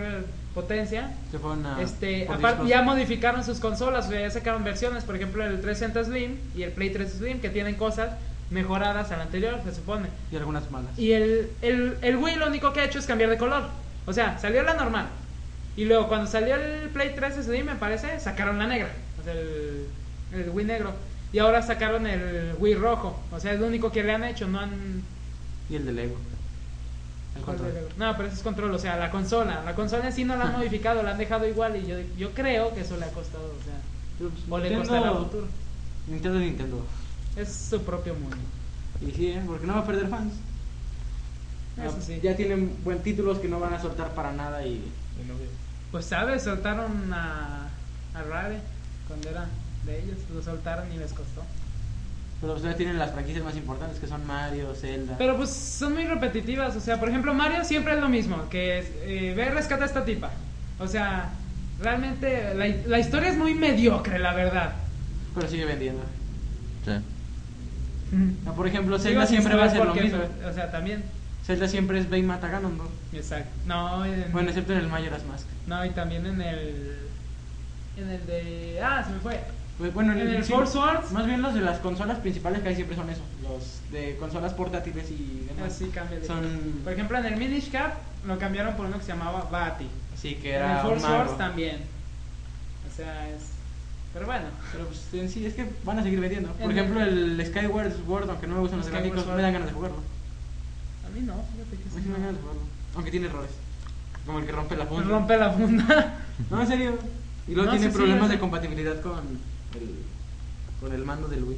[0.53, 1.81] potencia, Se fueron a.
[1.81, 6.03] este, aparte ya modificaron sus consolas, o sea, ya sacaron versiones, por ejemplo, el 360
[6.05, 8.11] Slim y el Play 3 Slim que tienen cosas
[8.49, 10.07] mejoradas al anterior, se supone.
[10.31, 10.97] Y algunas malas.
[10.97, 13.63] Y el, el, el Wii lo único que ha hecho es cambiar de color.
[14.05, 15.07] O sea, salió la normal.
[15.77, 18.91] Y luego cuando salió el Play 3 Slim, me parece, sacaron la negra.
[19.19, 19.85] O sea, el,
[20.33, 20.93] el Wii negro.
[21.31, 23.19] Y ahora sacaron el Wii rojo.
[23.31, 24.47] O sea, es lo único que le han hecho.
[24.47, 25.03] No han...
[25.69, 26.15] Y el de Lego.
[27.35, 27.71] El control.
[27.99, 28.73] No, pero ese es control.
[28.73, 29.61] O sea, la consola.
[29.65, 31.75] La consola en sí no la han modificado, la han dejado igual.
[31.75, 33.43] Y yo, yo creo que eso le ha costado.
[33.45, 33.75] O sea,
[34.17, 35.47] Pero, pues, o le Nintendo- costará a futuro.
[36.07, 36.85] Nintendo es Nintendo.
[37.35, 38.37] Es su propio mundo.
[39.01, 39.41] Y sí, ¿eh?
[39.45, 40.33] porque no va a perder fans.
[41.77, 42.19] Eso sí.
[42.21, 44.83] Ya tienen buen títulos que no van a soltar para nada y...
[45.91, 47.69] Pues sabes, soltaron a,
[48.13, 48.59] a Rare
[49.07, 49.45] cuando era
[49.85, 51.41] de ellos, lo soltaron y les costó.
[52.41, 55.15] Pero ustedes tienen las franquicias más importantes que son Mario, Zelda.
[55.17, 58.79] Pero pues son muy repetitivas, o sea, por ejemplo Mario siempre es lo mismo, que
[58.79, 60.31] es, eh, ve rescata a esta tipa.
[60.79, 61.31] O sea,
[61.81, 64.71] realmente la, la historia es muy mediocre, la verdad.
[65.35, 66.01] Pero sigue vendiendo.
[66.85, 66.91] Sí.
[68.47, 70.19] Ah, Por ejemplo, Zelda siempre va a ser lo mismo.
[70.49, 71.03] O sea, también.
[71.45, 72.89] Zelda siempre es Bane mata a Ganondorf.
[73.13, 73.49] Exacto.
[73.65, 75.45] No, en- Bueno, excepto en el Majora's Mask.
[75.67, 76.95] no, y también en el
[77.97, 79.39] en el de ah, se me fue.
[79.79, 81.11] Pues, bueno, En el sí, Four Swords.
[81.11, 83.21] Más bien los de las consolas principales que hay siempre son eso.
[83.41, 85.73] Los de consolas portátiles y demás.
[85.73, 86.43] Así cambia de Son...
[86.83, 87.93] Por ejemplo, en el Minish Cap
[88.27, 89.87] lo cambiaron por uno que se llamaba Bati.
[90.15, 91.15] Sí, que En el era Four un mago.
[91.23, 91.77] Swords también.
[92.91, 93.41] O sea, es
[94.11, 96.51] pero bueno, Pero pues en sí, es que van a seguir vendiendo.
[96.53, 99.53] Por En ejemplo, el- el Skyward Sword, aunque no me gustan los gráficos, me dan
[99.53, 99.97] ganas de jugarlo.
[99.97, 102.03] a mí no, fíjate que sí.
[102.03, 102.61] sí me dan ganas de jugarlo.
[102.95, 103.51] Aunque tiene errores.
[104.25, 105.07] Como el que rompe la funda.
[105.09, 106.15] rompe la funda.
[106.49, 106.97] No, en serio.
[107.47, 109.39] Y luego No, tiene sí, sí, problemas ese- de compatibilidad con
[109.79, 109.95] el,
[110.79, 111.57] con el mando del Wii.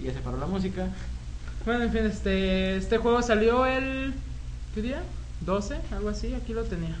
[0.00, 0.88] Y ya se paró la música.
[1.64, 4.14] Bueno, en fin, este, este juego salió el.
[4.74, 5.02] ¿Qué día?
[5.44, 5.76] ¿12?
[5.92, 6.96] Algo así, aquí lo tenía.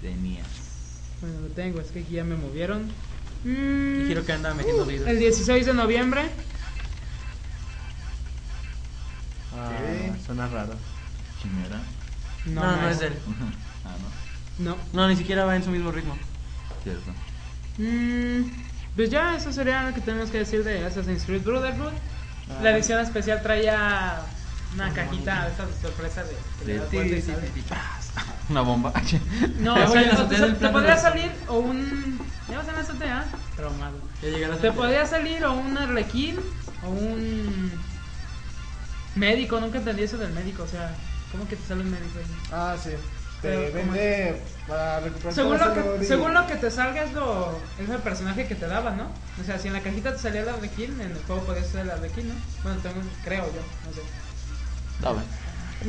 [0.00, 0.46] Tenías.
[1.20, 2.82] Bueno, lo tengo, es que aquí ya me movieron.
[3.44, 5.06] Mm, Y quiero que anda metiendo ruidos.
[5.06, 6.22] el 16 de noviembre.
[9.56, 10.74] Ah, suena raro.
[11.40, 11.80] Chimera.
[12.46, 12.92] No, no, más.
[12.92, 13.14] es de él.
[13.84, 13.96] ah,
[14.58, 14.70] no.
[14.70, 14.76] No.
[14.92, 16.16] No, ni siquiera va en su mismo ritmo.
[16.82, 17.10] Cierto.
[17.78, 18.50] Mm,
[18.96, 21.92] pues ya, eso sería lo que tenemos que decir de Assassin's Creed Brotherhood.
[22.50, 22.60] Ah.
[22.62, 24.20] La edición especial traía
[24.74, 26.78] una cajita de estas de sorpresa de.
[26.78, 26.80] De
[27.68, 28.12] paz.
[28.50, 28.92] Una bomba.
[29.58, 32.18] No, o sea, te, podría de- salir o un.
[32.50, 33.24] ¿Ya vas a la azotea?
[33.56, 33.96] Traumado.
[34.22, 36.38] Ya Te podría salir o un arlequín
[36.84, 37.72] o un
[39.14, 40.94] médico, nunca entendí eso del médico, o sea,
[41.32, 42.24] ¿cómo que te sale un médico ahí?
[42.52, 42.90] Ah, sí.
[43.44, 47.12] Te ¿cómo vende para recuperar Según lo, que, y- según lo que te salga es,
[47.12, 49.08] lo, es el personaje que te daba, ¿no?
[49.40, 51.80] O sea, si en la cajita te salía el arlequín, en el juego podías ser
[51.82, 52.34] el arlequín, ¿no?
[52.62, 54.00] Bueno, tengo, creo yo, no sé.
[55.00, 55.22] Dame.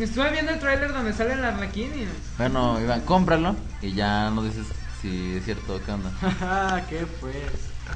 [0.04, 2.08] Estuve viendo el tráiler donde sale el arlequín y...
[2.38, 4.66] Bueno, Iván, cómpralo y ya nos dices
[5.02, 6.10] si es cierto qué onda.
[6.42, 7.36] Ah, ¿qué pues?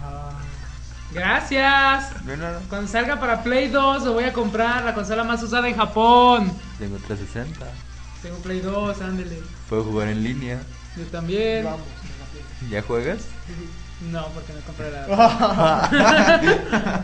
[0.01, 0.31] Ah,
[1.11, 2.11] ¡Gracias!
[2.69, 6.53] Cuando salga para Play 2 lo voy a comprar, la consola más usada en Japón.
[6.77, 7.65] Tengo 360.
[8.21, 9.41] Tengo Play 2, ándele.
[9.69, 10.61] Puedo jugar en línea.
[10.97, 11.65] Yo también.
[11.65, 11.81] vamos.
[12.69, 13.19] ¿Ya juegas?
[14.11, 15.07] No, porque no compré la.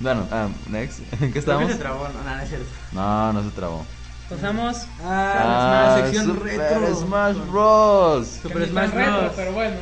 [0.00, 1.00] Bueno, ah, next.
[1.20, 1.70] ¿En qué estamos?
[1.70, 2.66] se trabó, no, nada, es cierto.
[2.92, 3.86] No, no se trabó.
[4.28, 4.86] Pasamos.
[5.04, 6.96] Ah, la sección Super retro.
[6.96, 8.26] Smash Bros.
[8.42, 9.32] Super Smash retro, Bros.
[9.36, 9.76] pero bueno.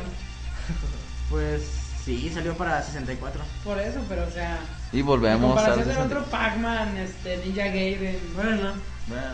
[1.29, 1.63] Pues
[2.05, 3.41] sí, salió para 64.
[3.63, 4.59] Por eso, pero o sea.
[4.91, 6.15] Y volvemos comparación del 60.
[6.15, 8.19] otro Pac-Man, este, Ninja Gaiden.
[8.35, 8.73] Bueno,
[9.07, 9.27] Bueno,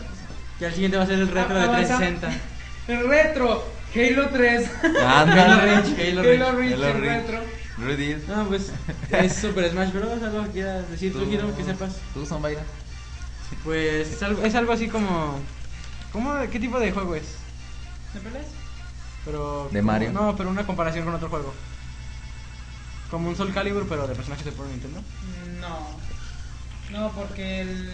[0.60, 2.30] que al siguiente va a ser el retro de Avanza- 360.
[2.86, 3.64] El retro,
[3.94, 4.70] Halo 3.
[5.04, 5.40] Ándale.
[5.42, 6.40] Halo Reach, Halo Reach.
[6.40, 7.26] Halo Reach, Halo el Reach.
[7.26, 7.40] retro.
[7.78, 8.16] Rudy.
[8.28, 8.70] No, pues
[9.10, 10.22] es Super Smash Bros.
[10.22, 11.96] Algo que quieras decir tú, Giro, que sepas.
[12.12, 12.60] ¿Tú, Zombaira?
[13.64, 15.40] Pues es algo, es algo así como.
[16.12, 17.24] ¿Cómo, ¿Qué tipo de juego es?
[18.14, 18.46] ¿Me peleas?
[19.24, 20.12] Pero, ¿De como- Mario?
[20.12, 21.54] No, pero una comparación con otro juego.
[23.10, 25.00] Como un Soul Calibur, pero de personajes de Super Nintendo.
[25.60, 25.98] No.
[26.90, 27.90] No, porque el,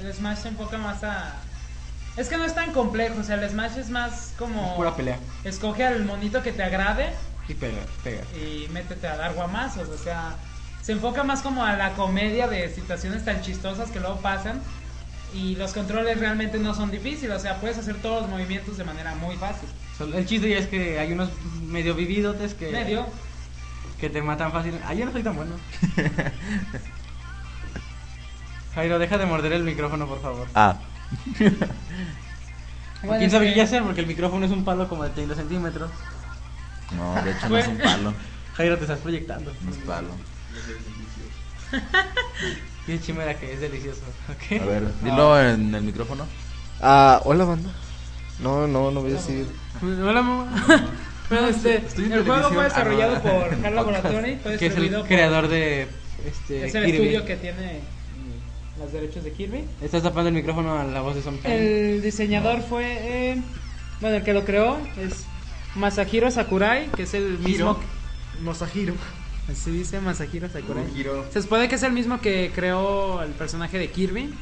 [0.00, 1.36] el Smash se enfoca más a.
[2.18, 4.70] Es que no es tan complejo, o sea, el Smash es más como.
[4.70, 5.18] Es pura pelea.
[5.44, 7.10] Escoge al monito que te agrade
[7.48, 8.22] Y pega, pega.
[8.36, 10.34] y métete a dar guamazos, o sea,
[10.82, 14.60] se enfoca más como a la comedia de situaciones tan chistosas que luego pasan
[15.32, 18.82] y los controles realmente no son difíciles, o sea, puedes hacer todos los movimientos de
[18.84, 19.68] manera muy fácil.
[20.14, 21.28] El chiste ya es que hay unos
[21.66, 23.06] medio vividotes que, Medio.
[24.00, 24.76] que te matan fácil.
[24.86, 25.54] Ah, yo no soy tan bueno.
[28.74, 30.46] Jairo, deja de morder el micrófono, por favor.
[30.54, 30.76] Ah.
[33.00, 33.82] Bueno, ¿Quién sabe qué hacer?
[33.84, 35.88] Porque el micrófono es un palo como de 30 centímetros.
[36.96, 38.12] No, de hecho no es un palo.
[38.56, 39.52] Jairo, te estás proyectando.
[39.64, 40.08] No es palo.
[42.86, 44.00] Qué chimera que es delicioso.
[44.28, 46.26] A ver, dilo en el micrófono.
[46.80, 47.70] Ah, hola, banda.
[48.40, 49.46] No, no, no voy a decir.
[49.82, 50.48] Hola, mamá.
[51.28, 53.30] Bueno, este, Estoy en el juego fue desarrollado Ah, no.
[53.30, 55.86] por HAL Laboratory, fue Que es el por- creador de
[56.26, 56.96] este, es el Kirby.
[56.98, 57.80] estudio que tiene
[58.78, 59.64] los derechos de Kirby.
[59.82, 61.38] Estás tapando el micrófono a la voz de Kang.
[61.44, 63.42] El diseñador fue, eh,
[64.00, 65.24] bueno, el que lo creó es
[65.74, 67.78] Masahiro Sakurai, que es el mismo,
[68.42, 68.94] Masahiro.
[69.50, 70.84] así dice Masahiro Sakurai.
[71.30, 74.34] Se supone que es el mismo que creó el personaje de Kirby.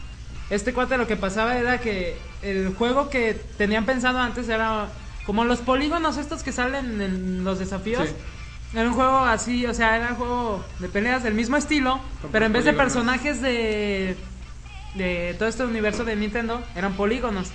[0.50, 4.88] Este cuate lo que pasaba era que el juego que tenían pensado antes era
[5.24, 8.08] como los polígonos estos que salen en los desafíos.
[8.08, 8.14] Sí.
[8.74, 12.01] Era un juego así, o sea, era un juego de peleas del mismo estilo,
[12.32, 14.16] pero en vez de personajes de
[14.97, 17.48] de todo este universo de Nintendo eran polígonos.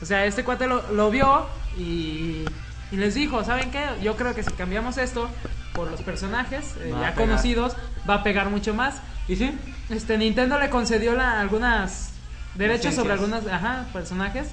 [0.00, 1.46] O sea, este cuate lo, lo vio
[1.78, 2.44] y,
[2.90, 3.84] y les dijo, ¿saben qué?
[4.02, 5.28] Yo creo que si cambiamos esto
[5.72, 7.76] por los personajes eh, ya conocidos,
[8.08, 8.96] va a pegar mucho más.
[9.28, 9.52] ¿Y sí?
[9.88, 12.10] Este Nintendo le concedió la, algunas
[12.56, 13.42] derechos sobre Licencias.
[13.42, 14.48] algunos ajá, personajes.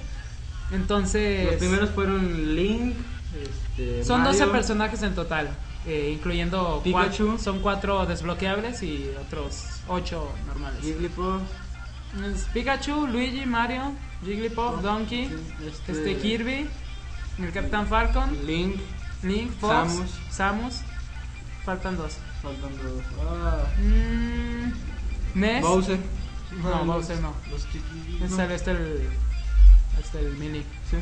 [0.72, 2.94] Entonces, Los primeros fueron Link,
[3.42, 5.50] este, son 12 Mario, personajes en total,
[5.86, 7.26] eh, incluyendo Pikachu.
[7.26, 10.80] cuatro, son cuatro desbloqueables y otros 8 normales.
[10.82, 11.42] Jigglypuff,
[12.34, 13.92] Es Pikachu, Luigi, Mario,
[14.24, 15.30] Jigglypuff, Donkey,
[15.66, 16.66] este, este Kirby,
[17.38, 18.76] el Capitán Falcon, Link,
[19.22, 20.10] Link, Fox, Samus.
[20.30, 20.80] Samus.
[21.64, 22.16] Faltan dos.
[22.42, 23.02] faltan dos.
[23.22, 24.72] Ah, Mm,
[25.34, 25.62] Ness.
[25.62, 25.98] Bowser.
[26.62, 27.32] No, Bowser no.
[27.50, 28.32] Los chiquillos.
[28.32, 29.08] Es el, este el,
[30.00, 30.62] este el mini.
[30.90, 30.96] Sí.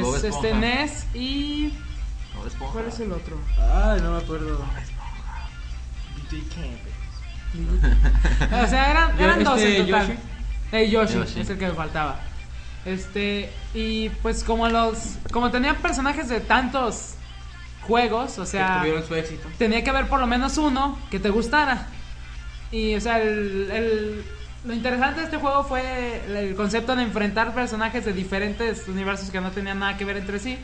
[0.00, 1.72] Bob es este Ness y
[2.36, 2.72] Bob Esponja.
[2.72, 3.36] ¿cuál es el otro?
[3.58, 4.58] Ay, no me acuerdo.
[6.30, 6.80] BJ Camp.
[8.64, 10.06] O sea, eran, eran dos este, en total.
[10.08, 10.18] Yoshi.
[10.72, 11.40] Eh, Yoshi, Yoshi.
[11.40, 12.20] es el que me faltaba.
[12.84, 17.14] Este, y pues como los como tenían personajes de tantos
[17.82, 19.48] juegos, o Que sea, tuvieron su éxito.
[19.56, 21.86] tenía que haber por lo menos uno que te gustara.
[22.72, 24.24] Y, o sea, el, el-
[24.64, 29.30] lo interesante de este juego fue el, el concepto de enfrentar personajes de diferentes universos
[29.30, 30.58] que no tenían nada que ver entre sí.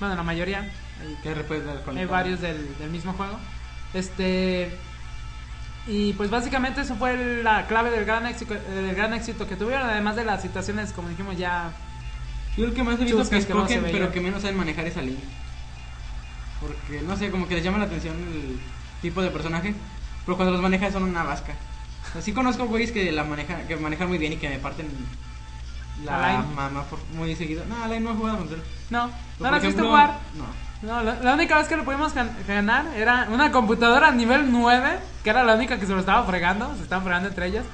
[0.00, 0.60] Bueno, la mayoría.
[1.00, 1.62] Hay, después
[1.94, 3.38] hay varios del, del mismo juego.
[3.94, 4.76] Este.
[5.86, 9.88] Y pues básicamente eso fue la clave del gran éxito, del gran éxito que tuvieron,
[9.88, 11.72] además de las situaciones, como dijimos, ya
[12.56, 14.56] Yo el que más he visto que que no se escogen, pero que menos saben
[14.56, 15.18] manejar es a Link.
[16.60, 18.60] Porque, no sé, como que les llama la atención el
[19.00, 19.74] tipo de personaje.
[20.26, 21.54] Pero cuando los maneja son una vasca.
[22.16, 24.86] Así conozco güeyes que la manejan, que manejan muy bien y que me parten
[26.04, 26.54] la Alain.
[26.54, 27.64] mama por muy seguido.
[27.66, 28.62] No, Alain no he jugado con él.
[28.90, 29.06] no.
[29.38, 30.18] ¿No viste ejemplo, jugar?
[30.34, 30.44] No.
[30.82, 34.50] No, la, la única vez que lo pudimos gan- ganar era una computadora a nivel
[34.50, 37.64] 9, que era la única que se lo estaba fregando, se estaban fregando entre ellas.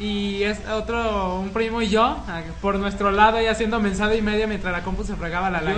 [0.00, 2.22] Y es otro, un primo y yo,
[2.62, 5.74] por nuestro lado, y haciendo mensada y media mientras la compu se fregaba la line.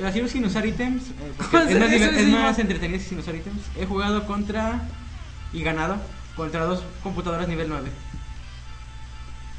[0.00, 1.32] Yo así sin usar ítems, eh,
[1.68, 3.62] es, más, es más entretenido sin usar ítems.
[3.76, 4.82] He jugado contra
[5.52, 5.96] y ganado
[6.36, 7.90] contra dos computadoras nivel 9.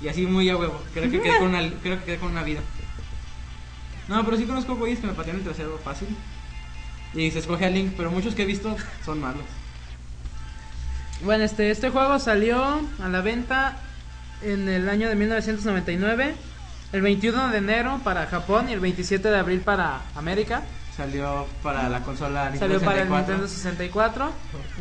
[0.05, 0.79] Y así muy a huevo.
[0.93, 2.61] Creo que quedé con una, creo que quedé con una vida.
[4.07, 6.09] No, pero sí conozco güeyes que me patean el trasero fácil.
[7.15, 9.41] Y se escoge a Link, pero muchos que he visto son malos.
[11.23, 13.79] Bueno, este, este juego salió a la venta
[14.43, 16.35] en el año de 1999,
[16.93, 20.61] el 21 de enero para Japón y el 27 de abril para América.
[20.95, 23.17] Salió para la consola Nintendo Salió para el 64.
[23.17, 24.31] Nintendo 64.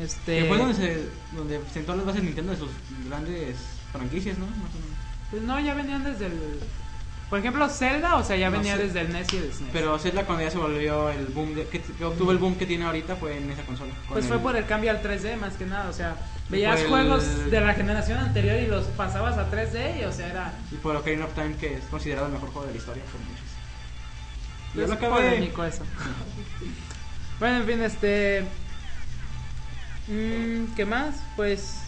[0.03, 2.71] Este, Que fue donde, se, donde sentó las bases Nintendo de sus
[3.09, 3.57] grandes
[3.91, 4.47] franquicias, ¿no?
[4.47, 4.94] Más o menos.
[5.35, 6.61] Pues no, ya venían desde el...
[7.29, 8.85] Por ejemplo, Zelda, o sea, ya No venía sé.
[8.85, 9.71] desde el NES y el SNES.
[9.73, 12.67] Pero Zelda cuando ya se volvió el boom, de- que, que obtuvo el boom que
[12.67, 13.91] tiene ahorita fue en esa consola.
[14.07, 16.15] con Pues fue por el cambio al 3D más que nada, o sea,
[16.49, 20.29] veías el- juegos de la generación anterior y los pasabas a 3D y o sea,
[20.29, 23.03] era Y por Ocarina of Time, que es considerado el mejor juego de la historia
[23.11, 23.45] por muchos.
[24.75, 25.83] Yo es polémico eso.
[27.41, 28.45] bueno, en fin, este
[30.07, 31.17] mm, ¿qué más?
[31.35, 31.79] Pues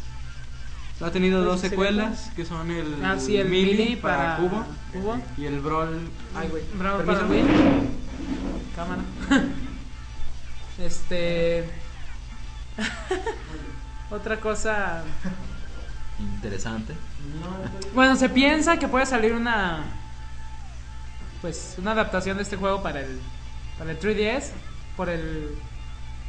[1.00, 5.20] Ha tenido Pues dos secuelas, que son el, ah, sí, el para, para Cubo Cubo.
[5.36, 6.08] y el Brawl...
[6.34, 6.62] Ay, güey.
[6.64, 7.04] ¿Permiso?
[7.04, 7.44] para Wii.
[8.74, 9.02] Cámara.
[10.78, 11.68] este
[14.10, 15.02] Otra cosa
[16.18, 16.94] Interesante.
[17.94, 19.84] Bueno, se piensa que puede salir una
[21.42, 23.20] pues una adaptación de este juego para el
[23.78, 24.52] para el 3DS
[24.96, 25.50] por el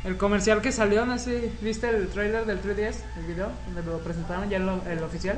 [0.07, 3.99] el comercial que salió, no sé, ¿viste el trailer del 3DS, el video donde lo
[3.99, 5.37] presentaron ya lo- el oficial?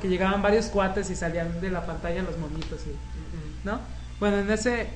[0.00, 3.80] Que llegaban varios cuates y salían de la pantalla los monitos y ¿no?
[4.18, 4.88] Bueno, en ese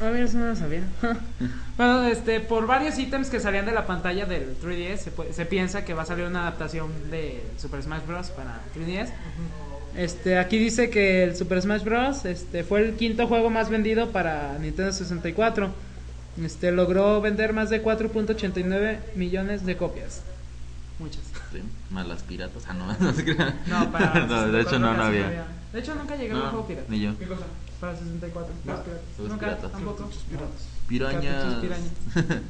[0.00, 0.82] a ver, eso no lo sabía.
[1.76, 5.46] bueno, este, por varios ítems que salían de la pantalla del 3DS, se, pu- se
[5.46, 8.30] piensa que va a salir una adaptación de Super Smash Bros.
[8.30, 9.10] para 3DS.
[9.96, 12.24] Este, aquí dice que el Super Smash Bros.
[12.24, 15.72] Este, fue el quinto juego más vendido para Nintendo 64.
[16.42, 20.22] Este, logró vender más de 4.89 millones de copias.
[20.98, 21.22] Muchas.
[21.52, 22.64] Sí, más las piratas.
[22.68, 23.60] Ah, no, no se crean.
[23.66, 25.46] No, para No, de hecho, no, no casi había.
[25.72, 26.86] De hecho, nunca llegué a un No, juego pirata.
[26.88, 27.18] ni yo.
[27.18, 27.44] ¿Qué cosa?
[27.80, 28.54] Para 64.
[28.64, 29.18] No, los piratas.
[29.18, 29.72] Nunca, piratas.
[29.72, 30.10] tampoco.
[30.88, 31.24] Pirañas.
[31.34, 32.42] Cartuchos pirañas.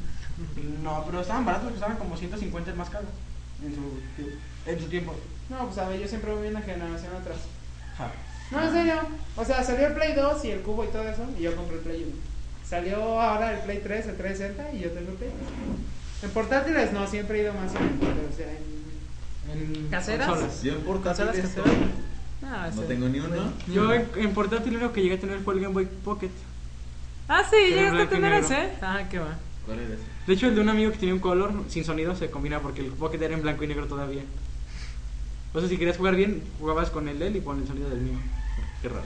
[0.83, 3.07] No, pero estaban baratos, estaban como 150 el más caro.
[3.65, 5.15] En su, en su tiempo.
[5.49, 7.39] No, pues a ver, yo siempre voy una generación atrás.
[7.97, 8.11] Ja.
[8.51, 8.95] No, en serio.
[9.37, 11.77] O sea, salió el Play 2 y el cubo y todo eso, y yo compré
[11.77, 12.34] el Play 1.
[12.69, 15.41] Salió ahora el Play 3, el 360, y yo tengo el Play 3.
[16.25, 18.01] En portátiles no, siempre he ido más en,
[18.33, 20.29] o sea, en En ¿Caseras?
[20.29, 20.63] consolas.
[20.63, 21.75] Yo en portátiles caseras.
[22.41, 23.53] No, no tengo ni uno.
[23.73, 26.31] Yo en, en portátil lo que llegué a tener fue el Game Boy Pocket.
[27.29, 28.71] Ah, sí, llegaste a tener ese.
[28.83, 29.37] Ah, qué va.
[29.67, 30.03] ¿Cuál era ese?
[30.27, 32.81] De hecho, el de un amigo que tenía un color sin sonido se combina porque
[32.81, 34.23] el Pocket era en blanco y negro todavía.
[35.53, 37.89] O sea, si querías jugar bien, jugabas con el de él y con el sonido
[37.89, 38.19] del mío.
[38.83, 39.05] Qué raro.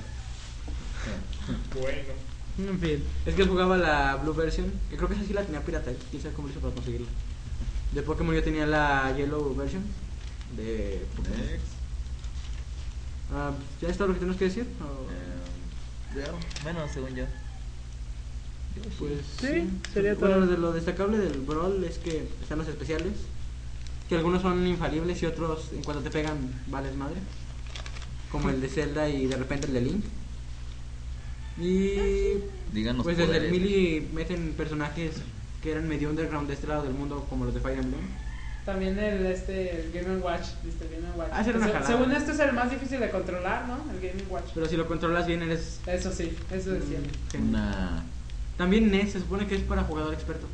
[1.75, 2.28] Bueno.
[2.59, 3.03] En fin.
[3.25, 5.93] Es que él jugaba la Blue version, que creo que esa sí la tenía pirata,
[6.11, 7.07] quién sabe cómo hizo para conseguirla.
[7.93, 9.83] De Pokémon yo tenía la Yellow version
[10.57, 11.39] de Pokémon.
[13.33, 14.67] Ah, ¿Ya es todo lo que tenemos que decir?
[14.81, 15.09] O-
[16.19, 16.25] Eh,
[16.65, 17.25] bueno, según yo.
[18.99, 20.47] Pues Sí, sería Bueno, todo.
[20.47, 23.13] de lo destacable del Brawl es que están los especiales,
[24.09, 27.17] que algunos son infalibles y otros en cuanto te pegan vales madre,
[28.33, 30.05] como el de Zelda y de repente el de Link.
[31.61, 32.35] Y
[32.73, 33.51] Díganos pues desde el.
[33.51, 35.13] Mili meten personajes
[35.63, 38.01] que eran medio underground de este lado del mundo como los de Fire Emblem.
[38.65, 40.85] También el este el Game Watch, ¿viste?
[40.85, 41.31] El Game Watch.
[41.33, 43.79] Ah, era una Se- según esto es el más difícil de controlar, ¿no?
[43.93, 44.51] El Game Watch.
[44.55, 45.81] Pero si lo controlas bien eres...
[45.87, 46.99] Eso sí, eso decía.
[47.33, 47.49] genio.
[47.49, 48.05] Una.
[48.59, 50.47] También NES se supone que es para jugador experto.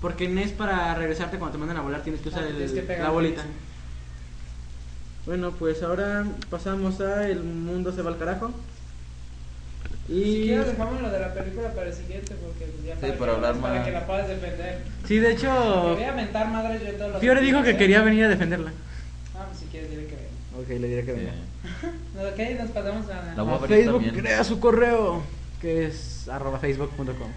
[0.00, 2.72] Porque NES para regresarte cuando te mandan a volar tienes que usar Ah, el- tienes
[2.72, 3.42] que pegar la bolita.
[3.42, 3.48] sí.
[5.26, 8.50] Bueno, pues ahora pasamos a El mundo se va al carajo.
[10.06, 13.00] Si Y quieres dejamos lo de la película para el siguiente porque pues, ya Sí,
[13.00, 13.84] para, para que, hablar para más.
[13.86, 14.78] que la puedas defender.
[15.06, 17.76] sí, de Me hecho, voy a mentar madres yo todos los Fiore dijo que ¿eh?
[17.76, 18.72] quería venir a defenderla.
[19.36, 20.62] Ah, pues si quieres dile que venga.
[20.62, 21.32] Ok, le diré que venga.
[22.14, 24.14] No, Ok, nos pasamos a La a Facebook también.
[24.24, 25.22] crea su correo,
[25.60, 27.28] que es arroba facebook.com.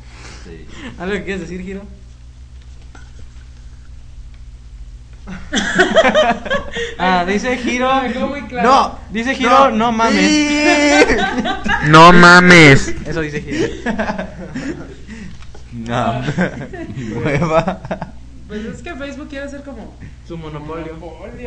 [0.44, 0.66] Sí.
[1.00, 1.82] ¿Algo que quieres decir, Giro?
[7.00, 7.90] ah, dice Giro.
[8.50, 8.70] Claro.
[8.70, 11.08] No, dice Giro, no, mames.
[11.88, 12.88] No mames.
[13.06, 13.68] Eso dice Giro.
[15.74, 16.22] No.
[16.96, 17.82] Nueva.
[18.48, 19.94] Pues es que Facebook quiere ser como
[20.28, 20.96] Su monopolio.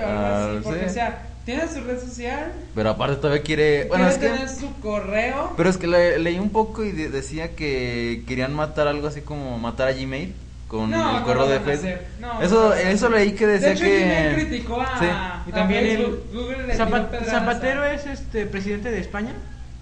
[0.05, 0.87] Ah, así, porque sí.
[0.87, 3.85] o sea, tiene su red social, Pero aparte todavía quiere.
[3.87, 4.29] Bueno, quiere es que.
[4.29, 5.55] tener su correo.
[5.57, 9.23] Pero es que le- leí un poco y de- decía que querían matar algo así
[9.23, 10.35] como matar a Gmail
[10.69, 12.01] con No, el correo de Facebook.
[12.20, 14.47] No, eso, eso leí que decía de hecho, que.
[14.47, 15.07] Criticó a, Sí.
[15.47, 16.20] Y a también el.
[16.32, 19.32] Google Zapatero es este presidente de España.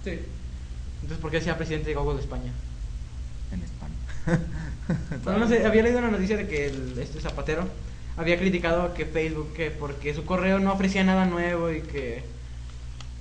[0.05, 0.21] Sí.
[1.03, 2.53] Entonces, ¿por qué decía presidente de Google de España?
[3.53, 4.41] En España.
[5.25, 7.69] Bueno, no sé, había leído una noticia de que el, este Zapatero
[8.17, 12.23] había criticado que Facebook, que porque su correo no ofrecía nada nuevo y que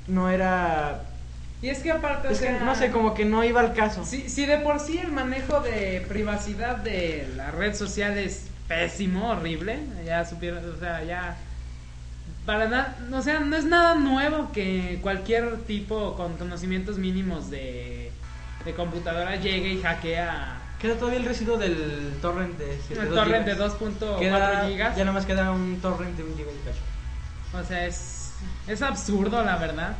[0.08, 1.04] no era.
[1.66, 4.06] Y es que aparte, o que, sea, no sé, como que no iba al caso.
[4.06, 9.30] Si, si de por sí el manejo de privacidad de la red social es pésimo,
[9.32, 11.38] horrible, ya supieron, o sea, ya
[12.46, 18.12] para nada, o sea, no es nada nuevo que cualquier tipo con conocimientos mínimos de,
[18.64, 23.54] de computadora llegue y hackea Queda todavía el residuo del torrent de el torrent de
[23.54, 23.74] gigas.
[23.80, 24.96] 2.4 Queda- gigas.
[24.98, 27.58] Ya nada más queda un torrent de un giga y cacho.
[27.58, 28.34] O sea, es,
[28.68, 29.96] es absurdo, la verdad.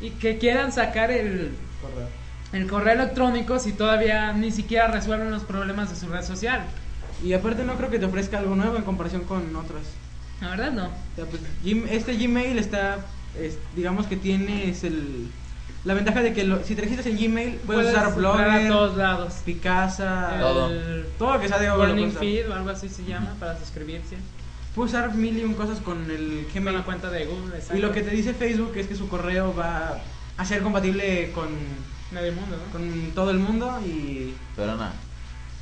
[0.00, 1.50] Y que quieran sacar el,
[1.82, 2.08] Correo.
[2.52, 6.62] el correo electrónico si todavía ni siquiera resuelven los problemas de su red social.
[7.22, 9.82] Y aparte no creo que te ofrezca algo nuevo en comparación con otras.
[10.40, 10.86] La verdad no.
[10.86, 11.42] O sea, pues,
[11.92, 12.98] este Gmail está,
[13.38, 15.28] es- digamos que tienes el,
[15.84, 18.68] la ventaja de que lo- si te registras en Gmail puedes, usar entrar Blogger, a
[18.68, 19.34] todos lados.
[19.44, 20.70] Picasa, Todo.
[20.70, 21.86] El todo lo que sea de Google.
[21.88, 22.20] Burning puedes usar.
[22.22, 24.16] Feed o algo así se llama para suscribirse.
[24.74, 26.76] Puedes usar mil y un cosas con el Con Gmail.
[26.78, 27.76] la cuenta de Google, exacto.
[27.76, 29.98] Y lo que te dice Facebook es que su correo va
[30.36, 31.48] a ser compatible con,
[32.12, 32.72] Medio mundo, ¿no?
[32.72, 34.34] con todo el mundo y...
[34.56, 34.92] Pero nada.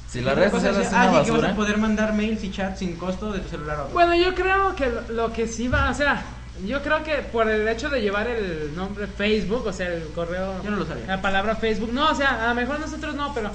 [0.08, 1.50] Si la red social es- es ah, una sí, que vas basura.
[1.52, 3.92] a poder mandar mails y chats sin costo de tu celular a otro.
[3.92, 6.22] Bueno, yo creo que lo, lo que sí va, o sea,
[6.66, 10.62] yo creo que por el hecho de llevar el nombre Facebook, o sea, el correo,
[10.64, 11.04] Yo no lo sabía.
[11.06, 13.50] la palabra Facebook, no, o sea, a lo mejor nosotros no, pero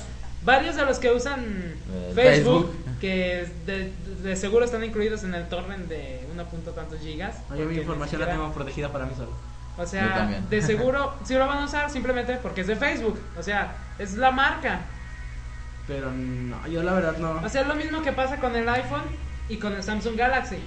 [0.45, 2.75] varios de los que usan Eh, Facebook, Facebook.
[3.03, 3.91] Que de,
[4.23, 6.45] de seguro están incluidos en el torrent de 1.
[6.45, 7.35] punto tantos gigas.
[7.49, 9.31] No, yo mi información la tengo protegida para mí solo.
[9.77, 13.43] O sea, de seguro si lo van a usar simplemente porque es de Facebook, o
[13.43, 14.83] sea, es la marca.
[15.85, 17.41] Pero no, yo la verdad no.
[17.45, 19.03] O sea, es lo mismo que pasa con el iPhone
[19.49, 20.59] y con el Samsung Galaxy.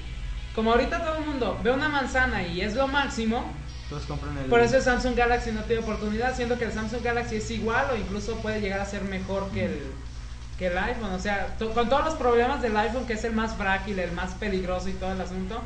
[0.54, 3.50] Como ahorita todo el mundo ve una manzana y es lo máximo,
[3.88, 4.50] Todos compran el...
[4.50, 7.86] por eso el Samsung Galaxy no tiene oportunidad, siendo que el Samsung Galaxy es igual
[7.94, 9.92] o incluso puede llegar a ser mejor que el,
[10.58, 11.12] que el iPhone.
[11.12, 14.12] O sea, to- con todos los problemas del iPhone, que es el más frágil, el
[14.12, 15.60] más peligroso y todo el asunto.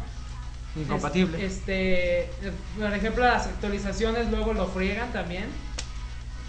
[0.77, 1.45] Incompatible.
[1.45, 2.31] Es- Este,
[2.79, 5.47] por ejemplo, las actualizaciones luego lo friegan también.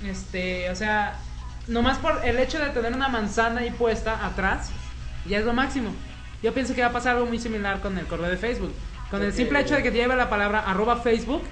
[0.06, 1.20] Este, o sea,
[1.68, 4.70] nomás por el hecho de tener una manzana ahí puesta atrás,
[5.28, 5.92] ya es lo máximo.
[6.42, 8.74] Yo pienso que va a pasar algo muy similar con el correo de Facebook.
[9.12, 11.44] Con el simple hecho de que lleve la palabra arroba Facebook,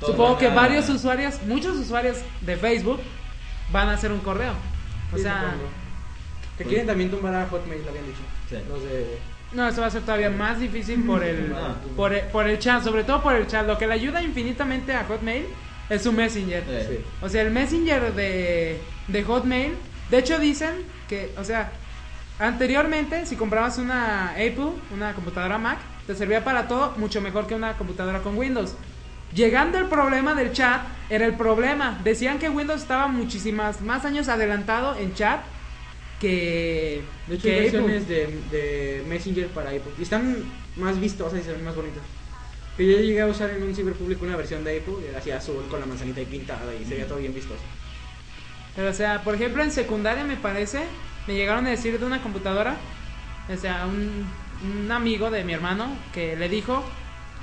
[0.00, 3.00] supongo que varios usuarios, muchos usuarios de Facebook
[3.70, 4.54] van a hacer un correo.
[5.12, 5.68] O Sí, sea, supongo.
[6.58, 8.20] Que quieren también tumbar a Hotmail, habían dicho.
[8.48, 8.56] Sí.
[8.68, 9.18] Los de...
[9.52, 11.74] No, eso va a ser todavía más difícil por el, Ah.
[11.96, 13.66] por el, por el chat, sobre todo por el chat.
[13.66, 15.46] Lo que le ayuda infinitamente a Hotmail
[15.90, 16.64] es su Messenger.
[16.88, 16.98] Sí.
[17.20, 19.74] O sea, el Messenger de, de Hotmail,
[20.10, 20.70] de hecho dicen
[21.08, 21.70] que, o sea,
[22.38, 27.54] anteriormente si comprabas una Apple, una computadora Mac, te servía para todo mucho mejor que
[27.54, 28.74] una computadora con Windows.
[29.34, 31.98] Llegando el problema del chat, era el problema.
[32.04, 35.40] Decían que Windows estaba muchísimas más años adelantado en chat
[36.22, 39.92] que, De hecho, que hay versiones de, de Messenger para Apple.
[39.98, 40.36] Y están
[40.76, 42.02] más vistosas y se ven más bonitas.
[42.76, 45.64] Que yo llegué a usar en un ciberpúblico una versión de Apple, era así azul
[45.68, 47.60] con la manzanita ahí pintada y se veía todo bien vistoso.
[48.76, 50.84] Pero, o sea, por ejemplo, en secundaria me parece,
[51.26, 52.76] me llegaron a decir de una computadora,
[53.52, 54.24] o sea, un,
[54.62, 56.84] un amigo de mi hermano que le dijo,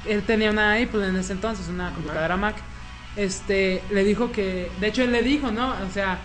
[0.06, 2.56] él tenía una Apple en ese entonces, una computadora Mac,
[3.18, 5.76] este, le dijo que, de hecho él le dijo, ¿no?
[5.86, 6.20] O sea,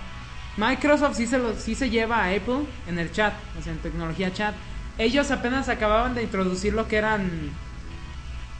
[0.56, 3.78] Microsoft sí se, lo, sí se lleva a Apple en el chat, o sea, en
[3.80, 4.54] tecnología chat.
[4.98, 7.50] Ellos apenas acababan de introducir lo que eran,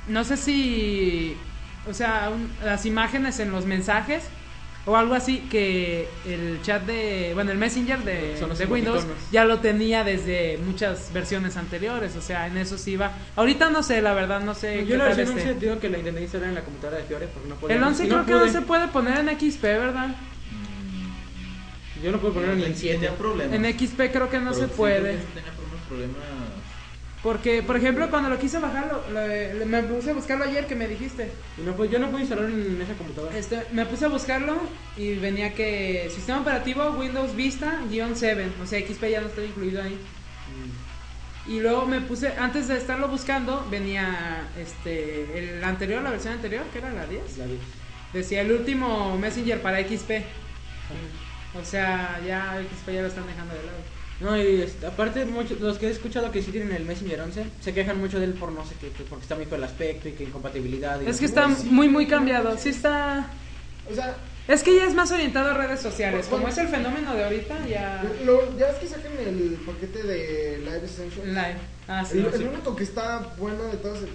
[0.07, 1.37] no sé si,
[1.87, 4.31] o sea, un- las imágenes en los mensajes
[4.87, 9.07] o algo así que el chat de, bueno, el Messenger de, Son los de Windows
[9.31, 13.12] ya lo tenía desde muchas versiones anteriores, o sea, en eso sí iba.
[13.37, 14.81] Ahorita no sé, la verdad, no sé.
[14.81, 15.51] Yo qué la versión esté.
[15.53, 17.77] 11 digo que la intenté instalar en la computadora de Fiore porque no podía.
[17.77, 18.51] El 11 y creo no que no pude.
[18.53, 20.15] se puede poner en XP, ¿verdad?
[22.05, 22.95] Yo no puedo ponerlo ni en 7.
[22.99, 23.55] Tenía problemas.
[23.55, 25.19] En XP creo que no Pero se puede.
[27.23, 30.75] Porque, por ejemplo, cuando lo quise bajarlo, lo- lo- me puse a buscarlo ayer que
[30.75, 31.31] me dijiste.
[31.57, 33.35] Y no, pude- yo no pude instalarlo en esa computadora.
[33.39, 34.59] Este, me puse a buscarlo
[34.99, 39.99] y venía que sistema operativo Windows Vista-7, o sea, XP ya no está incluido ahí.
[41.47, 46.65] Y luego me puse, antes de estarlo buscando, venía este el anterior, la versión anterior,
[46.73, 47.39] que era la 10.
[47.39, 47.59] La vi.
[48.13, 50.11] Decía el último Messenger para XP.
[51.61, 53.79] O sea, ya XP ya lo están dejando de lado.
[54.21, 57.45] No, y este, aparte, muchos, los que he escuchado que sí tienen el Messenger 11
[57.61, 59.65] se quejan mucho de él por no sé qué, que porque está muy feo el
[59.65, 61.01] aspecto y que incompatibilidad.
[61.01, 62.57] y Es que está sí, muy, muy cambiado.
[62.57, 62.69] sí.
[62.71, 63.29] Está...
[63.91, 64.17] O sea,
[64.49, 66.27] Es que ya es más orientado a redes sociales.
[66.27, 68.03] Como es el fenómeno de ahorita, ya...
[68.25, 71.27] lo- ya ves que sacan el paquete de Live Essentials.
[71.29, 71.57] Live.
[71.89, 72.19] Ah, sí.
[72.19, 72.43] El, sí.
[72.43, 73.99] el único que está bueno de todos.
[73.99, 74.09] el-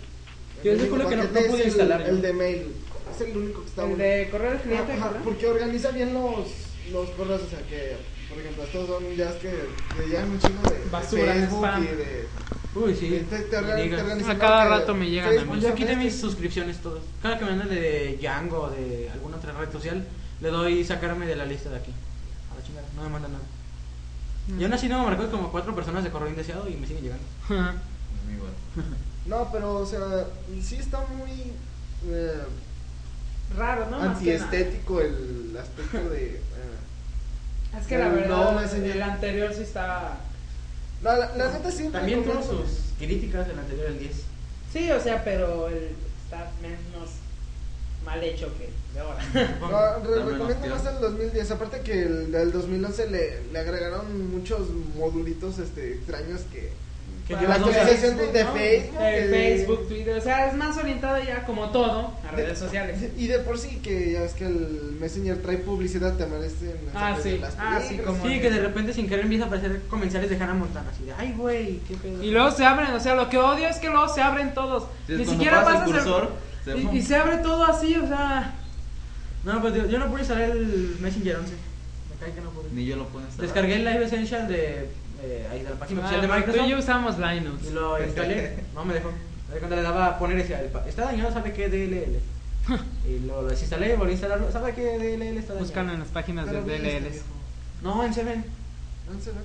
[0.63, 2.73] Yo el único que no- no pude es el- instalar, El, de mail.
[3.13, 4.03] Es el único que está El bueno.
[4.03, 6.47] de correo al cliente, Ajá, porque organiza bien los,
[6.91, 7.97] los correos, o sea que,
[8.29, 9.49] por ejemplo, estos son ya es que
[9.97, 11.83] te llegan un chingo de, de Basura, Facebook spam.
[11.83, 12.27] y de...
[12.75, 13.25] Uy, sí.
[13.29, 14.17] te, te digas.
[14.17, 15.61] te A cada rato me llegan a Facebook mí.
[15.61, 17.01] Yo quité mis suscripciones todas.
[17.21, 20.05] Cada que me mandan de Django o de alguna otra red social,
[20.41, 21.91] le doy sacarme de la lista de aquí.
[22.51, 23.43] A la chingada, no me mandan nada.
[24.47, 24.59] Mm.
[24.61, 27.03] Y aún así no me marcó como cuatro personas de correo indeseado y me siguen
[27.03, 27.25] llegando.
[29.25, 30.25] No, pero, o sea,
[30.59, 31.51] sí está muy...
[32.07, 32.41] eh,
[33.57, 34.01] Raro, ¿no?
[34.01, 36.25] Antiestético el aspecto de...
[36.35, 36.39] eh,
[37.79, 38.91] Es que la El verdad, no Messenger.
[38.95, 40.17] el anterior sí estaba...
[41.01, 41.89] No, la, la neta sí.
[41.89, 44.11] También me tuvo sus críticas el anterior, el 10.
[44.73, 45.89] Sí, o sea, pero el
[46.25, 47.09] está menos
[48.05, 49.19] mal hecho que de ahora.
[49.59, 51.51] No, re- Dame recomiendo más el 2010.
[51.51, 56.71] Aparte que el del 2011 le, le agregaron muchos modulitos este, extraños que...
[57.37, 58.53] Que la actualización de, Facebook, de ¿no?
[58.53, 58.97] Facebook.
[58.99, 62.97] Que- Facebook, Twitter, o sea, es más orientado ya como todo a redes sociales.
[63.17, 66.23] Y de por sí que ya ves que el Messenger trae publicidad, te
[66.95, 67.29] Ah, sí.
[67.31, 68.17] de las Ah, sí, películas.
[68.19, 70.89] como- Sí, que de repente sin querer empieza a aparecer comerciales de Hannah Montana.
[70.91, 72.23] Así de, ay, güey, qué pedo.
[72.23, 74.85] Y luego se abren, o sea, lo que odio es que luego se abren todos.
[75.05, 76.31] Sí, Ni siquiera pasas pasas el el- cursor,
[76.65, 78.55] se- y, y se abre todo así, o sea...
[79.43, 81.53] No, pues yo, yo no pude instalar el Messenger 11.
[81.53, 82.69] Me cae que no pude.
[82.73, 83.45] Ni yo lo puedo instalar.
[83.47, 84.89] Descargué el Live Essential de,
[85.21, 86.65] eh, ahí de la página oficial de Ah, tú Microsoft.
[86.67, 87.63] y yo usamos Linux.
[87.67, 88.63] Y lo instalé.
[88.73, 89.09] No me dejó.
[89.53, 91.69] De cuando le daba a poner pa- está dañado, ¿sabe qué?
[91.69, 92.19] DLL.
[93.09, 94.51] y lo, lo desinstalé, volví a instalarlo.
[94.51, 94.97] ¿Sabe qué?
[94.99, 95.59] DLL está dañado.
[95.59, 97.25] Búscalo en las páginas Pero de viejo.
[97.81, 98.45] No, en Seven.
[99.11, 99.41] ¿En serio?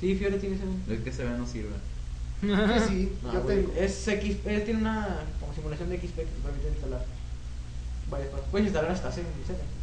[0.00, 0.82] Sí, Fiore tiene Seven.
[0.90, 1.70] Es que se ve no sirve.
[2.40, 3.72] Que sí, No, yo güey, tengo.
[3.80, 7.04] Es X, es- tiene una como simulación de XP que te permite instalar
[8.10, 8.46] varias cosas.
[8.50, 9.79] Puedes instalar hasta Seven y Seven.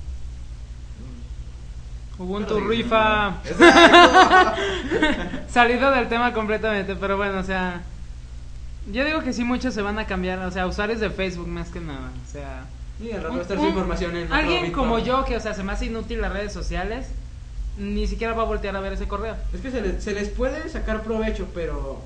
[2.19, 3.37] Ubuntu rifa.
[5.51, 7.83] Salido del tema completamente, pero bueno, o sea,
[8.91, 11.69] yo digo que sí muchos se van a cambiar, o sea, usuarios de Facebook más
[11.69, 12.65] que nada, o sea,
[13.01, 15.35] Y al rato un- va a estar su un- información en alguien como yo que,
[15.37, 17.07] o sea, se me hace inútil las redes sociales,
[17.77, 19.35] ni siquiera va a voltear a ver ese correo.
[19.53, 22.01] Es que se les, se les puede sacar provecho, pero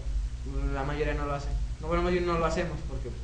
[0.74, 1.48] la mayoría no lo hace.
[1.80, 3.22] No, bueno, más bien no lo hacemos porque pues,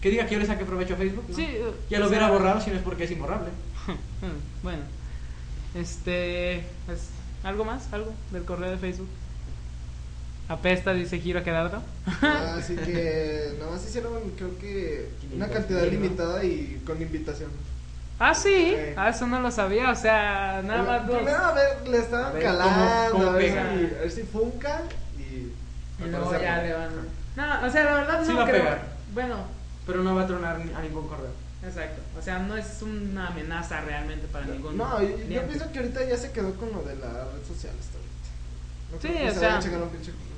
[0.00, 1.24] que diga que yo le saque provecho a Facebook.
[1.28, 1.34] ¿no?
[1.34, 1.48] Sí,
[1.90, 3.48] Ya lo hubiera borrado si no es porque es imborrable.
[4.62, 4.78] bueno,
[5.74, 7.00] este, pues,
[7.44, 7.92] ¿algo más?
[7.92, 9.08] ¿Algo del correo de Facebook?
[10.48, 11.80] Apesta, dice Giro Quedardo.
[12.56, 17.50] Así que nada más hicieron creo que una 500 cantidad limitada y con invitación.
[18.18, 18.92] Ah, sí, Sí.
[18.96, 21.16] ah, eso no lo sabía, o sea, nada más dos.
[21.16, 24.10] Primero a ver, le A estaban ver calando, cómo- cómo a, ver si, a ver
[24.10, 24.82] si funca
[25.18, 26.02] y...
[26.02, 26.90] Y luego ya le van.
[27.36, 28.62] No, o sea, la verdad Sí no va a creo.
[28.62, 28.82] pegar.
[29.14, 29.36] Bueno,
[29.86, 31.30] Pero no va a tronar a ningún correo.
[31.64, 32.02] Exacto.
[32.18, 34.76] O sea, no es una amenaza realmente para ningún.
[34.76, 35.16] No, yo,
[35.46, 38.10] pienso que ahorita ya se quedó con lo de la red social hasta ahorita.
[38.92, 40.30] No Sí, creo que o se sea- vaya a chingar un pinche correo.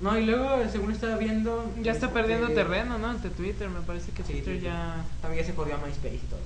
[0.00, 1.72] No, y luego, según estaba viendo.
[1.82, 3.08] Ya está perdiendo terreno, ¿no?
[3.08, 4.62] Ante Twitter, me parece que Sí, Twitter Twitter.
[4.72, 5.04] ya...
[5.20, 6.40] También ya se jodió a MySpace y todo.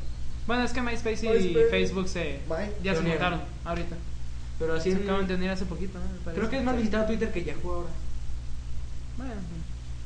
[0.47, 1.69] Bueno, es que MySpace y MySpace.
[1.71, 2.41] Facebook se...
[2.49, 3.97] My- Ya se juntaron ahorita.
[4.59, 4.93] Pero así.
[4.93, 6.05] Se acaban de unir hace poquito, ¿no?
[6.05, 6.39] Me parece.
[6.41, 7.91] Creo que es más visitado Twitter que Yahoo ahora.
[9.17, 9.33] Bueno,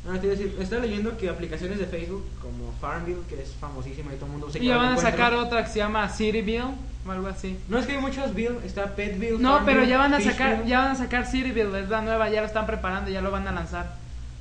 [0.04, 4.12] No, te iba a decir, leyendo que aplicaciones de Facebook como Farmville, que es famosísima
[4.12, 6.74] y todo el mundo se y ya van a sacar otra que se llama Cityville
[7.06, 7.58] o algo así.
[7.68, 9.38] No es que hay muchos Bill, está Petville.
[9.38, 12.30] No, Farmville, pero ya van a sacar, ya van a sacar Cityville, es la nueva,
[12.30, 13.94] ya lo están preparando, ya lo van a lanzar.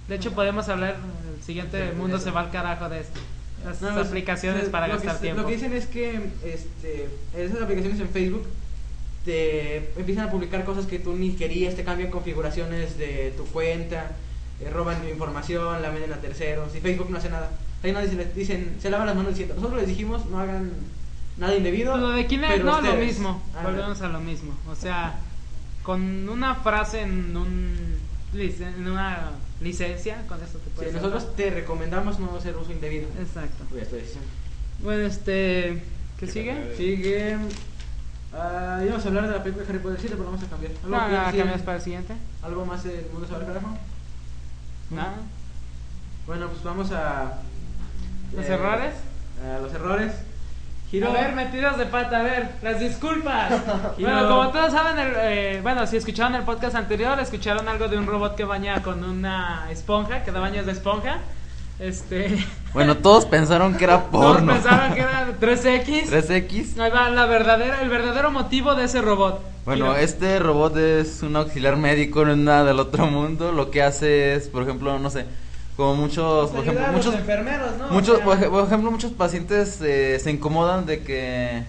[0.07, 0.95] De hecho, podemos hablar,
[1.37, 3.19] el siguiente mundo se va al carajo de esto.
[3.65, 5.41] Las No, pues, aplicaciones pues, para que gastar tiempo.
[5.41, 8.47] Lo que dicen es que este, esas aplicaciones en Facebook
[9.25, 14.11] te empiezan a publicar cosas que tú ni querías, te cambian configuraciones de tu cuenta,
[14.61, 17.49] eh, roban información, la venden a terceros y Facebook no hace nada.
[17.83, 20.71] Ahí no dicen, dicen, se lavan las manos diciendo, nosotros les dijimos no hagan
[21.37, 21.97] nada indebido.
[21.97, 22.27] Lo de
[22.59, 23.05] no, lo ustedes".
[23.05, 23.41] mismo.
[23.55, 24.53] Ah, Volvemos a lo mismo.
[24.69, 25.15] O sea,
[25.83, 27.99] con una frase en un
[28.33, 33.07] en una licencia, con eso te sí, puedes nosotros te recomendamos no hacer uso indebido.
[33.19, 33.63] Exacto.
[34.83, 35.81] Bueno, este,
[36.19, 36.75] ¿qué sigue?
[36.77, 37.37] Sigue.
[38.33, 40.73] ah, íbamos a hablar de la película de Harry Potter 7, pero vamos a cambiar.
[40.83, 42.13] ¿Algo, No, que cambias para el siguiente.
[42.43, 43.77] ¿Algo más del mundo sobre el carajo?
[44.89, 45.13] Nada.
[46.27, 47.33] Bueno, pues vamos a.
[48.35, 48.93] ¿Los eh, errores?
[49.55, 50.13] A los errores.
[50.91, 51.09] Giro.
[51.09, 53.51] A ver, metidas de pata, a ver, las disculpas.
[53.99, 57.97] Bueno, como todos saben, el, eh, bueno, si escucharon el podcast anterior, escucharon algo de
[57.97, 61.19] un robot que baña con una esponja, que da baños de esponja.
[61.79, 62.37] Este.
[62.73, 64.53] Bueno, todos pensaron que era Todos porno.
[64.53, 66.05] pensaban que era 3X.
[66.09, 66.79] 3X.
[66.79, 69.41] Ahí va la verdadera, el verdadero motivo de ese robot.
[69.69, 73.51] Bueno, este robot es un auxiliar médico, no es nada del otro mundo.
[73.51, 75.25] Lo que hace es, por ejemplo, no sé,
[75.77, 77.87] como muchos, por ejemplo, muchos, enfermeros, ¿no?
[77.89, 81.63] muchos, O sea, por ej- por ejemplo, muchos pacientes eh, se incomodan de que.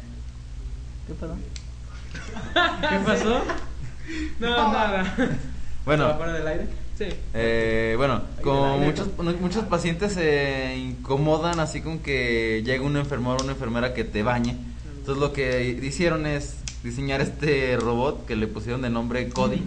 [1.06, 1.34] ¿Qué pasó?
[2.88, 3.40] ¿Qué pasó?
[4.40, 5.14] No, nada.
[5.84, 6.66] Bueno, ¿Estaba fuera del aire?
[6.98, 7.04] Sí.
[7.32, 9.08] Eh, bueno, como muchos,
[9.40, 14.24] muchos pacientes se incomodan así con que llegue un enfermero o una enfermera que te
[14.24, 14.56] bañe.
[14.98, 19.62] Entonces lo que hicieron es diseñar este robot que le pusieron de nombre Cody.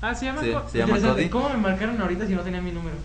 [0.00, 0.42] Ah, se llama.
[0.42, 1.00] Sí, co- se llama.
[1.00, 1.28] Cody.
[1.28, 2.96] ¿Cómo me marcaron ahorita si no tenía mi número?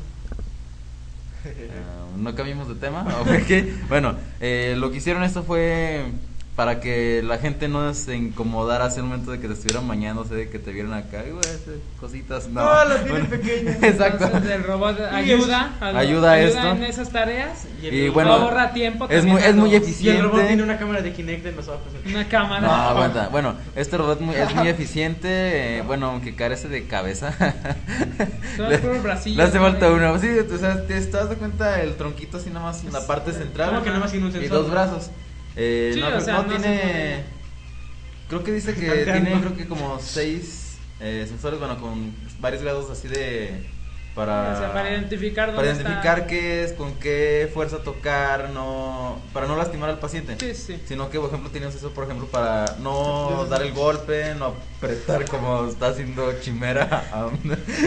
[1.45, 3.01] Ah, no cambiamos de tema.
[3.21, 3.87] ok.
[3.87, 6.05] Bueno, eh, lo que hicieron esto fue
[6.59, 10.35] para que la gente no se incomodara hace el momento de que te estuvieran bañándose,
[10.35, 11.41] de que te vieran acá, y, güey,
[12.01, 12.49] cositas.
[12.49, 13.69] No, No, lo tiene Bueno, pequeño.
[13.81, 14.25] Exacto.
[14.25, 16.67] Entonces el robot ayuda, a- Ayuda a esto.
[16.71, 17.65] en esas tareas.
[17.81, 19.07] Y bueno, ahorra tiempo.
[19.09, 20.21] es muy, es muy los- Y el eficiente.
[20.23, 21.93] robot tiene una cámara de Kinect en los ojos.
[22.05, 22.67] Una cámara.
[22.67, 23.29] No, aguanta.
[23.31, 25.77] Bueno, este robot muy- es muy eficiente.
[25.77, 27.31] eh, bueno, aunque carece de cabeza.
[28.57, 29.63] Son le, puros bracillos, le hace ¿no?
[29.63, 30.19] falta uno.
[30.19, 33.31] Sí, o sea, te estás de cuenta el tronquito así nada más en la parte
[33.31, 33.69] central.
[33.69, 34.57] ¿Cómo que nada más tiene un Y sensor?
[34.63, 35.09] dos brazos.
[35.55, 37.23] Eh, Sí, no, o sea, no no tiene.
[38.27, 42.89] Creo que dice que tiene, creo que como seis eh, sensores, bueno, con varios grados
[42.89, 43.77] así de.
[44.15, 46.27] Para, O sea, para identificar para dónde identificar está.
[46.27, 50.35] qué es, con qué fuerza tocar, no para no lastimar al paciente.
[50.39, 50.81] Sí, sí.
[50.87, 55.23] Sino que, por ejemplo, tienes eso, por ejemplo, para no dar el golpe, no apretar
[55.25, 56.83] como está haciendo Chimera.
[57.13, 57.29] a-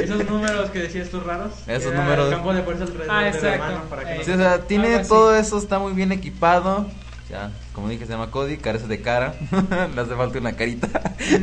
[0.00, 1.52] Esos números que decías tú raros.
[1.66, 2.26] Esos números.
[2.28, 3.64] El campo de fuerza alrededor Ah, de la exacto.
[3.66, 4.18] mano para que Eh.
[4.18, 6.86] no Sí, o sea, tiene todo eso, está muy bien equipado.
[7.32, 9.34] Ya, como dije, se llama Cody, carece de cara.
[9.94, 10.88] Le hace falta una carita.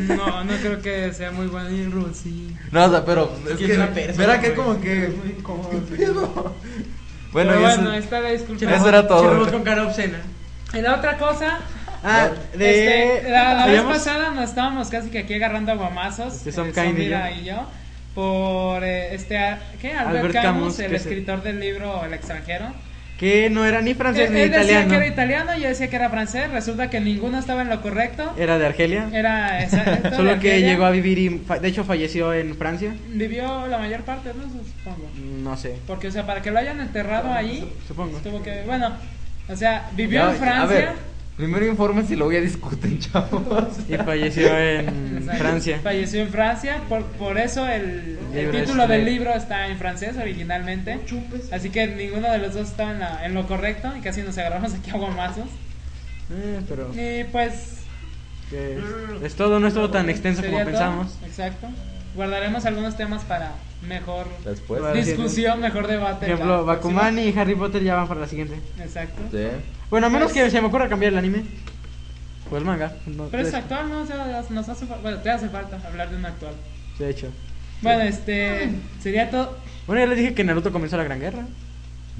[0.08, 1.72] No, no creo que sea muy bueno.
[1.72, 2.56] Y Rosy.
[2.72, 5.06] No, o sea, pero es que que, verá que como que.
[5.06, 5.72] Es muy incómodo.
[7.32, 8.66] Bueno, Pero y eso- bueno, está la disculpa.
[8.76, 9.52] Eso era todo.
[9.52, 10.20] Con cara obscena.
[10.74, 11.60] Y la otra cosa.
[12.04, 13.18] Ah, de.
[13.18, 16.34] Este, la, la vez pasada nos estábamos casi que aquí agarrando aguamazos.
[16.36, 17.68] Este Sam eh, Cain y yo.
[18.16, 19.38] Por eh, este.
[19.80, 19.94] ¿Qué?
[19.94, 22.66] Albert, Albert Camus, Camus, el que es el- escritor del libro El extranjero.
[23.20, 24.90] Que no era ni francés Él, ni él decía italiano.
[24.90, 26.50] que era italiano, yo decía que era francés.
[26.52, 28.34] Resulta que ninguno estaba en lo correcto.
[28.38, 29.10] Era de Argelia.
[29.12, 32.96] Era exacto, Solo de que llegó a vivir y de hecho falleció en Francia.
[33.10, 34.44] Vivió la mayor parte, ¿no?
[34.44, 35.10] Supongo.
[35.44, 35.76] No sé.
[35.86, 38.18] Porque, o sea, para que lo hayan enterrado ahí, Supongo.
[38.20, 38.64] tuvo que.
[38.66, 38.94] Bueno,
[39.50, 40.64] o sea, vivió Ya, en Francia.
[40.64, 40.90] A ver,
[41.40, 43.68] primero si luego ya discuten, chavos.
[43.88, 45.24] Y falleció en.
[45.38, 45.80] Francia.
[45.82, 48.18] Falleció en Francia, por, por eso el,
[48.52, 51.00] título del libro está en francés originalmente.
[51.52, 54.38] Así que ninguno de los dos estaba en, la- en lo correcto y casi nos
[54.38, 55.46] agarramos aquí a guamazos.
[56.32, 57.78] Eh, pero Y pues.
[59.24, 60.66] es todo, no estuvo tan extenso como todo.
[60.66, 61.18] pensamos.
[61.26, 61.68] Exacto.
[62.16, 63.54] Guardaremos algunos temas para
[63.88, 64.82] mejor Después.
[65.06, 66.26] Discusión, mejor debate.
[66.26, 66.66] Por ejemplo.
[66.66, 68.60] Bakuman y Harry Potter ya van para la siguiente.
[68.80, 69.22] Exacto.
[69.32, 69.48] Sí.
[69.90, 71.44] Bueno, a menos Pues- que se me ocurra cambiar el anime.
[72.52, 72.94] O el manga.
[73.06, 74.02] No, Pero es pues, actual, ¿no?
[74.02, 76.54] O sea, nos hace, bueno, te hace falta hablar de un actual.
[76.98, 77.28] De hecho.
[77.82, 78.72] Bueno, este.
[79.02, 79.58] Sería todo.
[79.86, 81.46] Bueno, ya les dije que Naruto comenzó la Gran Guerra.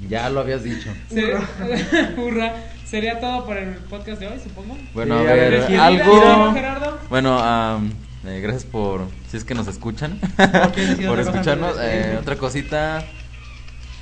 [0.08, 0.90] Ya lo habías dicho.
[1.08, 1.40] Sería,
[2.16, 2.54] Hurra.
[2.86, 4.76] Sería todo por el podcast de hoy, supongo.
[4.94, 6.52] Bueno, Sí, a ver, algo.
[6.54, 6.98] Gerardo.
[7.08, 7.92] Bueno, am,
[8.26, 10.20] Eh, gracias por, si es que nos escuchan,
[10.66, 11.76] Ok, sí, por escucharnos.
[11.78, 13.02] de- Eh, otra cosita,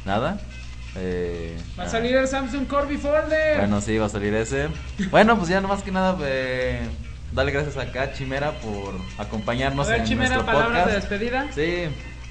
[0.05, 0.41] nada.
[0.97, 3.59] Eh, Va a salir el Samsung Corby Folder.
[3.59, 4.69] Bueno, sí, va a salir ese.
[5.11, 6.81] Bueno, pues ya nomás que nada, eh,
[7.33, 11.11] dale gracias acá a Chimera por acompañarnos a ver, en Chimera, nuestro palabras de podcast.
[11.11, 11.47] despedida.
[11.55, 11.85] Sí,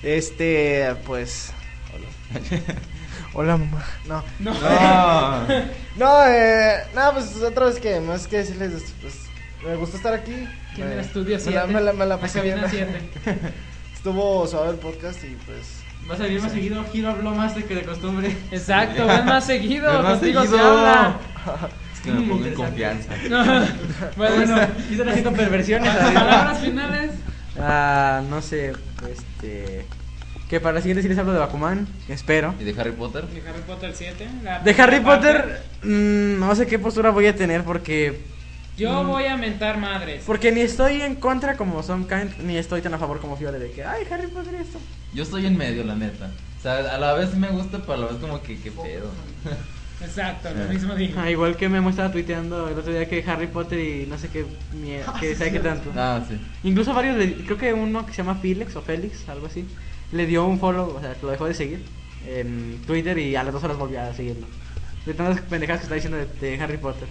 [0.03, 1.53] Este, pues.
[1.95, 2.41] Hola.
[3.33, 3.85] Hola, mamá.
[4.07, 4.23] No.
[4.39, 4.53] No.
[4.53, 5.47] No.
[5.97, 6.83] No, eh.
[6.93, 9.15] Nada, pues otra vez que más que decirles, pues.
[9.65, 10.33] Me gustó estar aquí.
[10.77, 11.73] En Me- el estudio me la, 7.
[11.73, 12.59] me la, me la pasé bien.
[12.69, 12.99] 7.
[13.95, 15.81] Estuvo suave el podcast y pues.
[16.09, 16.83] Va a salir más seguido.
[16.91, 18.35] Giro habló más de que de costumbre.
[18.51, 19.91] Exacto, ven más seguido.
[19.91, 20.67] Ven más contigo se seguido.
[20.77, 21.17] habla.
[21.97, 23.09] Es que me pongo en confianza.
[24.15, 25.93] bueno, Bueno, quizás así con perversiones.
[25.95, 27.11] palabras finales.
[27.59, 28.73] Ah, no sé,
[29.11, 29.85] este.
[30.47, 32.53] Que para la siguiente sí les hablo de Bakuman, espero.
[32.59, 33.25] ¿Y de Harry Potter?
[33.25, 34.27] De Harry Potter 7.
[34.43, 34.99] la De Harry.
[35.01, 38.21] Potter, mm, no sé qué postura voy a tener porque.
[38.77, 39.07] Yo Mm.
[39.07, 40.23] voy a mentar madres.
[40.25, 43.57] Porque ni estoy en contra como Some Kind, ni estoy tan a favor como Fiore
[43.59, 44.79] de que, ay, Harry Potter y esto.
[45.13, 46.29] Yo estoy en medio, la neta.
[46.59, 49.09] O sea, a la vez me gusta, pero a la vez como que, qué pedo.
[50.01, 50.67] Exacto, lo Eh.
[50.67, 51.19] mismo digo.
[51.19, 54.27] Ah, igual que me estaba tuiteando el otro día que Harry Potter y no sé
[54.29, 54.45] qué,
[54.75, 55.91] mie- que sabe qué tanto.
[55.95, 56.37] Ah, sí.
[56.63, 59.65] Incluso varios, le- creo que uno que se llama Felix o Félix, algo así,
[60.11, 61.83] le dio un follow, o sea, lo dejó de seguir
[62.27, 64.45] en Twitter y a las dos horas volvió a seguirlo.
[65.05, 67.07] De tantas pendejadas que está diciendo de, de Harry Potter.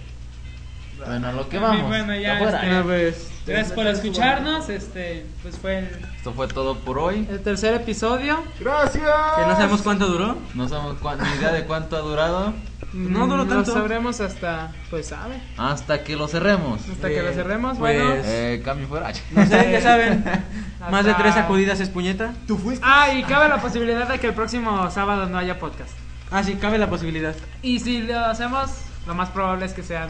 [1.05, 1.87] Bueno, a lo que vamos.
[1.87, 2.61] bueno, ya, Afuera.
[2.63, 4.67] este- pues, Gracias por escucharnos.
[4.69, 5.85] Este, pues fue el,
[6.17, 7.25] Esto fue todo por hoy.
[7.29, 8.43] el tercer episodio.
[8.59, 9.03] ¡Gracias!
[9.37, 10.37] que no sabemos cuánto duró.
[10.53, 12.53] No sabemos ni idea de cuánto ha durado.
[12.93, 13.71] No duró Mm, tanto.
[13.71, 16.81] Lo sabremos hasta, pues sabe, Hasta que lo cerremos.
[16.89, 17.77] hasta que lo cerremos.
[17.77, 18.15] pues- Bueno.
[18.25, 19.11] Eh, cambio fuera.
[19.31, 20.25] No sé, ya saben.
[20.91, 22.33] Más de tres sacudidas es puñeta.
[22.47, 22.83] ¿Tú fuiste?
[22.87, 25.91] Ah, y cabe la posibilidad de que el próximo sábado no haya podcast.
[26.31, 27.33] Ah, sí, cabe la posibilidad.
[27.61, 28.71] Y si lo hacemos,
[29.05, 30.09] lo más probable es que sean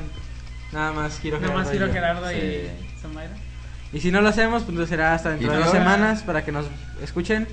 [0.71, 1.93] Nada más Giro nomás Gerardo y Giro yo.
[1.93, 2.69] Gerardo y
[3.01, 3.33] Zomaira.
[3.93, 6.43] Y si no lo hacemos, pues entonces será hasta dentro ¿Y de dos semanas para
[6.43, 6.65] que nos
[7.01, 7.47] escuchen.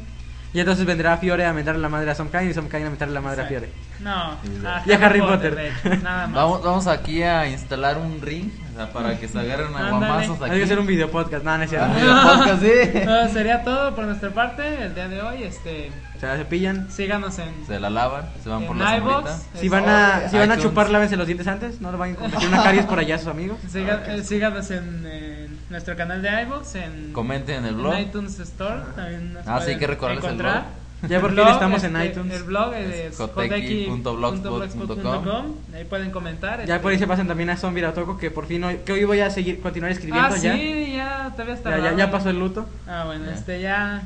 [0.53, 3.21] Y entonces vendrá Fiore a mentarle la madre a Somkain y Somkain a mentarle la
[3.21, 3.71] madre a Fiore.
[4.01, 5.73] No, Y a y a Harry Potter.
[6.03, 6.35] nada más.
[6.35, 10.43] Vamos, vamos aquí a instalar un ring o sea, para que se agarren a guamazos
[10.43, 10.51] aquí.
[10.51, 11.45] Hay que hacer un video podcast.
[11.45, 11.87] No, no es cierto.
[11.89, 12.99] Ah, video podcast, sí.
[13.07, 15.43] No, sería todo por nuestra parte el día de hoy.
[15.45, 16.91] Este, Se la cepillan.
[16.91, 19.39] síganos en, Se la lavan, se van por en la sombrita.
[19.55, 21.81] Si van a, si van a chupar, lávense los dientes antes.
[21.81, 23.59] No lo vayan a en una caries por allá a sus amigos.
[23.71, 27.99] Siga- eh, síganos en, en nuestro canal de iVoox, en, Comenten en el en blog.
[28.01, 28.81] iTunes Store.
[28.97, 30.65] También nos Ah, sí, hay que recordarles el encontrar.
[31.09, 32.35] Ya por fin estamos en este, iTunes.
[32.35, 35.55] El blog es joteki.blogspot.com.
[35.75, 36.59] Ahí pueden comentar.
[36.59, 36.81] Ya este.
[36.81, 39.21] por ahí se pasan también a Zombie Toco que por fin hoy, que hoy voy
[39.21, 40.55] a seguir continuar escribiendo Ah, ya.
[40.55, 41.79] sí, ya, todavía está.
[41.79, 42.67] Ya, ya, pasó el luto.
[42.87, 44.03] Ah, bueno, este ya.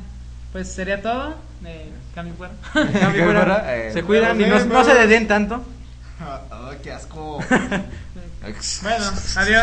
[0.51, 1.35] Pues sería todo.
[1.65, 2.53] Eh, cambio fuera.
[2.73, 5.63] Cambio fuera, fuera, eh, se cuidan y no, se desden tanto.
[6.21, 7.39] Ah, qué asco.
[8.81, 9.05] bueno,
[9.35, 9.57] adiós.